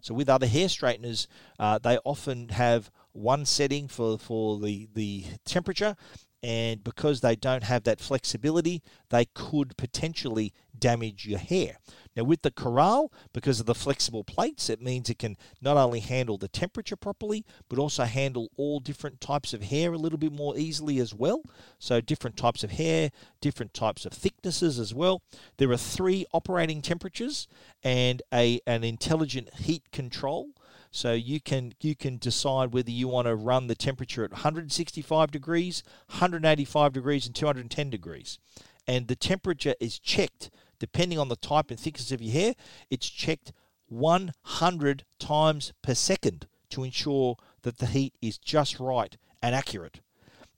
So 0.00 0.14
with 0.14 0.28
other 0.28 0.46
hair 0.46 0.68
straighteners, 0.68 1.28
uh, 1.58 1.78
they 1.78 1.98
often 2.04 2.50
have 2.50 2.90
one 3.12 3.44
setting 3.44 3.88
for, 3.88 4.18
for 4.18 4.58
the, 4.58 4.88
the 4.94 5.24
temperature, 5.44 5.96
and 6.42 6.82
because 6.82 7.20
they 7.20 7.36
don't 7.36 7.64
have 7.64 7.84
that 7.84 8.00
flexibility, 8.00 8.82
they 9.10 9.26
could 9.26 9.76
potentially 9.76 10.52
damage 10.78 11.26
your 11.26 11.38
hair. 11.38 11.76
Now, 12.16 12.24
with 12.24 12.42
the 12.42 12.50
Corrale, 12.50 13.12
because 13.32 13.60
of 13.60 13.66
the 13.66 13.74
flexible 13.74 14.24
plates, 14.24 14.68
it 14.68 14.80
means 14.80 15.08
it 15.08 15.18
can 15.18 15.36
not 15.60 15.76
only 15.76 16.00
handle 16.00 16.38
the 16.38 16.48
temperature 16.48 16.96
properly, 16.96 17.44
but 17.68 17.78
also 17.78 18.04
handle 18.04 18.50
all 18.56 18.80
different 18.80 19.20
types 19.20 19.52
of 19.52 19.64
hair 19.64 19.92
a 19.92 19.98
little 19.98 20.18
bit 20.18 20.32
more 20.32 20.58
easily 20.58 20.98
as 20.98 21.14
well. 21.14 21.42
So, 21.78 22.00
different 22.00 22.36
types 22.36 22.64
of 22.64 22.72
hair, 22.72 23.10
different 23.40 23.74
types 23.74 24.04
of 24.06 24.12
thicknesses 24.12 24.78
as 24.78 24.94
well. 24.94 25.22
There 25.58 25.70
are 25.70 25.76
three 25.76 26.26
operating 26.32 26.82
temperatures 26.82 27.46
and 27.82 28.22
a 28.32 28.60
an 28.66 28.82
intelligent 28.82 29.54
heat 29.54 29.90
control. 29.92 30.48
So 30.90 31.12
you 31.12 31.40
can 31.40 31.74
you 31.80 31.94
can 31.94 32.18
decide 32.18 32.72
whether 32.72 32.90
you 32.90 33.08
want 33.08 33.28
to 33.28 33.36
run 33.36 33.68
the 33.68 33.74
temperature 33.74 34.24
at 34.24 34.32
165 34.32 35.30
degrees, 35.30 35.82
185 36.08 36.92
degrees, 36.92 37.26
and 37.26 37.34
210 37.34 37.90
degrees. 37.90 38.38
And 38.86 39.06
the 39.06 39.16
temperature 39.16 39.74
is 39.78 39.98
checked 39.98 40.50
depending 40.80 41.18
on 41.18 41.28
the 41.28 41.36
type 41.36 41.70
and 41.70 41.78
thickness 41.78 42.10
of 42.10 42.20
your 42.20 42.32
hair, 42.32 42.54
it's 42.90 43.08
checked 43.08 43.52
100 43.88 45.04
times 45.20 45.72
per 45.82 45.94
second 45.94 46.48
to 46.70 46.82
ensure 46.82 47.36
that 47.62 47.78
the 47.78 47.86
heat 47.86 48.14
is 48.20 48.38
just 48.38 48.80
right 48.80 49.16
and 49.40 49.54
accurate. 49.54 50.00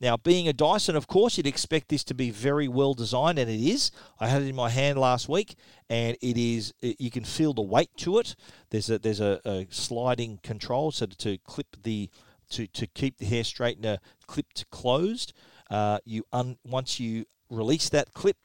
Now, 0.02 0.16
being 0.16 0.48
a 0.48 0.52
Dyson, 0.52 0.96
of 0.96 1.06
course, 1.06 1.36
you'd 1.36 1.46
expect 1.46 1.88
this 1.88 2.02
to 2.04 2.14
be 2.14 2.30
very 2.30 2.66
well 2.66 2.92
designed, 2.92 3.38
and 3.38 3.48
it 3.48 3.60
is. 3.60 3.92
I 4.18 4.26
had 4.26 4.42
it 4.42 4.48
in 4.48 4.56
my 4.56 4.68
hand 4.68 4.98
last 4.98 5.28
week, 5.28 5.54
and 5.88 6.16
it 6.20 6.36
is. 6.36 6.74
You 6.80 7.10
can 7.12 7.22
feel 7.22 7.54
the 7.54 7.62
weight 7.62 7.96
to 7.98 8.18
it. 8.18 8.34
There's 8.70 8.90
a 8.90 8.98
there's 8.98 9.20
a, 9.20 9.40
a 9.44 9.68
sliding 9.70 10.40
control, 10.42 10.90
so 10.90 11.06
to, 11.06 11.38
clip 11.38 11.76
the 11.84 12.10
to, 12.50 12.66
to 12.66 12.88
keep 12.88 13.18
the 13.18 13.26
hair 13.26 13.44
straightener 13.44 13.98
clipped 14.26 14.68
closed. 14.70 15.32
Uh, 15.70 16.00
you 16.04 16.24
un, 16.32 16.58
once 16.64 16.98
you 16.98 17.24
release 17.48 17.88
that 17.88 18.12
clip, 18.12 18.36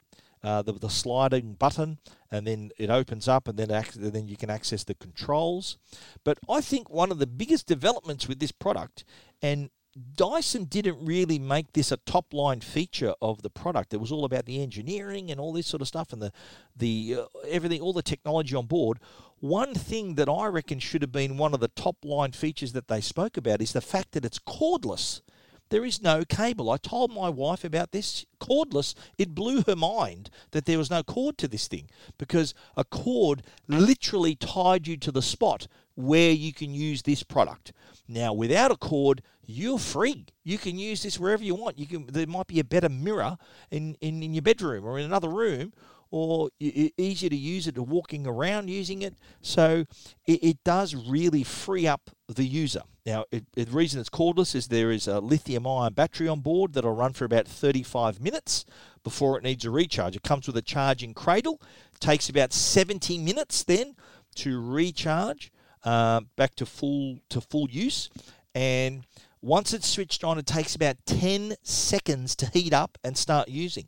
uh, 0.43 0.61
the, 0.61 0.73
the 0.73 0.89
sliding 0.89 1.53
button, 1.53 1.97
and 2.29 2.45
then 2.45 2.69
it 2.77 2.91
opens 2.91 3.27
up, 3.27 3.47
and 3.47 3.57
then 3.57 3.71
ac- 3.71 3.99
then 3.99 4.27
you 4.27 4.37
can 4.37 4.51
access 4.51 4.83
the 4.83 4.93
controls. 4.93 5.79
But 6.23 6.37
I 6.47 6.61
think 6.61 6.87
one 6.87 7.11
of 7.11 7.17
the 7.17 7.25
biggest 7.25 7.65
developments 7.65 8.27
with 8.27 8.39
this 8.39 8.51
product, 8.51 9.03
and 9.41 9.71
Dyson 10.15 10.65
didn't 10.65 11.03
really 11.03 11.39
make 11.39 11.73
this 11.73 11.91
a 11.91 11.97
top 11.97 12.33
line 12.33 12.61
feature 12.61 13.13
of 13.21 13.41
the 13.41 13.49
product. 13.49 13.93
It 13.93 13.99
was 13.99 14.11
all 14.11 14.25
about 14.25 14.45
the 14.45 14.61
engineering 14.61 15.31
and 15.31 15.39
all 15.39 15.53
this 15.53 15.67
sort 15.67 15.81
of 15.81 15.87
stuff, 15.87 16.13
and 16.13 16.21
the 16.21 16.31
the 16.75 17.17
uh, 17.19 17.25
everything, 17.47 17.81
all 17.81 17.93
the 17.93 18.03
technology 18.03 18.55
on 18.55 18.67
board. 18.67 18.99
One 19.39 19.73
thing 19.73 20.15
that 20.15 20.29
I 20.29 20.47
reckon 20.47 20.79
should 20.79 21.01
have 21.01 21.11
been 21.11 21.37
one 21.37 21.53
of 21.53 21.59
the 21.59 21.67
top 21.69 22.03
line 22.03 22.31
features 22.31 22.73
that 22.73 22.87
they 22.87 23.01
spoke 23.01 23.37
about 23.37 23.61
is 23.61 23.73
the 23.73 23.81
fact 23.81 24.11
that 24.11 24.25
it's 24.25 24.39
cordless. 24.39 25.21
There 25.69 25.85
is 25.85 26.01
no 26.01 26.23
cable. 26.23 26.69
I 26.69 26.77
told 26.77 27.13
my 27.13 27.29
wife 27.29 27.63
about 27.63 27.91
this 27.91 28.25
cordless. 28.39 28.95
It 29.17 29.35
blew 29.35 29.63
her 29.63 29.75
mind 29.75 30.29
that 30.51 30.65
there 30.65 30.77
was 30.77 30.89
no 30.89 31.03
cord 31.03 31.37
to 31.39 31.47
this 31.47 31.67
thing 31.67 31.89
because 32.17 32.53
a 32.77 32.85
cord 32.85 33.43
literally 33.67 34.35
tied 34.35 34.87
you 34.87 34.95
to 34.97 35.11
the 35.11 35.21
spot 35.21 35.67
where 35.97 36.31
you 36.31 36.53
can 36.53 36.73
use 36.73 37.01
this 37.01 37.23
product. 37.23 37.73
Now, 38.07 38.31
without 38.31 38.71
a 38.71 38.77
cord, 38.77 39.23
you're 39.43 39.79
free. 39.79 40.27
You 40.43 40.57
can 40.57 40.77
use 40.77 41.01
this 41.01 41.19
wherever 41.19 41.43
you 41.43 41.55
want. 41.55 41.79
You 41.79 41.87
can. 41.87 42.05
There 42.05 42.27
might 42.27 42.47
be 42.47 42.59
a 42.59 42.63
better 42.63 42.87
mirror 42.87 43.37
in, 43.71 43.97
in, 43.99 44.21
in 44.21 44.33
your 44.33 44.43
bedroom 44.43 44.85
or 44.85 44.99
in 44.99 45.05
another 45.05 45.29
room, 45.29 45.73
or 46.11 46.49
easier 46.59 47.29
to 47.29 47.35
use 47.35 47.67
it 47.67 47.75
to 47.75 47.83
walking 47.83 48.27
around 48.27 48.69
using 48.69 49.01
it. 49.01 49.15
So 49.41 49.85
it, 50.25 50.43
it 50.43 50.63
does 50.63 50.93
really 50.95 51.43
free 51.43 51.87
up 51.87 52.11
the 52.27 52.45
user. 52.45 52.83
Now, 53.05 53.25
it, 53.31 53.45
the 53.53 53.65
reason 53.65 53.99
it's 53.99 54.09
cordless 54.09 54.53
is 54.53 54.67
there 54.67 54.91
is 54.91 55.07
a 55.07 55.19
lithium 55.19 55.65
ion 55.65 55.93
battery 55.93 56.27
on 56.27 56.41
board 56.41 56.73
that'll 56.73 56.93
run 56.93 57.13
for 57.13 57.25
about 57.25 57.47
35 57.47 58.21
minutes 58.21 58.65
before 59.03 59.37
it 59.37 59.43
needs 59.43 59.65
a 59.65 59.71
recharge. 59.71 60.15
It 60.15 60.23
comes 60.23 60.45
with 60.45 60.57
a 60.57 60.61
charging 60.61 61.13
cradle. 61.13 61.59
It 61.93 62.01
takes 62.01 62.29
about 62.29 62.53
70 62.53 63.17
minutes 63.17 63.63
then 63.63 63.95
to 64.35 64.61
recharge 64.61 65.51
uh, 65.83 66.21
back 66.35 66.55
to 66.55 66.65
full 66.65 67.19
to 67.29 67.41
full 67.41 67.69
use. 67.69 68.09
And 68.55 69.05
once 69.41 69.73
it's 69.73 69.87
switched 69.87 70.23
on, 70.23 70.37
it 70.37 70.45
takes 70.45 70.75
about 70.75 70.97
10 71.05 71.55
seconds 71.61 72.35
to 72.37 72.47
heat 72.47 72.73
up 72.73 72.97
and 73.03 73.17
start 73.17 73.49
using, 73.49 73.87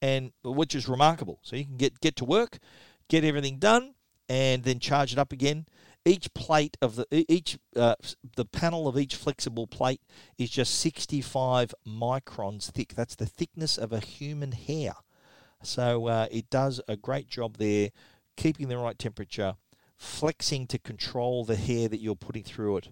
and 0.00 0.32
which 0.42 0.74
is 0.74 0.88
remarkable. 0.88 1.38
So 1.42 1.56
you 1.56 1.64
can 1.64 1.76
get, 1.76 2.00
get 2.00 2.16
to 2.16 2.24
work, 2.24 2.58
get 3.08 3.24
everything 3.24 3.58
done, 3.58 3.94
and 4.28 4.64
then 4.64 4.80
charge 4.80 5.12
it 5.12 5.18
up 5.18 5.32
again. 5.32 5.66
Each 6.04 6.32
plate 6.34 6.76
of 6.82 6.96
the 6.96 7.06
each 7.28 7.58
uh, 7.76 7.94
the 8.34 8.44
panel 8.44 8.88
of 8.88 8.98
each 8.98 9.14
flexible 9.14 9.68
plate 9.68 10.00
is 10.36 10.50
just 10.50 10.74
65 10.80 11.72
microns 11.86 12.72
thick. 12.72 12.94
That's 12.94 13.14
the 13.14 13.26
thickness 13.26 13.78
of 13.78 13.92
a 13.92 14.00
human 14.00 14.50
hair. 14.50 14.94
So 15.62 16.08
uh, 16.08 16.26
it 16.30 16.50
does 16.50 16.80
a 16.88 16.96
great 16.96 17.28
job 17.28 17.58
there, 17.58 17.90
keeping 18.36 18.66
the 18.66 18.78
right 18.78 18.98
temperature, 18.98 19.54
flexing 20.02 20.66
to 20.66 20.78
control 20.78 21.44
the 21.44 21.54
hair 21.54 21.88
that 21.88 22.00
you're 22.00 22.16
putting 22.16 22.42
through 22.42 22.76
it 22.78 22.88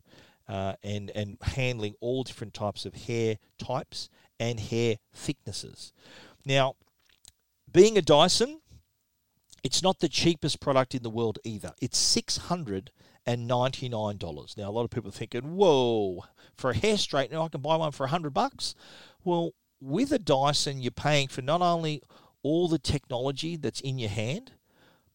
uh, 0.48 0.74
and 0.82 1.10
and 1.10 1.36
handling 1.42 1.94
all 2.00 2.22
different 2.22 2.54
types 2.54 2.86
of 2.86 2.94
hair 2.94 3.36
types 3.58 4.08
and 4.38 4.60
hair 4.60 4.96
thicknesses. 5.12 5.92
Now, 6.46 6.76
being 7.70 7.98
a 7.98 8.02
Dyson, 8.02 8.60
it's 9.64 9.82
not 9.82 9.98
the 9.98 10.08
cheapest 10.08 10.60
product 10.60 10.94
in 10.94 11.02
the 11.02 11.10
world 11.10 11.40
either. 11.44 11.72
It's 11.80 11.98
six 11.98 12.36
hundred 12.36 12.92
and 13.26 13.48
ninety 13.48 13.88
nine 13.88 14.16
dollars. 14.16 14.54
Now, 14.56 14.70
a 14.70 14.72
lot 14.72 14.84
of 14.84 14.90
people 14.90 15.08
are 15.08 15.12
thinking, 15.12 15.56
"Whoa, 15.56 16.24
for 16.54 16.70
a 16.70 16.76
hair 16.76 16.94
straightener, 16.94 17.44
I 17.44 17.48
can 17.48 17.60
buy 17.60 17.76
one 17.76 17.92
for 17.92 18.06
hundred 18.06 18.34
bucks." 18.34 18.74
Well, 19.24 19.50
with 19.80 20.12
a 20.12 20.18
Dyson, 20.18 20.80
you're 20.80 20.92
paying 20.92 21.26
for 21.28 21.42
not 21.42 21.60
only 21.60 22.02
all 22.42 22.68
the 22.68 22.78
technology 22.78 23.56
that's 23.56 23.80
in 23.80 23.98
your 23.98 24.10
hand, 24.10 24.52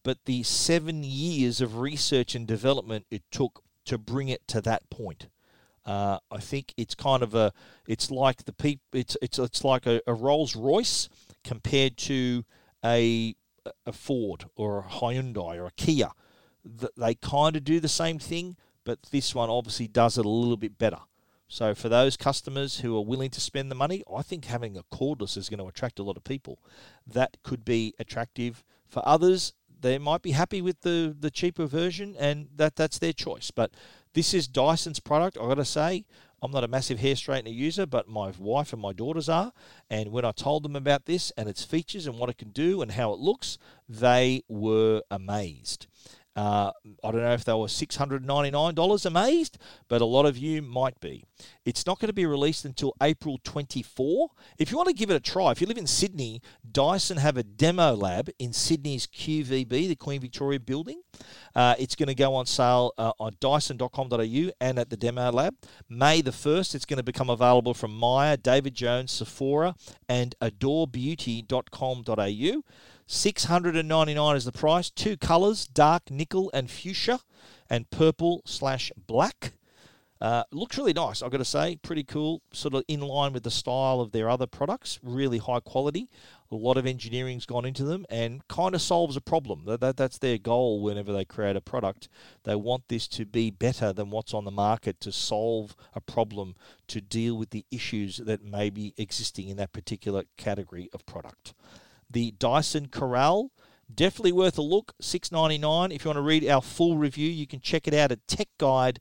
but 0.06 0.24
the 0.26 0.44
seven 0.44 1.04
years 1.04 1.60
of 1.60 1.80
research 1.80 2.36
and 2.36 2.46
development 2.48 3.08
it 3.10 3.24
took 3.32 3.64
to 3.86 3.98
bring 3.98 4.30
it 4.30 4.48
to 4.48 4.62
that 4.62 4.88
point. 4.92 5.28
Uh, 5.84 6.20
I 6.32 6.38
think 6.40 6.74
it's 6.78 6.94
kind 6.94 7.24
of 7.24 7.34
a, 7.34 7.52
it's 7.88 8.12
like 8.12 8.46
the 8.46 8.54
peop, 8.54 8.82
it's 8.94 9.18
it's 9.22 9.40
it's 9.40 9.64
like 9.64 9.88
a, 9.88 10.02
a 10.08 10.14
Rolls 10.14 10.56
Royce 10.56 11.10
compared 11.44 11.98
to 11.98 12.46
a 12.84 13.36
a 13.86 13.92
Ford 13.92 14.46
or 14.56 14.80
a 14.80 14.84
Hyundai 14.84 15.58
or 15.58 15.66
a 15.66 15.72
Kia. 15.72 16.10
They 16.64 17.16
kind 17.16 17.56
of 17.56 17.64
do 17.64 17.80
the 17.80 17.88
same 17.88 18.20
thing, 18.20 18.58
but 18.84 19.00
this 19.12 19.34
one 19.34 19.50
obviously 19.50 19.88
does 19.88 20.20
it 20.20 20.26
a 20.26 20.30
little 20.30 20.58
bit 20.58 20.78
better. 20.78 21.00
So 21.48 21.74
for 21.74 21.90
those 21.90 22.18
customers 22.18 22.80
who 22.80 22.96
are 22.98 23.06
willing 23.06 23.30
to 23.32 23.42
spend 23.42 23.72
the 23.72 23.76
money, 23.76 24.04
I 24.14 24.22
think 24.22 24.46
having 24.46 24.78
a 24.78 24.84
cordless 24.96 25.36
is 25.38 25.50
going 25.50 25.60
to 25.60 25.68
attract 25.68 26.00
a 26.00 26.04
lot 26.04 26.18
of 26.18 26.24
people. 26.24 26.60
That 27.08 27.38
could 27.44 27.64
be 27.66 27.94
attractive 28.00 28.64
for 28.88 29.08
others 29.08 29.54
they 29.82 29.98
might 29.98 30.22
be 30.22 30.32
happy 30.32 30.62
with 30.62 30.82
the, 30.82 31.16
the 31.18 31.32
cheaper 31.32 31.66
version, 31.66 32.16
and 32.20 32.48
that 32.56 32.76
that's 32.76 33.00
their 33.00 33.14
choice. 33.14 33.52
But 33.52 33.72
this 34.14 34.34
is 34.34 34.48
Dyson's 34.48 35.00
product. 35.00 35.38
I've 35.38 35.48
got 35.48 35.56
to 35.56 35.66
say, 35.66 36.06
I'm 36.42 36.52
not 36.52 36.64
a 36.64 36.68
massive 36.68 37.00
hair 37.00 37.16
straightener 37.16 37.54
user, 37.54 37.86
but 37.86 38.08
my 38.08 38.32
wife 38.38 38.72
and 38.72 38.82
my 38.82 38.94
daughters 38.94 39.30
are. 39.30 39.52
And 39.90 40.12
when 40.12 40.26
I 40.26 40.32
told 40.32 40.64
them 40.64 40.76
about 40.76 41.06
this 41.06 41.32
and 41.38 41.50
its 41.50 41.64
features 41.64 42.08
and 42.08 42.20
what 42.20 42.30
it 42.30 42.38
can 42.38 42.50
do 42.50 42.82
and 42.82 42.92
how 42.92 43.14
it 43.14 43.20
looks, 43.20 43.58
they 43.90 44.44
were 44.48 45.02
amazed. 45.10 45.88
Uh, 46.36 46.72
I 47.04 47.12
don't 47.12 47.22
know 47.22 47.34
if 47.34 47.46
they 47.46 47.54
were 47.54 47.68
$699 47.68 49.06
amazed, 49.06 49.58
but 49.88 50.02
a 50.02 50.06
lot 50.06 50.26
of 50.26 50.38
you 50.38 50.62
might 50.62 51.00
be. 51.00 51.24
It's 51.64 51.86
not 51.86 52.00
going 52.00 52.08
to 52.08 52.14
be 52.14 52.26
released 52.26 52.66
until 52.66 52.94
April 53.02 53.40
24. 53.44 54.30
If 54.58 54.72
you 54.72 54.78
want 54.78 54.90
to 54.90 54.96
give 54.96 55.10
it 55.10 55.16
a 55.16 55.22
try, 55.22 55.52
if 55.52 55.62
you 55.62 55.68
live 55.68 55.78
in 55.78 55.88
Sydney, 55.88 56.42
Dyson 56.70 57.18
have 57.18 57.38
a 57.38 57.44
demo 57.44 57.94
lab 57.94 58.30
in 58.38 58.52
Sydney's 58.52 59.08
QVB, 59.08 59.70
the 59.70 59.96
Queen 59.96 60.20
Victoria 60.20 60.60
building. 60.60 61.02
Uh, 61.56 61.76
it's 61.80 61.96
going 61.96 62.08
to 62.08 62.16
go 62.16 62.36
on 62.36 62.46
sale 62.46 62.92
uh, 62.98 63.14
on 63.20 63.38
dyson.com.au 63.40 64.52
and 64.60 64.80
at 64.80 64.90
the 64.90 64.98
demo 64.98 65.32
lab. 65.32 65.56
May 65.90 66.22
the 66.22 66.32
1st, 66.32 66.76
it's 66.76 66.86
going 66.86 66.98
to 66.98 67.04
become 67.04 67.30
available 67.30 67.74
from 67.74 67.96
Myer, 67.96 68.36
David 68.36 68.76
Jones, 68.76 69.12
Sephora, 69.12 69.76
and 70.10 70.36
adorebeauty.com.au. 70.42 72.62
699 73.08 74.36
is 74.36 74.46
the 74.46 74.52
price. 74.52 74.90
Two 74.90 75.16
colours, 75.16 75.68
dark 75.68 76.10
nickel 76.10 76.50
and 76.54 76.72
fuchsia, 76.72 77.20
and 77.70 77.90
purple 77.92 78.42
slash 78.46 78.92
black. 78.98 79.54
Uh, 80.22 80.44
looks 80.52 80.78
really 80.78 80.94
nice, 80.94 81.22
I've 81.22 81.30
got 81.30 81.38
to 81.38 81.46
say. 81.46 81.76
Pretty 81.76 82.04
cool, 82.04 82.42
sort 82.52 82.74
of 82.74 82.84
in 82.88 83.02
line 83.02 83.34
with 83.34 83.44
the 83.44 83.52
style 83.52 84.00
of 84.00 84.12
their 84.12 84.28
other 84.28 84.48
products. 84.48 84.98
Really 85.04 85.38
high 85.38 85.60
quality. 85.60 86.10
A 86.52 86.56
lot 86.56 86.78
of 86.78 86.88
engineering's 86.88 87.46
gone 87.46 87.66
into 87.66 87.84
them 87.84 88.06
and 88.10 88.48
kind 88.48 88.74
of 88.74 88.82
solves 88.82 89.16
a 89.16 89.22
problem. 89.22 89.66
That, 89.66 89.82
that, 89.82 89.98
that's 89.98 90.18
their 90.18 90.40
goal 90.40 90.82
whenever 90.82 91.14
they 91.14 91.26
create 91.26 91.56
a 91.56 91.62
product. 91.62 92.08
They 92.44 92.56
want 92.56 92.88
this 92.88 93.08
to 93.10 93.26
be 93.26 93.52
better 93.52 93.94
than 93.94 94.10
what's 94.10 94.34
on 94.34 94.46
the 94.46 94.52
market 94.52 95.00
to 95.02 95.12
solve 95.12 95.76
a 95.94 96.02
problem, 96.02 96.56
to 96.88 97.02
deal 97.02 97.38
with 97.38 97.52
the 97.52 97.66
issues 97.70 98.18
that 98.18 98.44
may 98.44 98.70
be 98.70 98.94
existing 98.98 99.50
in 99.50 99.58
that 99.58 99.74
particular 99.74 100.24
category 100.38 100.90
of 100.94 101.06
product 101.06 101.54
the 102.16 102.32
Dyson 102.40 102.88
Corrale. 102.88 103.50
Definitely 103.94 104.32
worth 104.32 104.58
a 104.58 104.62
look. 104.62 104.94
Six 105.02 105.34
ninety 105.34 105.58
nine. 105.58 105.92
If 105.92 106.06
you 106.06 106.10
want 106.10 106.18
to 106.18 106.22
read 106.22 106.48
our 106.48 106.62
full 106.62 106.98
review, 106.98 107.30
you 107.30 107.46
can 107.46 107.60
check 107.60 107.90
it 107.90 107.94
out 107.94 108.10
at 108.12 108.26
techguide.com.au. 108.26 108.98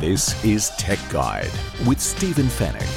This 0.00 0.44
is 0.44 0.70
Tech 0.78 0.98
Guide 1.10 1.50
with 1.86 2.00
Stephen 2.00 2.46
Fenech. 2.46 2.88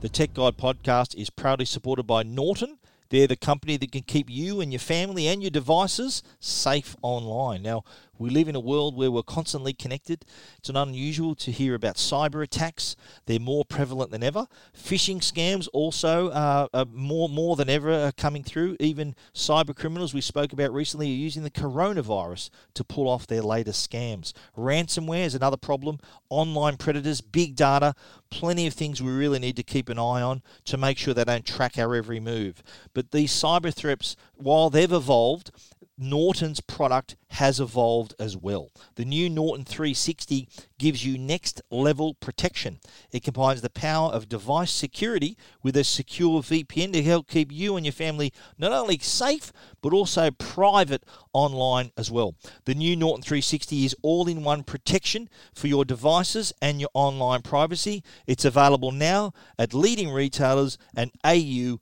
The 0.00 0.08
Tech 0.08 0.32
Guide 0.34 0.56
podcast 0.56 1.16
is 1.16 1.30
proudly 1.30 1.64
supported 1.64 2.04
by 2.04 2.22
Norton. 2.22 2.78
They're 3.10 3.26
the 3.26 3.36
company 3.36 3.76
that 3.78 3.90
can 3.90 4.02
keep 4.02 4.30
you 4.30 4.60
and 4.60 4.72
your 4.72 4.78
family 4.78 5.26
and 5.26 5.42
your 5.42 5.50
devices 5.50 6.22
safe 6.38 6.94
online. 7.02 7.62
Now, 7.62 7.82
we 8.18 8.30
live 8.30 8.48
in 8.48 8.56
a 8.56 8.60
world 8.60 8.96
where 8.96 9.10
we're 9.10 9.22
constantly 9.22 9.72
connected. 9.72 10.24
It's 10.58 10.70
not 10.70 10.88
unusual 10.88 11.34
to 11.36 11.50
hear 11.50 11.74
about 11.74 11.96
cyber 11.96 12.42
attacks. 12.42 12.96
They're 13.26 13.38
more 13.38 13.64
prevalent 13.64 14.10
than 14.10 14.22
ever. 14.22 14.46
Phishing 14.76 15.18
scams 15.18 15.68
also 15.72 16.28
uh, 16.28 16.66
are 16.74 16.86
more 16.92 17.28
more 17.28 17.56
than 17.56 17.70
ever 17.70 17.92
are 17.92 18.12
coming 18.12 18.42
through. 18.42 18.76
Even 18.80 19.14
cyber 19.34 19.74
criminals 19.74 20.12
we 20.12 20.20
spoke 20.20 20.52
about 20.52 20.72
recently 20.72 21.08
are 21.08 21.14
using 21.14 21.44
the 21.44 21.50
coronavirus 21.50 22.50
to 22.74 22.84
pull 22.84 23.08
off 23.08 23.26
their 23.26 23.42
latest 23.42 23.88
scams. 23.88 24.32
Ransomware 24.56 25.24
is 25.24 25.34
another 25.34 25.56
problem. 25.56 25.98
Online 26.28 26.76
predators, 26.76 27.20
big 27.20 27.54
data, 27.54 27.94
plenty 28.30 28.66
of 28.66 28.74
things 28.74 29.02
we 29.02 29.12
really 29.12 29.38
need 29.38 29.56
to 29.56 29.62
keep 29.62 29.88
an 29.88 29.98
eye 29.98 30.22
on 30.22 30.42
to 30.64 30.76
make 30.76 30.98
sure 30.98 31.14
they 31.14 31.24
don't 31.24 31.46
track 31.46 31.78
our 31.78 31.94
every 31.94 32.20
move. 32.20 32.62
But 32.94 33.10
these 33.10 33.32
cyber 33.32 33.72
threats, 33.72 34.16
while 34.34 34.70
they've 34.70 34.92
evolved, 34.92 35.50
Norton's 35.98 36.60
product 36.60 37.16
has 37.30 37.58
evolved 37.58 38.14
as 38.18 38.36
well. 38.36 38.70
The 38.94 39.04
new 39.04 39.28
Norton 39.28 39.64
360 39.64 40.48
gives 40.78 41.04
you 41.04 41.18
next 41.18 41.60
level 41.70 42.14
protection. 42.14 42.78
It 43.10 43.24
combines 43.24 43.60
the 43.60 43.70
power 43.70 44.10
of 44.10 44.28
device 44.28 44.70
security 44.70 45.36
with 45.62 45.76
a 45.76 45.82
secure 45.84 46.40
VPN 46.40 46.92
to 46.92 47.02
help 47.02 47.26
keep 47.26 47.50
you 47.50 47.76
and 47.76 47.84
your 47.84 47.92
family 47.92 48.32
not 48.56 48.72
only 48.72 48.98
safe 48.98 49.52
but 49.82 49.92
also 49.92 50.30
private 50.30 51.04
online 51.32 51.90
as 51.96 52.10
well. 52.10 52.36
The 52.64 52.74
new 52.74 52.94
Norton 52.96 53.22
360 53.22 53.84
is 53.84 53.96
all 54.02 54.28
in 54.28 54.44
one 54.44 54.62
protection 54.62 55.28
for 55.52 55.66
your 55.66 55.84
devices 55.84 56.52
and 56.62 56.80
your 56.80 56.90
online 56.94 57.42
privacy. 57.42 58.04
It's 58.26 58.44
available 58.44 58.92
now 58.92 59.32
at 59.58 59.74
leading 59.74 60.10
retailers 60.10 60.78
and 60.94 61.10
au.norton.com. 61.24 61.78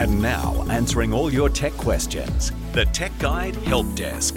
And 0.00 0.22
now, 0.22 0.64
answering 0.70 1.12
all 1.12 1.30
your 1.30 1.50
tech 1.50 1.72
questions, 1.72 2.52
the 2.72 2.86
Tech 2.86 3.12
Guide 3.18 3.54
Help 3.56 3.94
Desk. 3.94 4.34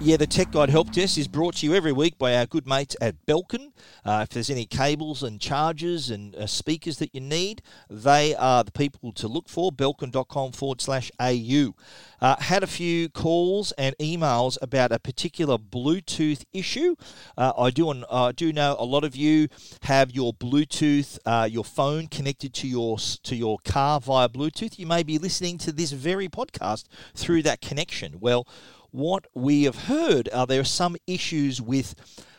Yeah, 0.00 0.16
the 0.16 0.28
Tech 0.28 0.52
Guide 0.52 0.70
Help 0.70 0.92
Desk 0.92 1.18
is 1.18 1.26
brought 1.26 1.56
to 1.56 1.66
you 1.66 1.74
every 1.74 1.90
week 1.90 2.18
by 2.18 2.36
our 2.36 2.46
good 2.46 2.68
mates 2.68 2.94
at 3.00 3.26
Belkin. 3.26 3.72
Uh, 4.04 4.20
if 4.22 4.28
there's 4.28 4.48
any 4.48 4.64
cables 4.64 5.24
and 5.24 5.40
chargers 5.40 6.08
and 6.08 6.36
uh, 6.36 6.46
speakers 6.46 6.98
that 6.98 7.12
you 7.12 7.20
need, 7.20 7.62
they 7.90 8.32
are 8.36 8.62
the 8.62 8.70
people 8.70 9.12
to 9.14 9.26
look 9.26 9.48
for. 9.48 9.72
Belkin.com 9.72 10.52
forward 10.52 10.80
slash 10.80 11.10
AU. 11.18 11.74
Uh, 12.20 12.36
had 12.38 12.62
a 12.62 12.68
few 12.68 13.08
calls 13.08 13.72
and 13.72 13.96
emails 13.98 14.56
about 14.62 14.92
a 14.92 15.00
particular 15.00 15.58
Bluetooth 15.58 16.44
issue. 16.52 16.94
Uh, 17.36 17.52
I 17.58 17.70
do 17.70 17.90
uh, 17.90 18.30
do 18.30 18.52
know 18.52 18.76
a 18.78 18.84
lot 18.84 19.02
of 19.02 19.16
you 19.16 19.48
have 19.82 20.12
your 20.12 20.32
Bluetooth, 20.32 21.18
uh, 21.26 21.48
your 21.50 21.64
phone 21.64 22.06
connected 22.06 22.54
to 22.54 22.68
your 22.68 22.98
to 23.24 23.34
your 23.34 23.58
car 23.64 24.00
via 24.00 24.28
Bluetooth. 24.28 24.78
You 24.78 24.86
may 24.86 25.02
be 25.02 25.18
listening 25.18 25.58
to 25.58 25.72
this 25.72 25.90
very 25.90 26.28
podcast 26.28 26.84
through 27.16 27.42
that 27.42 27.60
connection. 27.60 28.20
Well 28.20 28.46
what 28.90 29.26
we 29.34 29.64
have 29.64 29.84
heard 29.84 30.28
are 30.32 30.46
there 30.46 30.64
some 30.64 30.96
issues 31.06 31.60
with 31.60 31.94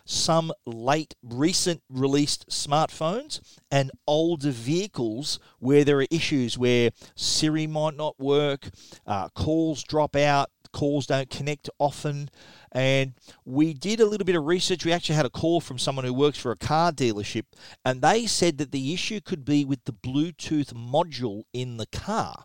some 0.06 0.52
late 0.66 1.14
recent 1.22 1.84
released 1.88 2.50
smartphones 2.50 3.39
and 3.70 3.91
older 4.08 4.50
vehicles 4.50 5.39
where 5.60 5.84
there 5.84 6.00
are 6.00 6.08
issues 6.10 6.58
where 6.58 6.89
Siri 7.16 7.68
might 7.68 7.95
not 7.95 8.20
work, 8.20 8.70
uh, 9.06 9.30
calls 9.30 9.84
drop 9.84 10.16
out, 10.16 10.50
calls 10.72 11.06
don't 11.06 11.30
connect 11.30 11.70
often. 11.78 12.30
And 12.72 13.14
we 13.45 13.74
did 13.74 14.00
a 14.00 14.06
little 14.06 14.26
bit 14.26 14.36
of 14.36 14.45
research. 14.45 14.86
We 14.86 14.91
actually 14.91 15.16
had 15.16 15.26
a 15.26 15.32
call 15.32 15.62
from 15.62 15.78
someone 15.78 16.06
who 16.06 16.14
works 16.14 16.38
for 16.38 16.52
a 16.52 16.58
car 16.58 16.91
dealership, 16.91 17.45
and 17.84 18.02
they 18.02 18.26
said 18.26 18.58
that 18.60 18.72
the 18.72 18.93
issue 18.93 19.22
could 19.22 19.45
be 19.45 19.66
with 19.66 19.86
the 19.86 19.93
Bluetooth 19.93 20.74
module 20.74 21.43
in 21.54 21.78
the 21.78 21.88
car. 21.88 22.43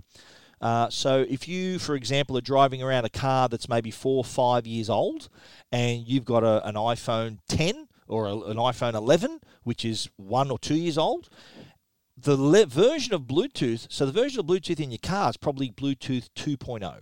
Uh, 0.65 0.89
so 0.89 1.27
if 1.29 1.47
you, 1.47 1.79
for 1.79 1.95
example, 1.95 2.39
are 2.39 2.41
driving 2.41 2.83
around 2.83 3.05
a 3.05 3.11
car 3.11 3.51
that's 3.51 3.69
maybe 3.69 3.91
four 3.91 4.17
or 4.17 4.25
five 4.25 4.67
years 4.67 4.89
old, 4.89 5.29
and 5.71 6.09
you've 6.09 6.25
got 6.25 6.43
a, 6.43 6.67
an 6.67 6.75
iPhone 6.75 7.39
10 7.49 7.87
or 8.09 8.27
a, 8.27 8.35
an 8.35 8.57
iPhone 8.57 8.95
11, 8.95 9.41
which 9.63 9.85
is 9.85 10.09
one 10.17 10.51
or 10.51 10.59
two 10.59 10.75
years 10.75 10.97
old, 10.97 11.29
the 12.17 12.35
le- 12.35 12.65
version 12.65 13.13
of 13.13 13.23
Bluetooth, 13.23 13.87
so 13.91 14.07
the 14.07 14.13
version 14.13 14.41
of 14.41 14.47
Bluetooth 14.47 14.81
in 14.81 14.91
your 14.91 14.99
car 15.03 15.29
is 15.29 15.37
probably 15.37 15.71
Bluetooth 15.71 16.31
2.0. 16.35 17.01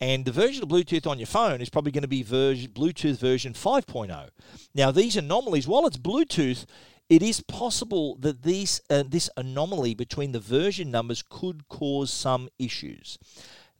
And 0.00 0.24
the 0.24 0.32
version 0.32 0.62
of 0.62 0.68
Bluetooth 0.68 1.06
on 1.06 1.18
your 1.18 1.26
phone 1.26 1.60
is 1.60 1.70
probably 1.70 1.90
going 1.90 2.02
to 2.02 2.08
be 2.08 2.22
version, 2.22 2.70
Bluetooth 2.70 3.18
version 3.18 3.54
5.0. 3.54 4.28
Now, 4.72 4.92
these 4.92 5.16
anomalies, 5.16 5.66
while 5.66 5.86
it's 5.86 5.96
Bluetooth, 5.96 6.66
it 7.08 7.22
is 7.22 7.40
possible 7.40 8.16
that 8.20 8.42
these 8.42 8.80
uh, 8.90 9.04
this 9.06 9.28
anomaly 9.36 9.94
between 9.94 10.32
the 10.32 10.40
version 10.40 10.90
numbers 10.90 11.22
could 11.28 11.68
cause 11.68 12.10
some 12.10 12.48
issues. 12.58 13.18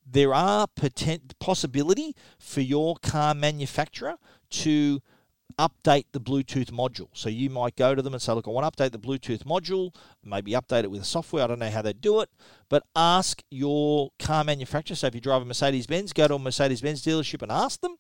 There 0.07 0.35
are 0.35 0.67
potent 0.67 1.39
possibility 1.39 2.15
for 2.39 2.61
your 2.61 2.97
car 2.97 3.35
manufacturer 3.35 4.17
to 4.51 5.01
update 5.59 6.07
the 6.13 6.21
Bluetooth 6.21 6.71
module. 6.71 7.09
So 7.13 7.29
you 7.29 7.49
might 7.49 7.77
go 7.77 7.95
to 7.95 8.03
them 8.03 8.13
and 8.13 8.21
say, 8.21 8.33
look, 8.33 8.47
I 8.47 8.51
want 8.51 8.77
to 8.77 8.83
update 8.83 8.93
the 8.93 8.99
Bluetooth 8.99 9.45
module, 9.45 9.95
maybe 10.23 10.53
update 10.53 10.85
it 10.85 10.91
with 10.91 11.05
software. 11.05 11.45
I 11.45 11.47
don't 11.47 11.59
know 11.59 11.71
how 11.71 11.83
they 11.83 11.93
do 11.93 12.21
it, 12.21 12.29
but 12.69 12.83
ask 12.95 13.43
your 13.51 14.11
car 14.19 14.45
manufacturer. 14.45 14.97
So 14.97 15.07
if 15.07 15.15
you 15.15 15.21
drive 15.21 15.43
a 15.43 15.45
Mercedes 15.45 15.87
Benz, 15.87 16.13
go 16.13 16.29
to 16.29 16.35
a 16.35 16.39
Mercedes 16.39 16.81
Benz 16.81 17.05
dealership 17.05 17.43
and 17.43 17.53
ask 17.53 17.81
them, 17.81 17.97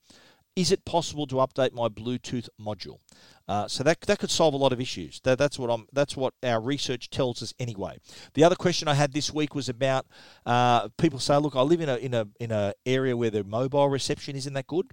is 0.57 0.71
it 0.71 0.85
possible 0.85 1.27
to 1.27 1.37
update 1.37 1.73
my 1.73 1.89
Bluetooth 1.89 2.49
module? 2.61 2.99
Uh, 3.47 3.69
so 3.69 3.83
that, 3.83 4.01
that 4.03 4.19
could 4.19 4.31
solve 4.31 4.55
a 4.55 4.57
lot 4.57 4.73
of 4.73 4.81
issues. 4.81 5.21
That, 5.25 5.39
that's 5.39 5.59
what 5.59 5.71
I'm. 5.71 5.87
That's 5.93 6.17
what 6.17 6.33
our 6.43 6.61
research 6.61 7.11
tells 7.11 7.43
us 7.43 7.53
anyway. 7.59 7.99
The 8.33 8.45
other 8.45 8.57
question 8.57 8.89
I 8.89 8.95
had 8.95 9.13
this 9.13 9.35
week 9.35 9.55
was 9.55 9.69
about 9.69 10.07
uh, 10.47 10.89
people 10.97 11.19
say, 11.19 11.37
look, 11.37 11.55
I 11.55 11.61
live 11.61 11.81
in 11.81 11.89
a 11.89 11.97
in 11.97 12.15
a 12.15 12.27
in 12.41 12.53
a 12.53 12.73
area 12.87 13.17
where 13.17 13.31
the 13.31 13.45
mobile 13.45 13.89
reception 13.89 14.37
isn't 14.37 14.55
that 14.55 14.67
good. 14.67 14.93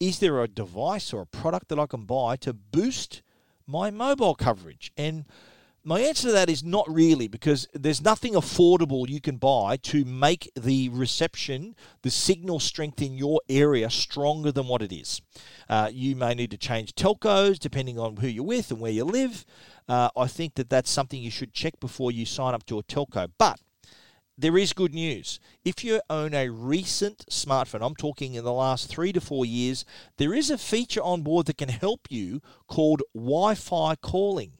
Is 0.00 0.20
there 0.20 0.42
a 0.42 0.48
device 0.48 1.12
or 1.12 1.20
a 1.22 1.26
product 1.26 1.68
that 1.68 1.78
I 1.78 1.86
can 1.86 2.04
buy 2.04 2.36
to 2.36 2.52
boost 2.52 3.22
my 3.66 3.90
mobile 3.90 4.34
coverage? 4.34 4.90
And 4.96 5.26
my 5.84 6.00
answer 6.00 6.28
to 6.28 6.32
that 6.32 6.48
is 6.48 6.62
not 6.62 6.86
really 6.88 7.26
because 7.26 7.66
there's 7.74 8.00
nothing 8.00 8.34
affordable 8.34 9.08
you 9.08 9.20
can 9.20 9.36
buy 9.36 9.76
to 9.78 10.04
make 10.04 10.50
the 10.54 10.88
reception, 10.90 11.74
the 12.02 12.10
signal 12.10 12.60
strength 12.60 13.02
in 13.02 13.14
your 13.14 13.40
area 13.48 13.90
stronger 13.90 14.52
than 14.52 14.68
what 14.68 14.82
it 14.82 14.92
is. 14.92 15.20
Uh, 15.68 15.90
you 15.92 16.14
may 16.14 16.34
need 16.34 16.50
to 16.52 16.56
change 16.56 16.94
telcos 16.94 17.58
depending 17.58 17.98
on 17.98 18.16
who 18.16 18.28
you're 18.28 18.44
with 18.44 18.70
and 18.70 18.80
where 18.80 18.92
you 18.92 19.04
live. 19.04 19.44
Uh, 19.88 20.10
I 20.16 20.28
think 20.28 20.54
that 20.54 20.70
that's 20.70 20.90
something 20.90 21.20
you 21.20 21.30
should 21.30 21.52
check 21.52 21.80
before 21.80 22.12
you 22.12 22.26
sign 22.26 22.54
up 22.54 22.64
to 22.66 22.78
a 22.78 22.82
telco. 22.84 23.28
But 23.36 23.58
there 24.38 24.56
is 24.56 24.72
good 24.72 24.94
news. 24.94 25.40
If 25.64 25.84
you 25.84 26.00
own 26.08 26.32
a 26.32 26.48
recent 26.48 27.26
smartphone, 27.30 27.84
I'm 27.84 27.96
talking 27.96 28.34
in 28.34 28.44
the 28.44 28.52
last 28.52 28.88
three 28.88 29.12
to 29.12 29.20
four 29.20 29.44
years, 29.44 29.84
there 30.16 30.32
is 30.32 30.50
a 30.50 30.58
feature 30.58 31.02
on 31.02 31.22
board 31.22 31.46
that 31.46 31.58
can 31.58 31.68
help 31.68 32.06
you 32.08 32.40
called 32.68 33.02
Wi 33.14 33.54
Fi 33.56 33.96
calling. 33.96 34.52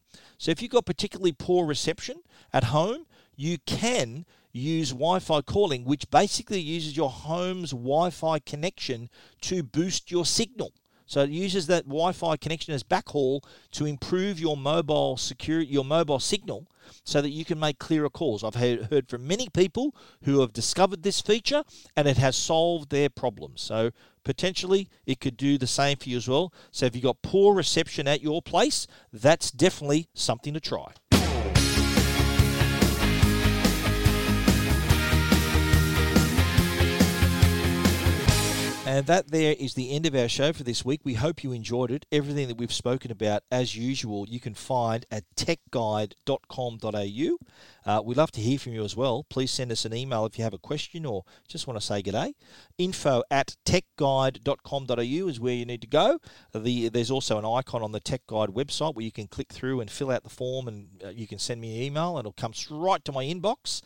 So 0.43 0.51
if 0.51 0.61
you've 0.61 0.73
got 0.73 0.87
particularly 0.87 1.31
poor 1.31 1.65
reception 1.65 2.17
at 2.53 2.65
home, 2.65 3.07
you 3.37 3.59
can 3.65 4.27
use 4.51 4.91
Wi 4.91 5.21
Fi 5.21 5.41
calling, 5.41 5.85
which 5.85 6.11
basically 6.11 6.59
uses 6.59 6.97
your 6.97 7.11
home's 7.11 7.71
Wi 7.71 8.11
Fi 8.11 8.41
connection 8.41 9.09
to 9.43 9.63
boost 9.63 10.11
your 10.11 10.27
signal. 10.27 10.73
So 11.07 11.21
it 11.21 11.31
uses 11.31 11.67
that 11.67 11.85
Wi-Fi 11.85 12.39
connection 12.39 12.73
as 12.73 12.83
backhaul 12.83 13.45
to 13.73 13.85
improve 13.85 14.41
your 14.41 14.57
mobile 14.57 15.19
security, 15.19 15.71
your 15.71 15.85
mobile 15.85 16.19
signal, 16.19 16.67
so 17.05 17.21
that 17.21 17.29
you 17.29 17.45
can 17.45 17.61
make 17.61 17.79
clearer 17.79 18.09
calls. 18.09 18.43
I've 18.43 18.55
heard, 18.55 19.09
from 19.09 19.27
many 19.27 19.51
people 19.51 19.95
who 20.25 20.41
have 20.41 20.55
discovered 20.55 21.03
this 21.03 21.21
feature, 21.21 21.65
and 21.97 22.09
it 22.09 22.17
has 22.17 22.35
solved 22.35 22.89
their 22.89 23.11
problems. 23.11 23.61
So 23.61 23.91
potentially 24.25 24.89
it 25.07 25.21
could 25.21 25.37
do 25.37 25.59
the 25.59 25.67
same 25.67 25.97
for 25.97 26.09
you 26.09 26.17
as 26.17 26.29
well. 26.29 26.53
So 26.71 26.87
if 26.87 26.95
you've 26.95 27.05
got 27.05 27.23
poor 27.23 27.55
reception 27.55 28.09
at 28.09 28.23
your 28.23 28.43
place, 28.43 28.87
that's 29.13 29.51
definitely 29.51 30.09
something 30.15 30.55
to 30.55 30.61
try. 30.61 30.93
And 38.85 39.07
that 39.07 39.31
there 39.31 39.55
is 39.61 39.75
the 39.75 39.93
end 39.93 40.07
of 40.07 40.15
our 40.17 40.29
show 40.29 40.53
for 40.53 40.65
this 40.65 40.85
week. 40.85 41.03
We 41.05 41.15
hope 41.15 41.45
you 41.45 41.53
enjoyed 41.53 41.93
it. 41.93 42.05
Everything 42.11 42.49
that 42.49 42.59
we've 42.59 42.73
spoken 42.73 43.13
about, 43.13 43.45
as 43.49 43.77
usual, 43.77 44.27
you 44.29 44.41
can 44.41 44.55
find 44.55 45.07
at 45.09 45.23
techguide.com.au. 45.37 47.39
Uh, 47.85 48.03
we'd 48.05 48.17
love 48.17 48.33
to 48.33 48.41
hear 48.41 48.59
from 48.59 48.73
you 48.73 48.83
as 48.83 48.97
well. 48.97 49.25
Please 49.31 49.53
send 49.53 49.71
us 49.71 49.85
an 49.85 49.95
email 49.95 50.27
if 50.27 50.37
you 50.37 50.43
have 50.43 50.53
a 50.53 50.59
question 50.59 51.07
or 51.07 51.23
just 51.47 51.69
want 51.69 51.79
to 51.79 51.87
say 51.87 52.03
good 52.03 52.13
day. 52.13 52.35
Info 52.77 53.23
at 53.31 53.55
techguide.com.au 53.65 55.29
is 55.29 55.39
where 55.39 55.55
you 55.55 55.65
need 55.65 55.81
to 55.81 55.87
go. 55.87 56.19
The, 56.53 56.89
there's 56.89 57.11
also 57.11 57.39
an 57.39 57.45
icon 57.45 57.85
on 57.85 57.93
the 57.93 58.01
Tech 58.01 58.23
Guide 58.27 58.49
website 58.49 58.97
where 58.97 59.05
you 59.05 59.13
can 59.13 59.29
click 59.29 59.53
through 59.53 59.81
and 59.81 59.91
fill 59.91 60.11
out 60.11 60.25
the 60.25 60.29
form 60.29 60.67
and 60.67 60.89
uh, 61.05 61.11
you 61.11 61.29
can 61.29 61.39
send 61.39 61.61
me 61.61 61.77
an 61.77 61.83
email 61.83 62.19
and 62.19 62.27
it'll 62.27 62.33
come 62.33 62.53
right 62.69 63.05
to 63.05 63.13
my 63.13 63.25
inbox. 63.25 63.81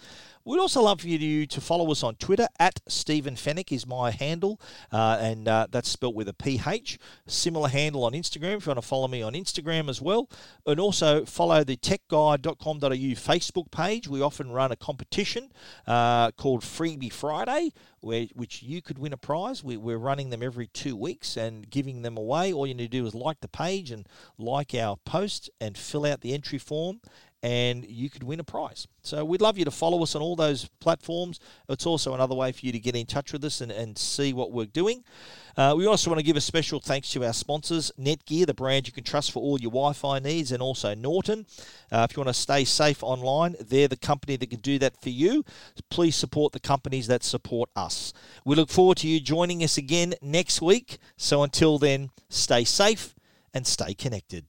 We'd 0.46 0.60
also 0.60 0.82
love 0.82 1.00
for 1.00 1.08
you 1.08 1.44
to, 1.44 1.60
follow 1.60 1.90
us 1.90 2.04
on 2.04 2.14
Twitter. 2.14 2.46
At 2.60 2.78
Stephen 2.86 3.34
Fenech 3.34 3.72
is 3.72 3.84
my 3.84 4.12
handle, 4.12 4.60
uh, 4.92 5.18
and 5.20 5.48
uh, 5.48 5.66
that's 5.68 5.88
spelt 5.88 6.14
with 6.14 6.28
a 6.28 6.32
PH. 6.32 7.00
Similar 7.26 7.68
handle 7.68 8.04
on 8.04 8.12
Instagram 8.12 8.58
if 8.58 8.66
you 8.66 8.70
want 8.70 8.80
to 8.80 8.86
follow 8.86 9.08
me 9.08 9.22
on 9.22 9.32
Instagram 9.32 9.88
as 9.90 10.00
well. 10.00 10.30
And 10.64 10.78
also 10.78 11.24
follow 11.24 11.64
the 11.64 11.76
techguide.com.au 11.76 12.88
Facebook 12.88 13.72
page. 13.72 14.06
We 14.06 14.22
often 14.22 14.52
run 14.52 14.70
a 14.70 14.76
competition 14.76 15.50
uh, 15.84 16.30
called 16.30 16.60
Freebie 16.62 17.12
Friday 17.12 17.72
where 18.06 18.26
which 18.34 18.62
you 18.62 18.80
could 18.80 18.98
win 18.98 19.12
a 19.12 19.16
prize. 19.16 19.64
We, 19.64 19.76
we're 19.76 19.98
running 19.98 20.30
them 20.30 20.42
every 20.42 20.68
two 20.68 20.96
weeks 20.96 21.36
and 21.36 21.68
giving 21.68 22.02
them 22.02 22.16
away. 22.16 22.52
All 22.52 22.66
you 22.66 22.74
need 22.74 22.92
to 22.92 22.98
do 22.98 23.04
is 23.04 23.14
like 23.14 23.40
the 23.40 23.48
page 23.48 23.90
and 23.90 24.08
like 24.38 24.74
our 24.74 24.96
post 25.04 25.50
and 25.60 25.76
fill 25.76 26.06
out 26.06 26.20
the 26.20 26.32
entry 26.32 26.58
form 26.58 27.00
and 27.42 27.84
you 27.84 28.10
could 28.10 28.22
win 28.22 28.40
a 28.40 28.44
prize. 28.44 28.88
So 29.02 29.24
we'd 29.24 29.40
love 29.40 29.58
you 29.58 29.64
to 29.64 29.70
follow 29.70 30.02
us 30.02 30.14
on 30.14 30.22
all 30.22 30.36
those 30.36 30.68
platforms. 30.80 31.38
It's 31.68 31.86
also 31.86 32.14
another 32.14 32.34
way 32.34 32.52
for 32.52 32.66
you 32.66 32.72
to 32.72 32.78
get 32.78 32.96
in 32.96 33.06
touch 33.06 33.32
with 33.32 33.44
us 33.44 33.60
and, 33.60 33.70
and 33.70 33.96
see 33.96 34.32
what 34.32 34.52
we're 34.52 34.66
doing. 34.66 35.04
Uh, 35.56 35.74
we 35.76 35.86
also 35.86 36.10
want 36.10 36.18
to 36.18 36.24
give 36.24 36.36
a 36.36 36.40
special 36.40 36.80
thanks 36.80 37.10
to 37.10 37.24
our 37.24 37.32
sponsors, 37.32 37.90
Netgear, 37.98 38.46
the 38.46 38.54
brand 38.54 38.86
you 38.86 38.92
can 38.92 39.04
trust 39.04 39.32
for 39.32 39.40
all 39.40 39.58
your 39.58 39.70
Wi 39.70 39.92
Fi 39.92 40.18
needs, 40.18 40.52
and 40.52 40.62
also 40.62 40.94
Norton. 40.94 41.46
Uh, 41.90 42.06
if 42.08 42.16
you 42.16 42.20
want 42.20 42.34
to 42.34 42.40
stay 42.40 42.64
safe 42.64 43.02
online, 43.02 43.54
they're 43.60 43.88
the 43.88 43.96
company 43.96 44.36
that 44.36 44.50
can 44.50 44.60
do 44.60 44.78
that 44.78 45.00
for 45.00 45.10
you. 45.10 45.44
Please 45.88 46.16
support 46.16 46.52
the 46.52 46.60
companies 46.60 47.06
that 47.06 47.22
support 47.24 47.70
us. 47.74 48.12
We 48.44 48.54
look 48.54 48.70
forward 48.70 48.98
to 48.98 49.08
you 49.08 49.20
joining 49.20 49.62
us 49.62 49.78
again 49.78 50.14
next 50.20 50.60
week. 50.60 50.98
So 51.16 51.42
until 51.42 51.78
then, 51.78 52.10
stay 52.28 52.64
safe 52.64 53.14
and 53.54 53.66
stay 53.66 53.94
connected. 53.94 54.46